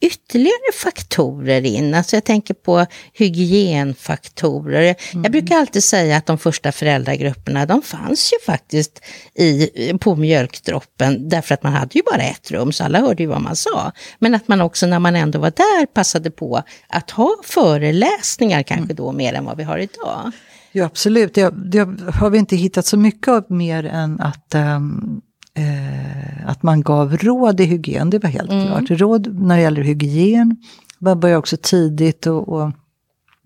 ytterligare 0.00 0.72
faktorer 0.74 1.66
in. 1.66 1.94
Alltså 1.94 2.16
jag 2.16 2.24
tänker 2.24 2.54
på 2.54 2.86
hygienfaktorer. 3.12 4.94
Jag 5.12 5.32
brukar 5.32 5.56
alltid 5.56 5.84
säga 5.84 6.16
att 6.16 6.26
de 6.26 6.38
första 6.38 6.72
föräldragrupperna, 6.72 7.66
de 7.66 7.82
fanns 7.82 8.32
ju 8.32 8.44
faktiskt 8.46 9.00
i, 9.34 9.70
på 10.00 10.16
mjölkdroppen 10.16 11.28
därför 11.28 11.54
att 11.54 11.62
man 11.62 11.72
hade 11.72 11.98
ju 11.98 12.02
bara 12.12 12.22
ett 12.22 12.50
rum 12.50 12.72
så 12.72 12.84
alla 12.84 13.00
hörde 13.00 13.22
ju 13.22 13.28
vad 13.28 13.40
man 13.40 13.56
sa. 13.56 13.92
Men 14.18 14.34
att 14.34 14.48
man 14.48 14.60
också 14.60 14.86
när 14.86 14.98
man 14.98 15.16
ändå 15.16 15.38
var 15.38 15.52
där 15.56 15.86
passade 15.86 16.30
på 16.30 16.62
att 16.88 17.10
ha 17.10 17.36
föreläsningar 17.44 18.62
kanske 18.62 18.94
då 18.94 19.12
mer 19.12 19.34
än 19.34 19.44
vad 19.44 19.56
vi 19.56 19.62
har 19.62 19.78
idag. 19.78 20.32
Ja, 20.72 20.84
absolut. 20.84 21.34
Det, 21.34 21.54
det 21.70 21.78
har 22.14 22.30
vi 22.30 22.38
inte 22.38 22.56
hittat 22.56 22.86
så 22.86 22.96
mycket 22.96 23.28
av 23.28 23.44
mer 23.48 23.84
än 23.84 24.20
att, 24.20 24.54
ehm, 24.54 25.20
eh, 25.58 26.50
att 26.50 26.62
man 26.62 26.82
gav 26.82 27.16
råd 27.16 27.60
i 27.60 27.64
hygien. 27.64 28.10
Det 28.10 28.18
var 28.18 28.30
helt 28.30 28.50
klart. 28.50 29.00
Råd 29.00 29.40
när 29.40 29.56
det 29.56 29.62
gäller 29.62 29.82
hygien. 29.82 30.56
Man 30.98 31.20
började 31.20 31.38
också 31.38 31.56
tidigt 31.62 32.26
och, 32.26 32.48
och 32.48 32.70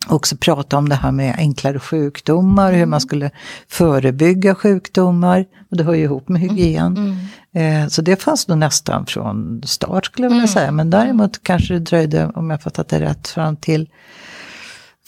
också 0.08 0.36
prata 0.36 0.78
om 0.78 0.88
det 0.88 0.94
här 0.94 1.12
med 1.12 1.34
enklare 1.38 1.78
sjukdomar, 1.78 2.72
hur 2.72 2.86
man 2.86 3.00
skulle 3.00 3.30
förebygga 3.68 4.54
sjukdomar. 4.54 5.44
Och 5.70 5.76
det 5.76 5.84
hör 5.84 5.94
ju 5.94 6.02
ihop 6.02 6.28
med 6.28 6.40
hygien. 6.40 7.16
Eh, 7.54 7.88
så 7.88 8.02
det 8.02 8.22
fanns 8.22 8.48
nog 8.48 8.58
nästan 8.58 9.06
från 9.06 9.62
start 9.64 10.06
skulle 10.06 10.26
jag 10.26 10.32
vilja 10.32 10.48
säga. 10.48 10.72
Men 10.72 10.90
däremot 10.90 11.42
kanske 11.42 11.74
det 11.74 11.80
dröjde, 11.80 12.30
om 12.34 12.50
jag 12.50 12.62
fattat 12.62 12.88
det 12.88 13.00
rätt, 13.00 13.28
fram 13.28 13.56
till 13.56 13.88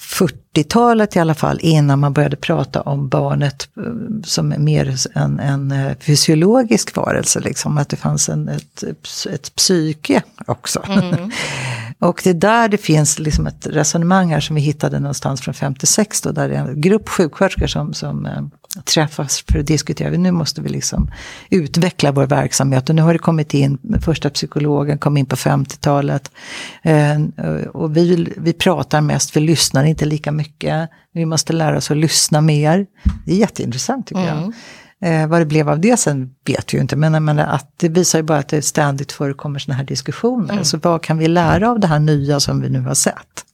40-talet 0.05 1.16
i 1.16 1.18
alla 1.18 1.34
fall, 1.34 1.59
innan 1.62 1.98
man 1.98 2.12
började 2.12 2.36
prata 2.36 2.80
om 2.80 3.09
barnet 3.09 3.68
eh, 3.76 3.82
som 4.24 4.52
är 4.52 4.59
mer 4.59 4.96
en, 5.14 5.40
en 5.40 5.72
eh, 5.72 5.96
fysiologisk 6.00 6.96
varelse, 6.96 7.40
liksom, 7.40 7.78
att 7.78 7.88
det 7.88 7.96
fanns 7.96 8.28
en, 8.28 8.48
ett, 8.48 8.84
ett 9.30 9.55
psyke 9.55 10.22
också. 10.46 10.82
Och 12.05 12.20
det 12.24 12.30
är 12.30 12.34
där 12.34 12.68
det 12.68 12.78
finns 12.78 13.18
liksom 13.18 13.46
ett 13.46 13.66
resonemang 13.66 14.32
här 14.32 14.40
som 14.40 14.57
vi 14.57 14.62
hittade 14.62 15.00
någonstans 15.00 15.40
från 15.40 15.55
56 15.55 16.20
då, 16.20 16.32
där 16.32 16.48
det 16.48 16.57
är 16.57 16.68
en 16.68 16.80
grupp 16.80 17.09
sjuksköterskor 17.09 17.66
som, 17.66 17.94
som 17.94 18.26
eh, 18.26 18.42
träffas 18.84 19.44
för 19.52 19.59
att 19.59 19.66
diskutera. 19.66 20.11
Nu 20.11 20.30
måste 20.30 20.61
vi 20.61 20.68
liksom 20.68 21.11
utveckla 21.50 22.12
vår 22.12 22.26
verksamhet 22.26 22.88
och 22.88 22.94
nu 22.94 23.02
har 23.02 23.12
det 23.12 23.18
kommit 23.18 23.55
in, 23.55 23.78
första 24.00 24.30
psykologen 24.30 24.98
kom 24.98 25.16
in 25.16 25.26
på 25.26 25.36
50-talet. 25.36 26.30
Eh, 26.82 27.20
och 27.72 27.96
vi, 27.96 28.32
vi 28.36 28.52
pratar 28.52 29.00
mest, 29.00 29.36
vi 29.36 29.40
lyssnar 29.40 29.84
inte 29.84 30.05
lika 30.05 30.32
mycket. 30.32 30.90
Vi 31.12 31.26
måste 31.26 31.52
lära 31.52 31.76
oss 31.76 31.90
att 31.90 31.96
lyssna 31.96 32.40
mer. 32.40 32.86
Det 33.26 33.32
är 33.32 33.36
jätteintressant 33.36 34.07
tycker 34.07 34.26
jag. 34.26 34.38
Mm. 34.38 34.52
Eh, 35.05 35.26
vad 35.26 35.40
det 35.40 35.44
blev 35.46 35.68
av 35.68 35.80
det 35.80 35.96
sen 35.96 36.30
vet 36.46 36.74
vi 36.74 36.76
ju 36.76 36.82
inte, 36.82 36.96
men 36.96 37.24
menar 37.24 37.46
att 37.46 37.72
det 37.76 37.88
visar 37.88 38.18
ju 38.18 38.22
bara 38.22 38.38
att 38.38 38.48
det 38.48 38.62
ständigt 38.62 39.12
förekommer 39.12 39.59
sådana 39.59 39.76
här 39.78 39.84
diskussioner. 39.84 40.62
Så 40.62 40.78
vad 40.78 41.02
kan 41.02 41.18
vi 41.18 41.28
lära 41.28 41.70
av 41.70 41.80
det 41.80 41.86
här 41.86 41.98
nya 41.98 42.40
som 42.40 42.61
vi 42.61 42.68
nu 42.70 42.80
har 42.80 42.94
sett? 42.94 43.44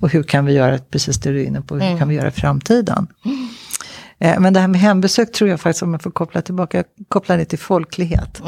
Och 0.00 0.10
hur 0.12 0.22
kan 0.22 0.44
vi 0.44 0.52
göra, 0.52 0.78
precis 0.78 1.18
det 1.18 1.30
du 1.30 1.40
är 1.42 1.44
inne 1.46 1.60
på, 1.60 1.74
hur 1.74 1.98
kan 1.98 2.08
vi 2.08 2.14
göra 2.14 2.28
i 2.28 2.30
framtiden? 2.30 3.06
Eh, 4.18 4.40
Men 4.40 4.52
det 4.52 4.60
här 4.60 4.68
med 4.68 4.80
hembesök 4.80 5.32
tror 5.32 5.50
jag 5.50 5.60
faktiskt, 5.60 5.82
om 5.82 5.92
jag 5.92 6.02
får 6.02 6.10
koppla 6.10 6.42
tillbaka, 6.42 6.84
koppla 7.08 7.36
det 7.36 7.44
till 7.44 7.58
folklighet. 7.58 8.42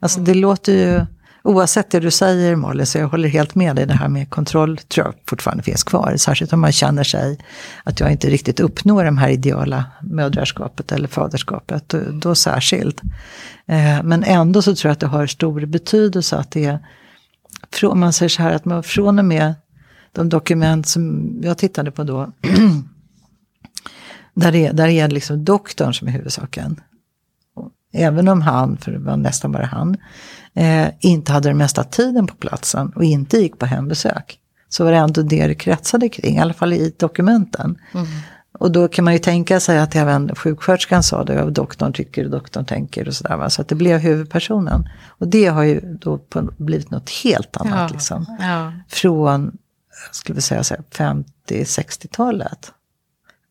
Alltså 0.00 0.20
det 0.20 0.34
låter 0.34 0.72
ju, 0.72 1.06
oavsett 1.44 1.90
det 1.90 2.00
du 2.00 2.10
säger 2.10 2.56
Molly, 2.56 2.86
så 2.86 2.98
jag 2.98 3.08
håller 3.08 3.28
helt 3.28 3.54
med 3.54 3.76
dig, 3.76 3.86
det 3.86 3.94
här 3.94 4.08
med 4.08 4.30
kontroll 4.30 4.78
tror 4.78 5.06
jag 5.06 5.14
fortfarande 5.26 5.62
finns 5.62 5.84
kvar. 5.84 6.16
Särskilt 6.16 6.52
om 6.52 6.60
man 6.60 6.72
känner 6.72 7.04
sig 7.04 7.38
att 7.84 8.00
jag 8.00 8.12
inte 8.12 8.30
riktigt 8.30 8.60
uppnår 8.60 9.04
de 9.04 9.18
här 9.18 9.28
ideala 9.28 9.84
mödraskapet 10.02 10.92
eller 10.92 11.08
faderskapet, 11.08 11.88
då, 11.88 11.98
då 12.12 12.34
särskilt. 12.34 13.00
Eh, 13.66 14.02
Men 14.02 14.24
ändå 14.24 14.62
så 14.62 14.74
tror 14.74 14.88
jag 14.88 14.92
att 14.92 15.00
det 15.00 15.06
har 15.06 15.26
stor 15.26 15.66
betydelse 15.66 16.36
att 16.36 16.50
det 16.50 16.64
är, 16.64 16.78
Om 17.82 18.00
man 18.00 18.12
säger 18.12 18.28
så 18.28 18.42
här 18.42 18.54
att 18.54 18.64
man 18.64 18.82
från 18.82 19.18
och 19.18 19.24
med 19.24 19.54
de 20.12 20.28
dokument 20.28 20.86
som 20.86 21.34
jag 21.42 21.58
tittade 21.58 21.90
på 21.90 22.04
då, 22.04 22.32
där 24.34 24.52
det, 24.52 24.70
där 24.70 24.88
är 24.88 25.08
det 25.08 25.14
liksom 25.14 25.44
doktorn 25.44 25.94
som 25.94 26.08
är 26.08 26.12
huvudsaken. 26.12 26.80
Även 27.92 28.28
om 28.28 28.42
han, 28.42 28.76
för 28.76 28.92
det 28.92 28.98
var 28.98 29.16
nästan 29.16 29.52
bara 29.52 29.66
han, 29.66 29.96
eh, 30.54 30.88
inte 31.00 31.32
hade 31.32 31.48
den 31.48 31.56
mesta 31.58 31.84
tiden 31.84 32.26
på 32.26 32.34
platsen 32.34 32.92
och 32.96 33.04
inte 33.04 33.38
gick 33.38 33.58
på 33.58 33.66
hembesök. 33.66 34.38
Så 34.68 34.84
var 34.84 34.92
det 34.92 34.98
ändå 34.98 35.22
det 35.22 35.46
det 35.46 35.54
kretsade 35.54 36.08
kring, 36.08 36.36
i 36.36 36.40
alla 36.40 36.54
fall 36.54 36.72
i 36.72 36.94
dokumenten. 36.98 37.78
Och 38.58 38.72
då 38.72 38.88
kan 38.88 39.04
man 39.04 39.12
ju 39.12 39.18
tänka 39.18 39.60
sig 39.60 39.78
att 39.78 39.94
även 39.96 40.34
sjuksköterskan 40.34 41.02
sa 41.02 41.24
det, 41.24 41.42
och 41.42 41.52
doktorn 41.52 41.92
tycker 41.92 42.24
och 42.24 42.30
doktorn 42.30 42.64
tänker 42.64 43.08
och 43.08 43.14
sådär. 43.14 43.48
Så 43.48 43.62
att 43.62 43.68
det 43.68 43.74
blev 43.74 43.98
huvudpersonen. 43.98 44.88
Och 45.06 45.28
det 45.28 45.46
har 45.46 45.62
ju 45.62 45.80
då 46.00 46.20
blivit 46.56 46.90
något 46.90 47.10
helt 47.10 47.56
annat. 47.56 47.90
Ja. 47.90 47.94
Liksom 47.94 48.26
Ja. 48.40 48.72
från, 48.88 49.52
skulle 50.12 50.40
säga 50.40 50.64
så 50.64 50.74
här, 50.74 51.14
50-60-talet. 51.48 52.72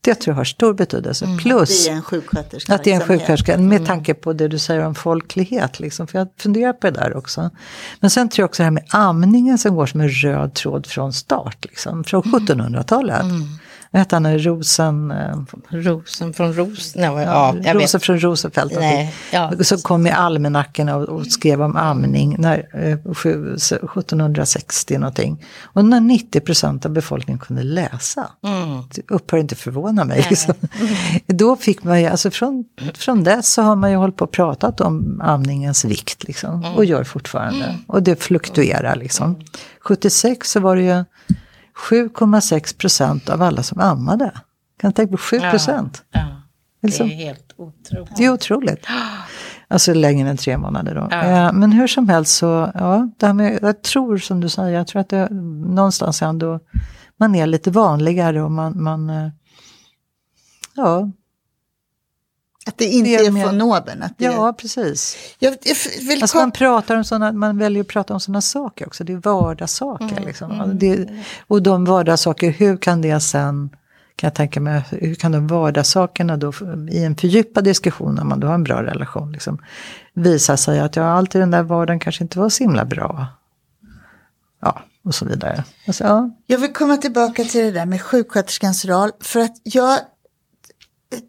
Det 0.04 0.16
tror 0.16 0.32
jag 0.34 0.39
har 0.39 0.43
stor 0.43 0.74
betydelse. 0.74 1.28
Plus 1.41 1.86
Det 1.86 1.91
är 1.91 1.95
en 1.95 2.01
sjuksköterska. 2.01 2.76
att 2.76 2.84
det 2.84 2.89
är 2.89 2.93
en 2.93 2.99
liksom. 2.99 3.18
sjuksköterska, 3.18 3.58
med 3.58 3.86
tanke 3.86 4.14
på 4.14 4.34
det 4.34 4.47
du 4.47 4.60
säger 4.60 4.86
om 4.86 4.95
folklighet. 4.95 5.80
Liksom, 5.80 6.08
för 6.08 6.20
jag 6.20 6.28
funderar 6.38 6.74
på 6.74 6.88
det 6.88 6.99
där 6.99 7.18
också. 7.18 7.49
Men 7.99 8.10
sen 8.10 8.30
tror 8.30 8.43
jag 8.43 8.47
också 8.47 8.64
det 8.64 8.66
här 8.66 8.72
med 8.72 8.86
amningen 8.89 9.58
som 9.58 9.76
går 9.76 9.86
som 9.86 10.01
en 10.01 10.10
röd 10.10 10.54
tråd 10.54 10.88
från 10.88 11.14
start, 11.14 11.66
liksom, 11.66 12.04
från 12.04 12.24
1700-talet. 12.24 13.26
Vad 13.93 13.99
hette 13.99 14.15
han, 14.15 14.39
Rosen... 14.39 15.11
eh, 15.11 15.35
Rosen 15.69 16.33
från 16.33 16.53
Ros... 16.53 16.95
Nej, 16.95 17.05
ja, 17.05 17.55
jag 17.63 17.75
Rosen 17.75 17.99
från 17.99 18.19
Rosenfeldt. 18.19 18.75
Nej, 18.79 19.13
ja. 19.33 19.51
Som 19.61 19.77
kom 19.77 20.07
i 20.07 20.11
almanackorna 20.11 20.95
och, 20.95 21.09
och 21.09 21.25
skrev 21.27 21.61
om 21.61 21.75
amning 21.75 22.35
när, 22.39 22.57
eh, 22.73 23.13
sju- 23.13 23.55
1760 23.55 24.97
någonting. 24.97 25.45
Och 25.63 25.85
när 25.85 26.01
90 26.01 26.39
procent 26.39 26.85
av 26.85 26.91
befolkningen 26.91 27.39
kunde 27.39 27.63
läsa. 27.63 28.27
Det 28.95 29.11
upphör 29.11 29.37
inte 29.37 29.55
förvåna 29.55 30.05
mig. 30.05 30.27
Liksom. 30.29 30.53
Då 31.27 31.55
fick 31.55 31.83
man 31.83 32.01
ju, 32.01 32.07
alltså 32.07 32.31
från, 32.31 32.65
från 32.93 33.23
dess 33.23 33.53
så 33.53 33.61
har 33.61 33.75
man 33.75 33.91
ju 33.91 33.97
hållit 33.97 34.15
på 34.17 34.25
och 34.25 34.31
pratat 34.31 34.81
om 34.81 35.21
amningens 35.23 35.85
vikt. 35.85 36.23
Liksom, 36.23 36.65
Och 36.75 36.85
gör 36.85 37.03
fortfarande. 37.03 37.77
Och 37.87 38.03
det 38.03 38.23
fluktuerar 38.23 38.95
liksom. 38.95 39.35
76 39.81 40.51
så 40.51 40.59
var 40.59 40.75
det 40.75 40.81
ju 40.81 41.03
7,6 41.89 42.78
procent 42.78 43.30
av 43.30 43.41
alla 43.41 43.63
som 43.63 43.80
ammade. 43.80 44.32
Kan 44.80 44.89
du 44.91 44.93
tänka 44.95 45.11
på 45.11 45.17
7 45.17 45.39
procent? 45.39 46.03
Ja, 46.11 46.19
det 46.82 46.88
Liksom. 46.88 47.05
är 47.09 47.15
helt 47.15 47.53
otroligt. 47.57 48.15
Det 48.17 48.26
är 48.26 48.30
otroligt. 48.34 48.86
Alltså 49.67 49.93
längre 49.93 50.30
än 50.30 50.38
tre 50.38 50.57
månader 50.57 50.95
då. 50.95 51.15
Eh, 51.17 51.53
Men 51.53 51.71
hur 51.71 51.88
som 51.88 52.09
helst 52.09 52.36
så, 52.38 52.71
ja, 52.74 53.09
det 53.17 53.26
här 53.26 53.34
med, 53.34 53.59
jag 53.61 53.82
tror 53.82 54.17
som 54.17 54.39
du 54.39 54.49
säger, 54.49 54.78
jag 54.78 54.88
tror 54.88 54.99
att 55.01 55.09
det 55.09 55.30
någonstans 55.30 56.21
ändå, 56.21 56.59
man 57.17 57.36
är 57.36 57.47
lite 57.47 57.71
vanligare 57.71 58.41
och 58.41 58.51
man, 58.51 58.84
man 58.84 59.09
eh, 59.09 59.30
ja, 60.76 61.11
Att 62.66 62.78
det 62.78 62.86
inte 62.86 63.09
är 63.09 63.26
är 63.26 63.45
von 63.45 63.61
oben. 63.61 64.03
Att 64.03 64.18
det 64.18 64.26
ja, 64.26 64.53
precis. 64.57 65.18
jag, 65.39 65.57
jag 65.64 65.76
vill 66.07 66.22
Alltså 66.22 66.38
man 66.38 66.51
pratar 66.51 66.95
om 66.95 67.03
såna, 67.03 67.32
man 67.32 67.57
väljer 67.57 67.82
att 67.82 67.88
prata 67.88 68.14
om 68.14 68.20
sådana 68.20 68.41
saker 68.41 68.88
också, 68.88 69.03
det 69.03 69.14
är 69.14 69.18
vardagssaker. 69.18 70.24
liksom. 70.26 70.51
Alltså 70.51 70.76
det, 70.76 71.09
och 71.47 71.64
de 71.64 71.86
vardagssaker, 71.86 72.51
hur 72.51 72.78
kan 72.78 73.01
det 73.01 73.20
sen, 73.20 73.70
kan 74.16 74.28
jag 74.28 74.36
tänka 74.36 74.61
mig, 74.61 74.84
hur 74.89 75.16
kan 75.16 75.32
de 75.32 75.47
vardagssakerna 75.47 76.38
då 76.38 76.53
i 76.91 77.03
en 77.03 77.16
fördjupad 77.16 77.64
diskussion, 77.64 78.16
när 78.16 78.24
man 78.24 78.39
då 78.39 78.47
har 78.47 78.53
en 78.53 78.64
bra 78.64 78.84
relation, 78.84 79.32
liksom, 79.32 79.57
visa 80.14 80.57
sig 80.57 80.80
att 80.80 80.95
ja, 80.95 81.03
allt 81.03 81.36
i 81.36 81.39
den 81.39 81.51
där 81.51 81.64
vardagen 81.64 81.99
kanske 81.99 82.24
inte 82.24 82.39
var 82.39 82.49
så 82.49 82.64
himla 82.64 82.86
bra. 82.86 83.28
Ja, 84.61 84.82
och 85.05 85.16
så 85.16 85.26
vidare. 85.26 85.64
Alltså, 85.88 86.03
ja. 86.03 86.30
Jag 86.47 86.57
vill 86.57 86.74
komma 86.74 86.97
tillbaka 86.97 87.43
till 87.43 87.61
det 87.66 87.72
där 87.72 87.86
med 87.86 88.01
sjuksköterskans 88.01 88.86
roll. 88.86 89.11
För 89.20 89.39
att 89.39 89.55
jag 89.64 89.99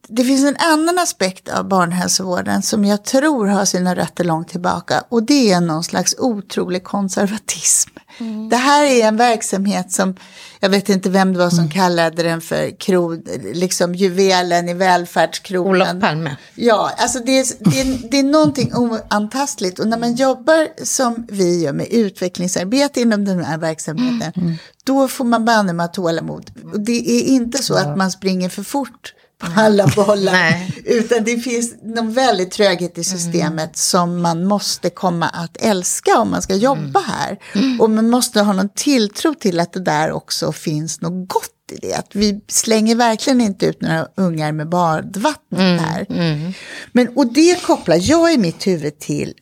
det 0.08 0.24
finns 0.24 0.44
en 0.44 0.56
annan 0.56 0.98
aspekt 0.98 1.48
av 1.48 1.68
barnhälsovården 1.68 2.62
som 2.62 2.84
jag 2.84 3.04
tror 3.04 3.46
har 3.46 3.64
sina 3.64 3.94
rötter 3.94 4.24
långt 4.24 4.48
tillbaka 4.48 5.04
och 5.08 5.22
det 5.22 5.52
är 5.52 5.60
någon 5.60 5.84
slags 5.84 6.14
otrolig 6.18 6.84
konservatism. 6.84 7.90
Mm. 8.18 8.48
Det 8.48 8.56
här 8.56 8.84
är 8.84 9.08
en 9.08 9.16
verksamhet 9.16 9.92
som, 9.92 10.16
jag 10.60 10.68
vet 10.68 10.88
inte 10.88 11.10
vem 11.10 11.32
det 11.32 11.38
var 11.38 11.50
som 11.50 11.58
mm. 11.58 11.70
kallade 11.70 12.22
den 12.22 12.40
för 12.40 12.80
kro, 12.80 13.22
liksom 13.52 13.94
juvelen 13.94 14.68
i 14.68 14.74
välfärdskronan. 14.74 15.66
Olof 15.66 16.00
Palme. 16.00 16.36
Ja, 16.54 16.90
alltså 16.98 17.18
det 17.18 17.38
är, 17.38 17.46
det, 17.58 17.80
är, 17.80 18.10
det 18.10 18.18
är 18.18 18.22
någonting 18.22 18.74
oantastligt 18.74 19.78
och 19.78 19.88
när 19.88 19.98
man 19.98 20.14
jobbar 20.14 20.84
som 20.84 21.26
vi 21.28 21.62
gör 21.62 21.72
med 21.72 21.86
utvecklingsarbete 21.90 23.00
inom 23.00 23.24
den 23.24 23.44
här 23.44 23.58
verksamheten, 23.58 24.32
mm. 24.36 24.54
då 24.84 25.08
får 25.08 25.24
man 25.24 25.44
banne 25.44 25.72
med 25.72 25.92
tålamod. 25.92 26.50
Och 26.72 26.80
det 26.80 27.20
är 27.20 27.22
inte 27.22 27.62
så 27.62 27.74
att 27.74 27.96
man 27.96 28.10
springer 28.10 28.48
för 28.48 28.62
fort 28.62 29.14
på 29.38 29.60
alla 29.60 29.86
bollar. 29.96 30.66
Utan 30.84 31.24
det 31.24 31.38
finns 31.38 31.74
någon 31.82 32.12
väldigt 32.12 32.50
tröghet 32.50 32.98
i 32.98 33.04
systemet 33.04 33.64
mm. 33.64 33.74
som 33.74 34.22
man 34.22 34.44
måste 34.44 34.90
komma 34.90 35.28
att 35.28 35.56
älska 35.56 36.18
om 36.18 36.30
man 36.30 36.42
ska 36.42 36.54
jobba 36.54 37.00
mm. 37.00 37.02
här. 37.06 37.38
Mm. 37.54 37.80
Och 37.80 37.90
man 37.90 38.10
måste 38.10 38.40
ha 38.40 38.52
någon 38.52 38.68
tilltro 38.68 39.34
till 39.34 39.60
att 39.60 39.72
det 39.72 39.80
där 39.80 40.12
också 40.12 40.52
finns 40.52 41.00
något 41.00 41.28
gott 41.28 41.50
i 41.72 41.76
det. 41.76 41.94
Att 41.94 42.10
vi 42.12 42.40
slänger 42.48 42.94
verkligen 42.94 43.40
inte 43.40 43.66
ut 43.66 43.80
några 43.80 44.08
ungar 44.16 44.52
med 44.52 44.68
badvattnet 44.68 45.60
mm. 45.60 45.78
här. 45.78 46.06
Mm. 46.10 46.52
Men, 46.92 47.08
och 47.08 47.32
det 47.32 47.62
kopplar 47.62 47.98
jag 48.00 48.32
i 48.34 48.38
mitt 48.38 48.66
huvud 48.66 48.98
till 48.98 49.34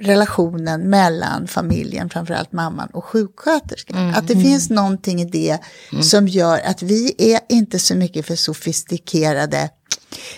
relationen 0.00 0.90
mellan 0.90 1.48
familjen, 1.48 2.10
framförallt 2.10 2.52
mamman 2.52 2.88
och 2.88 3.04
sjuksköterskan. 3.04 3.98
Mm. 3.98 4.14
Att 4.14 4.28
det 4.28 4.34
finns 4.34 4.70
någonting 4.70 5.20
i 5.20 5.24
det 5.24 5.58
mm. 5.92 6.02
som 6.02 6.28
gör 6.28 6.60
att 6.64 6.82
vi 6.82 7.14
är 7.18 7.40
inte 7.48 7.78
så 7.78 7.94
mycket 7.94 8.26
för 8.26 8.36
sofistikerade 8.36 9.70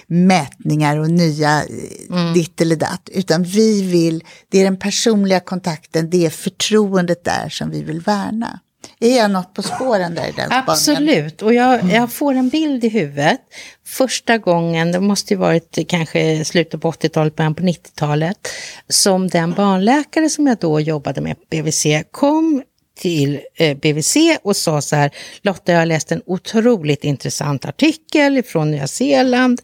mätningar 0.07 0.97
och 0.97 1.11
nya 1.11 1.63
mm. 2.11 2.35
ditt 2.35 2.61
eller 2.61 2.77
datt, 2.77 3.09
utan 3.13 3.43
vi 3.43 3.83
vill, 3.83 4.25
det 4.49 4.59
är 4.59 4.65
den 4.65 4.79
personliga 4.79 5.41
kontakten, 5.41 6.11
det 6.11 6.27
är 6.27 6.31
förtroendet 6.31 7.25
där 7.25 7.49
som 7.49 7.71
vi 7.71 7.83
vill 7.83 8.01
värna. 8.01 8.61
Är 9.03 9.17
jag 9.17 9.31
något 9.31 9.55
på 9.55 9.63
spåren 9.63 10.15
där 10.15 10.29
i 10.29 10.33
den 10.33 10.53
Absolut, 10.53 11.43
och 11.43 11.55
jag, 11.55 11.93
jag, 11.93 12.13
får 12.13 12.35
en 12.35 12.49
bild 12.49 12.85
i 12.85 12.89
huvudet. 12.89 13.41
Första 13.87 14.39
gången, 14.39 14.93
det 14.93 15.01
måste 15.01 15.35
ju 15.35 15.41
varit 15.41 15.79
kanske 15.89 16.45
slutet 16.45 16.81
på 16.81 16.91
80-talet, 16.91 17.37
början 17.37 17.55
på 17.55 17.63
90-talet, 17.63 18.49
som 18.89 19.29
den 19.29 19.53
barnläkare 19.53 20.29
som 20.29 20.47
jag 20.47 20.59
då 20.59 20.81
jobbade 20.81 21.21
med 21.21 21.37
på 21.37 21.45
BVC 21.51 21.87
kom 22.11 22.63
till 22.97 23.41
eh, 23.55 23.77
BVC 23.77 24.17
och 24.43 24.57
sa 24.57 24.81
så 24.81 24.97
här, 24.97 25.11
Lotta 25.43 25.73
jag 25.73 25.79
har 25.79 25.87
läst 25.87 26.13
en 26.13 26.23
otroligt 26.27 27.05
intressant 27.05 27.65
artikel 27.65 28.43
från 28.43 28.71
Nya 28.71 28.87
Zeeland 28.87 29.61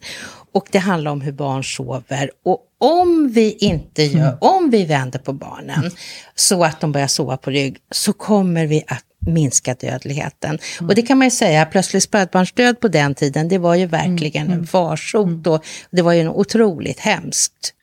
och 0.51 0.67
det 0.71 0.79
handlar 0.79 1.11
om 1.11 1.21
hur 1.21 1.31
barn 1.31 1.63
sover. 1.63 2.31
Och 2.45 2.59
om 2.79 3.29
vi 3.29 3.51
inte 3.51 4.03
gör, 4.03 4.37
om 4.41 4.69
vi 4.69 4.85
vänder 4.85 5.19
på 5.19 5.33
barnen 5.33 5.91
så 6.35 6.63
att 6.63 6.81
de 6.81 6.91
börjar 6.91 7.07
sova 7.07 7.37
på 7.37 7.49
rygg 7.49 7.77
så 7.91 8.13
kommer 8.13 8.65
vi 8.65 8.83
att 8.87 9.03
minska 9.27 9.73
dödligheten. 9.73 10.59
Mm. 10.79 10.89
Och 10.89 10.95
det 10.95 11.01
kan 11.01 11.17
man 11.17 11.27
ju 11.27 11.31
säga, 11.31 11.65
plötslig 11.65 12.03
spädbarnsdöd 12.03 12.79
på 12.79 12.87
den 12.87 13.15
tiden, 13.15 13.47
det 13.47 13.57
var 13.57 13.75
ju 13.75 13.85
verkligen 13.85 14.41
mm. 14.41 14.51
en 14.51 14.57
mm. 14.57 14.67
farsot 14.67 15.47
och 15.47 15.65
det 15.91 16.01
var 16.01 16.13
ju 16.13 16.29
otroligt 16.29 16.99
hemskt. 16.99 17.73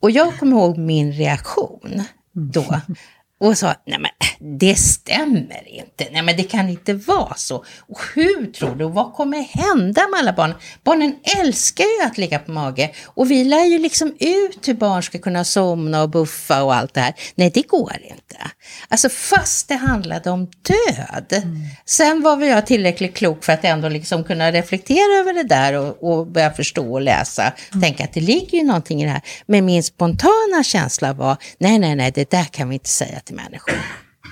Och 0.00 0.10
jag 0.10 0.38
kommer 0.38 0.56
ihåg 0.56 0.78
min 0.78 1.12
reaktion 1.12 2.02
då 2.32 2.80
och 3.40 3.58
sa, 3.58 3.74
nej 3.86 3.98
men 3.98 4.10
det 4.58 4.74
stämmer 4.74 5.68
inte, 5.68 6.08
nej 6.12 6.22
men 6.22 6.36
det 6.36 6.42
kan 6.42 6.68
inte 6.68 6.94
vara 6.94 7.34
så. 7.34 7.64
Och 7.88 8.00
hur 8.14 8.52
tror 8.52 8.74
du, 8.74 8.84
vad 8.84 9.12
kommer 9.12 9.42
hända 9.42 10.08
med 10.08 10.20
alla 10.20 10.32
barn? 10.32 10.54
Barnen 10.84 11.16
älskar 11.40 11.84
ju 11.84 12.06
att 12.06 12.18
ligga 12.18 12.38
på 12.38 12.50
mage 12.50 12.90
och 13.04 13.30
vi 13.30 13.44
lär 13.44 13.64
ju 13.64 13.78
liksom 13.78 14.16
ut 14.20 14.68
hur 14.68 14.74
barn 14.74 15.02
ska 15.02 15.18
kunna 15.18 15.44
somna 15.44 16.02
och 16.02 16.10
buffa 16.10 16.62
och 16.62 16.74
allt 16.74 16.94
det 16.94 17.00
här. 17.00 17.14
Nej, 17.34 17.50
det 17.54 17.62
går 17.62 17.96
inte. 18.02 18.36
Alltså 18.88 19.08
fast 19.08 19.68
det 19.68 19.74
handlade 19.74 20.30
om 20.30 20.46
död. 20.46 21.42
Mm. 21.42 21.56
Sen 21.86 22.22
var 22.22 22.36
väl 22.36 22.48
jag 22.48 22.66
tillräckligt 22.66 23.14
klok 23.14 23.44
för 23.44 23.52
att 23.52 23.64
ändå 23.64 23.88
liksom 23.88 24.24
kunna 24.24 24.52
reflektera 24.52 25.20
över 25.20 25.32
det 25.32 25.42
där 25.42 25.72
och, 25.72 26.02
och 26.02 26.26
börja 26.26 26.50
förstå 26.50 26.92
och 26.92 27.00
läsa. 27.00 27.42
Mm. 27.72 27.82
Tänka 27.82 28.04
att 28.04 28.12
det 28.12 28.20
ligger 28.20 28.58
ju 28.58 28.64
någonting 28.64 29.02
i 29.02 29.04
det 29.04 29.10
här. 29.10 29.22
Men 29.46 29.64
min 29.64 29.82
spontana 29.82 30.62
känsla 30.64 31.12
var, 31.12 31.36
nej, 31.58 31.78
nej, 31.78 31.96
nej, 31.96 32.12
det 32.14 32.30
där 32.30 32.44
kan 32.44 32.68
vi 32.68 32.74
inte 32.74 32.88
säga 32.88 33.20
till 33.24 33.34
människor. 33.34 33.74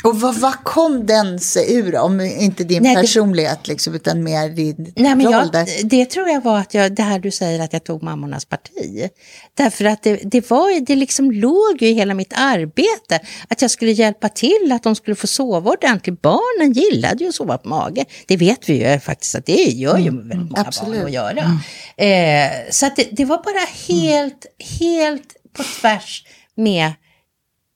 Och 0.05 0.21
vad, 0.21 0.35
vad 0.35 0.65
kom 0.65 1.07
den 1.07 1.41
sig 1.41 1.75
ur, 1.75 1.97
om 1.97 2.21
inte 2.21 2.65
din 2.65 2.83
Nej, 2.83 2.97
personlighet, 2.97 3.59
det, 3.65 3.73
liksom, 3.73 3.95
utan 3.95 4.23
mer 4.23 4.49
din 4.49 4.93
Nej, 4.97 5.15
men 5.15 5.33
roll 5.33 5.51
jag, 5.53 5.69
Det 5.85 6.07
tror 6.07 6.29
jag 6.29 6.41
var 6.41 6.59
att 6.59 6.75
jag, 6.75 6.95
det 6.95 7.03
här 7.03 7.19
du 7.19 7.31
säger 7.31 7.61
att 7.61 7.73
jag 7.73 7.85
tog 7.85 8.03
mammornas 8.03 8.45
parti. 8.45 9.11
Därför 9.55 9.85
att 9.85 10.03
det, 10.03 10.17
det, 10.17 10.51
var, 10.51 10.81
det 10.81 10.97
liksom 10.97 11.33
låg 11.33 11.83
ju 11.83 11.89
i 11.89 11.93
hela 11.93 12.15
mitt 12.15 12.33
arbete 12.37 13.21
att 13.49 13.63
jag 13.63 13.71
skulle 13.71 13.93
hjälpa 13.93 14.29
till, 14.29 14.73
att 14.73 14.83
de 14.83 14.95
skulle 14.95 15.15
få 15.15 15.27
sova 15.27 15.71
ordentligt. 15.71 16.23
Barnen 16.23 16.73
gillade 16.73 17.25
ju 17.25 17.29
att 17.29 17.35
sova 17.35 17.59
på 17.59 17.69
mage. 17.69 18.05
Det 18.27 18.37
vet 18.37 18.69
vi 18.69 18.93
ju 18.93 19.01
faktiskt 19.01 19.35
att 19.35 19.47
det 19.47 19.53
gör 19.53 19.99
ju 19.99 20.09
mm, 20.09 20.29
väldigt 20.29 20.51
många 20.51 20.65
absolut. 20.67 20.95
barn 20.95 21.07
att 21.07 21.13
göra. 21.13 21.59
Mm. 21.99 22.51
Eh, 22.51 22.71
så 22.71 22.87
att 22.87 22.97
det, 22.97 23.09
det, 23.13 23.25
var 23.25 23.37
bara 23.37 23.95
helt, 23.97 24.47
helt 24.81 25.37
på 25.57 25.63
tvärs 25.63 26.25
med 26.55 26.93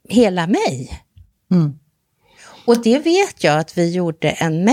hela 0.09 0.47
mig. 0.47 1.03
Mm. 1.51 1.79
Och 2.67 2.83
det 2.83 2.99
vet 2.99 3.45
jag 3.45 3.59
att 3.59 3.79
vi 3.79 3.95
gjorde 3.95 4.31
en 4.31 4.65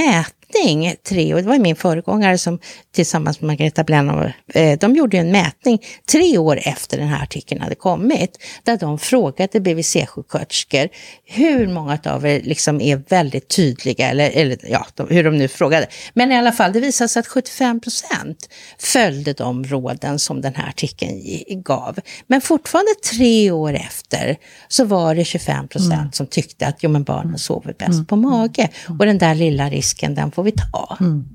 mätning, 0.54 0.96
tre, 1.10 1.34
och 1.34 1.42
det 1.42 1.48
var 1.48 1.60
min 1.60 1.76
föregångare 1.76 2.38
som 2.38 2.60
tillsammans 2.92 3.42
med 3.42 3.48
Margareta 3.48 3.84
Blennow, 3.84 4.32
eh, 4.54 4.80
de 4.80 4.96
gjorde 4.96 5.18
en 5.18 5.32
mätning 5.32 5.80
tre 6.12 6.38
år 6.38 6.60
efter 6.64 6.98
den 6.98 7.08
här 7.08 7.24
artikeln 7.24 7.62
hade 7.62 7.76
kommit, 7.76 8.38
där 8.64 8.78
de 8.78 9.00
frågade 9.00 9.60
BVC-sjuksköterskor 9.60 10.90
hur 11.26 11.68
många 11.68 12.00
av 12.06 12.26
er 12.26 12.42
liksom 12.44 12.82
är 12.82 13.04
väldigt 13.10 13.48
tydliga, 13.48 14.10
eller, 14.10 14.32
eller 14.32 14.58
ja, 14.64 14.86
de, 14.96 15.08
hur 15.10 15.24
de 15.24 15.38
nu 15.38 15.48
frågade. 15.48 15.88
Men 16.14 16.32
i 16.32 16.38
alla 16.38 16.52
fall, 16.52 16.74
det 16.74 16.80
visade 16.80 17.08
sig 17.08 17.20
att 17.20 17.28
75 17.28 17.80
procent 17.80 18.50
följde 18.80 19.34
de 19.34 19.64
råden 19.64 20.20
som 20.20 20.42
den 20.42 20.56
här 20.56 20.70
artikeln 20.70 21.22
gav. 21.64 22.00
Men 22.28 22.42
fortfarande 22.42 22.92
tre 23.12 23.52
år 23.52 23.74
efter 23.74 24.38
så 24.68 24.86
var 24.86 25.16
det 25.16 25.26
25 25.26 25.68
procent 25.68 25.94
mm. 25.94 26.12
som 26.12 26.28
tyckte 26.28 26.68
att 26.68 26.76
jo, 26.80 26.90
men 26.90 27.04
barnen 27.04 27.40
sover 27.40 27.74
bäst 27.80 27.94
mm. 27.94 28.06
på 28.06 28.16
mage. 28.16 28.70
Och 29.00 29.06
den 29.06 29.18
där 29.18 29.36
lilla 29.36 29.70
risken, 29.70 30.16
den 30.16 30.32
får 30.32 30.43
vi 30.44 30.52
ta. 30.52 30.98
Mm. 31.00 31.26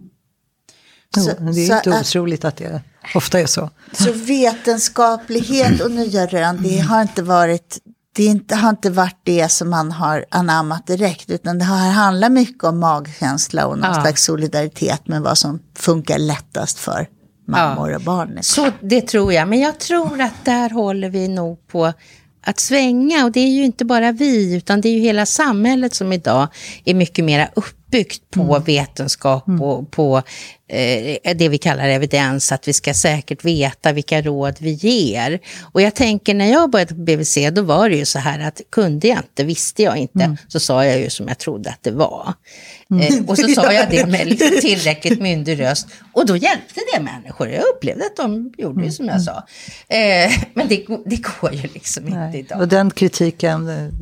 Så, 1.14 1.20
det 1.20 1.68
är 1.68 1.76
inte 1.76 2.00
otroligt 2.00 2.44
att 2.44 2.56
det 2.56 2.82
ofta 3.14 3.40
är 3.40 3.46
så. 3.46 3.70
Så 3.92 4.12
vetenskaplighet 4.12 5.80
och 5.80 5.90
nya 5.90 6.26
rön, 6.26 6.58
det 6.62 6.78
har 6.78 7.02
inte 7.02 7.22
varit 7.22 7.78
det 8.18 8.24
inte, 8.24 8.56
har 8.56 8.70
inte 8.70 8.90
varit 8.90 9.20
det 9.22 9.48
som 9.48 9.70
man 9.70 9.92
har 9.92 10.24
anammat 10.28 10.86
direkt, 10.86 11.30
utan 11.30 11.58
det 11.58 11.64
har 11.64 11.90
handlat 11.90 12.32
mycket 12.32 12.64
om 12.64 12.78
magkänsla 12.78 13.66
och 13.66 13.78
någon 13.78 13.94
ja. 13.94 14.02
slags 14.02 14.24
solidaritet 14.24 15.08
med 15.08 15.22
vad 15.22 15.38
som 15.38 15.60
funkar 15.74 16.18
lättast 16.18 16.78
för 16.78 17.08
mammor 17.46 17.90
ja. 17.90 17.96
och 17.96 18.02
barn. 18.02 18.38
Så 18.42 18.70
det 18.80 19.00
tror 19.00 19.32
jag, 19.32 19.48
men 19.48 19.60
jag 19.60 19.78
tror 19.78 20.20
att 20.20 20.44
där 20.44 20.70
håller 20.70 21.10
vi 21.10 21.28
nog 21.28 21.66
på 21.66 21.92
att 22.42 22.60
svänga 22.60 23.24
och 23.24 23.32
det 23.32 23.40
är 23.40 23.50
ju 23.50 23.64
inte 23.64 23.84
bara 23.84 24.12
vi 24.12 24.56
utan 24.56 24.80
det 24.80 24.88
är 24.88 24.92
ju 24.92 25.00
hela 25.00 25.26
samhället 25.26 25.94
som 25.94 26.12
idag 26.12 26.48
är 26.84 26.94
mycket 26.94 27.24
mer 27.24 27.50
uppbyggt 27.88 28.30
på 28.30 28.42
mm. 28.42 28.62
vetenskap 28.62 29.48
mm. 29.48 29.62
och 29.62 29.90
på 29.90 30.22
eh, 30.68 31.36
det 31.36 31.48
vi 31.48 31.58
kallar 31.58 31.88
evidens, 31.88 32.52
att 32.52 32.68
vi 32.68 32.72
ska 32.72 32.94
säkert 32.94 33.44
veta 33.44 33.92
vilka 33.92 34.22
råd 34.22 34.56
vi 34.58 34.70
ger. 34.70 35.40
Och 35.72 35.82
jag 35.82 35.94
tänker 35.94 36.34
när 36.34 36.52
jag 36.52 36.70
började 36.70 36.94
på 36.94 37.00
BVC, 37.00 37.38
då 37.52 37.62
var 37.62 37.88
det 37.88 37.96
ju 37.96 38.04
så 38.04 38.18
här 38.18 38.40
att 38.40 38.60
kunde 38.70 39.08
jag 39.08 39.18
inte, 39.18 39.44
visste 39.44 39.82
jag 39.82 39.96
inte, 39.96 40.24
mm. 40.24 40.36
så 40.48 40.60
sa 40.60 40.84
jag 40.84 41.00
ju 41.00 41.10
som 41.10 41.28
jag 41.28 41.38
trodde 41.38 41.70
att 41.70 41.82
det 41.82 41.90
var. 41.90 42.34
Mm. 42.90 43.02
Eh, 43.02 43.30
och 43.30 43.38
så 43.38 43.48
sa 43.48 43.72
jag 43.72 43.90
det 43.90 44.06
med 44.06 44.26
liksom 44.28 44.60
tillräckligt 44.60 45.20
myndig 45.20 45.60
röst. 45.60 45.88
Och 46.12 46.26
då 46.26 46.36
hjälpte 46.36 46.80
det 46.94 47.02
människor. 47.02 47.48
Jag 47.48 47.64
upplevde 47.76 48.04
att 48.04 48.16
de 48.16 48.52
gjorde 48.58 48.84
ju 48.84 48.92
som 48.92 49.06
jag 49.06 49.14
mm. 49.14 49.24
sa. 49.24 49.46
Eh, 49.88 50.32
men 50.54 50.68
det, 50.68 50.86
det 51.06 51.22
går 51.40 51.52
ju 51.52 51.62
liksom 51.74 52.04
Nej. 52.04 52.26
inte 52.26 52.38
idag. 52.38 52.60
Och 52.60 52.68
den 52.68 52.90
kritiken 52.90 53.68
eh, 53.68 53.92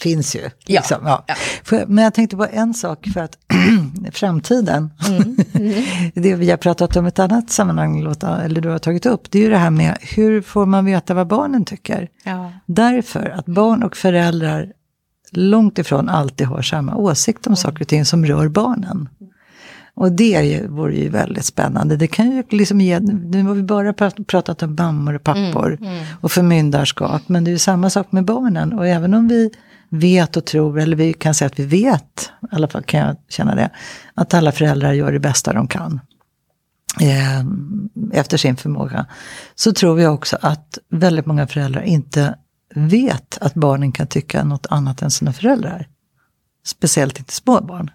finns 0.00 0.36
ju. 0.36 0.50
Liksom. 0.66 0.98
Ja, 1.04 1.24
ja. 1.26 1.34
ja. 1.70 1.84
men 1.86 2.04
jag 2.04 2.14
tänkte 2.14 2.36
på 2.36 2.46
en 2.52 2.74
sak 2.74 3.06
för 3.14 3.20
att 3.20 3.38
framtiden, 4.12 4.90
mm. 5.08 5.36
Mm. 5.54 5.84
det 6.14 6.34
vi 6.34 6.50
har 6.50 6.56
pratat 6.56 6.96
om 6.96 7.04
i 7.04 7.08
ett 7.08 7.18
annat 7.18 7.50
sammanhang, 7.50 7.98
eller 7.98 8.60
du 8.60 8.68
har 8.68 8.78
tagit 8.78 9.06
upp, 9.06 9.30
det 9.30 9.38
är 9.38 9.42
ju 9.42 9.50
det 9.50 9.58
här 9.58 9.70
med 9.70 9.98
hur 10.00 10.42
får 10.42 10.66
man 10.66 10.84
veta 10.84 11.14
vad 11.14 11.26
barnen 11.26 11.64
tycker? 11.64 12.08
Ja. 12.24 12.52
Därför 12.66 13.28
att 13.38 13.46
barn 13.46 13.82
och 13.82 13.96
föräldrar 13.96 14.72
långt 15.32 15.78
ifrån 15.78 16.08
alltid 16.08 16.46
har 16.46 16.62
samma 16.62 16.96
åsikt 16.96 17.46
om 17.46 17.50
mm. 17.50 17.56
saker 17.56 17.80
och 17.80 17.88
ting 17.88 18.04
som 18.04 18.26
rör 18.26 18.48
barnen. 18.48 19.08
Och 19.94 20.12
det 20.12 20.34
är 20.34 20.42
ju, 20.42 20.68
vore 20.68 20.96
ju 20.96 21.08
väldigt 21.08 21.44
spännande. 21.44 21.96
Det 21.96 22.06
kan 22.06 22.30
ju 22.30 22.42
liksom 22.50 22.80
ge, 22.80 23.00
nu 23.00 23.42
har 23.42 23.54
vi 23.54 23.62
bara 23.62 23.92
pratat 24.26 24.62
om 24.62 24.74
mammor 24.78 25.14
och 25.14 25.22
pappor 25.22 25.78
mm, 25.80 25.94
mm. 25.94 26.04
och 26.20 26.32
förmyndarskap. 26.32 27.22
Men 27.26 27.44
det 27.44 27.50
är 27.50 27.52
ju 27.52 27.58
samma 27.58 27.90
sak 27.90 28.12
med 28.12 28.24
barnen. 28.24 28.72
Och 28.72 28.86
även 28.86 29.14
om 29.14 29.28
vi 29.28 29.50
vet 29.90 30.36
och 30.36 30.44
tror, 30.44 30.80
eller 30.80 30.96
vi 30.96 31.12
kan 31.12 31.34
säga 31.34 31.46
att 31.46 31.58
vi 31.58 31.64
vet, 31.64 32.30
i 32.42 32.54
alla 32.54 32.68
fall 32.68 32.82
kan 32.82 33.00
jag 33.00 33.16
känna 33.28 33.54
det, 33.54 33.70
att 34.14 34.34
alla 34.34 34.52
föräldrar 34.52 34.92
gör 34.92 35.12
det 35.12 35.18
bästa 35.20 35.52
de 35.52 35.68
kan. 35.68 36.00
eh, 37.00 37.44
efter 38.12 38.36
sin 38.36 38.56
förmåga. 38.56 39.06
Så 39.54 39.72
tror 39.72 40.00
jag 40.00 40.14
också 40.14 40.38
att 40.42 40.78
väldigt 40.90 41.26
många 41.26 41.46
föräldrar 41.46 41.82
inte 41.82 42.34
vet 42.74 43.38
att 43.40 43.54
barnen 43.54 43.92
kan 43.92 44.06
tycka 44.06 44.44
något 44.44 44.66
annat 44.70 45.02
än 45.02 45.10
sina 45.10 45.32
föräldrar. 45.32 45.88
Speciellt 46.66 47.18
inte 47.18 47.32
små 47.32 47.60
barn. 47.60 47.90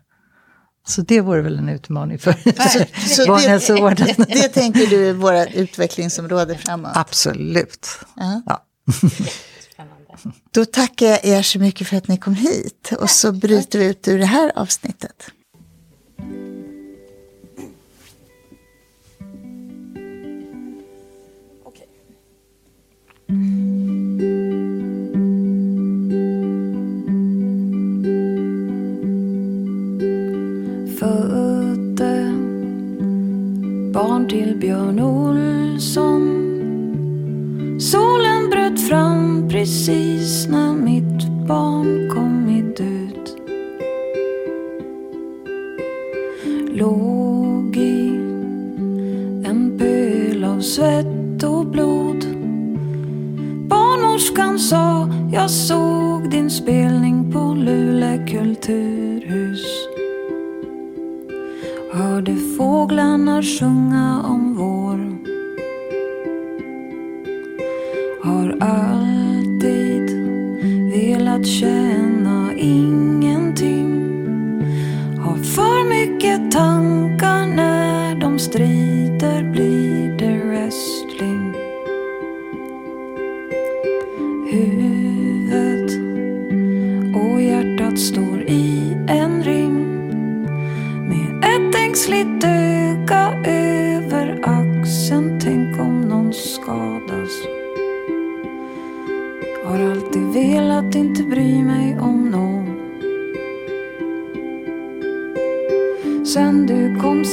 Så 0.88 1.02
det 1.02 1.22
vore 1.22 1.42
väl 1.42 1.58
en 1.58 1.70
utmaning 1.70 2.20
för 2.20 2.32
barnhälsovården. 3.28 4.08
det, 4.18 4.24
det 4.24 4.48
tänker 4.48 4.88
du 4.88 5.10
är 5.10 5.14
våra 5.14 5.46
utvecklingsområde 5.46 6.58
framåt? 6.58 6.92
Absolut. 6.94 7.88
Ja. 8.16 8.42
Ja. 8.46 8.64
Då 10.51 10.66
tackar 10.66 11.05
jag 11.05 11.26
er 11.26 11.41
så 11.41 11.59
mycket 11.59 11.88
för 11.88 11.97
att 11.97 12.07
ni 12.07 12.18
kom 12.18 12.36
hit. 12.36 12.93
Och 12.99 13.09
så 13.09 13.32
bryter 13.32 13.80
vi 13.80 13.86
ut 13.86 14.07
ur 14.07 14.20
det 14.20 14.26
här 14.26 14.51
avsnittet. 14.55 15.32
Födde 30.99 32.34
barn 33.93 34.30
till 34.30 34.57
Björn 34.59 34.99
Olsson 34.99 36.30
precis 39.62 40.47
när 40.47 40.74
mitt 40.74 41.47
barn 41.47 42.09
kommit 42.09 42.80
ut 42.80 43.36
Låg 46.74 47.78
i 47.78 48.07
en 49.45 49.76
pöl 49.80 50.43
av 50.43 50.62
svett 50.62 51.43
och 51.43 51.66
blod. 51.66 52.26
Barnmorskan 53.70 54.59
sa 54.59 55.09
jag 55.34 55.51
såg 55.51 56.30
din 56.30 56.49
spelning 56.49 57.32
på 57.32 57.39
Luleå 57.39 58.28
kulturhus. 58.28 59.66
Hörde 61.93 62.36
fåglarna 62.57 63.43
sjunga 63.43 64.20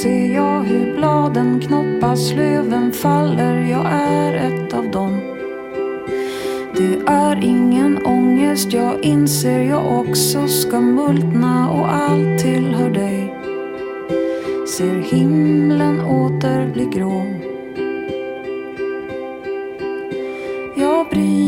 ser 0.02 0.34
jag 0.34 0.60
hur 0.60 0.96
bladen 0.96 1.60
knoppas, 1.60 2.32
löven 2.32 2.92
faller 2.92 3.60
Jag 3.70 3.86
är 3.86 4.34
ett 4.34 4.74
av 4.74 4.90
dem 4.90 5.38
det 6.78 6.98
är 7.06 7.44
ingen 7.44 8.06
ångest, 8.06 8.72
jag 8.72 9.04
inser 9.04 9.60
jag 9.60 10.00
också 10.00 10.48
ska 10.48 10.80
multna 10.80 11.70
och 11.70 11.92
allt 11.92 12.38
tillhör 12.38 12.90
dig. 12.90 13.34
Ser 14.68 14.94
himlen 14.94 16.00
åter 16.00 16.72
bli 16.72 16.84
grå. 16.84 17.22
Jag 20.76 21.08
bryr 21.08 21.47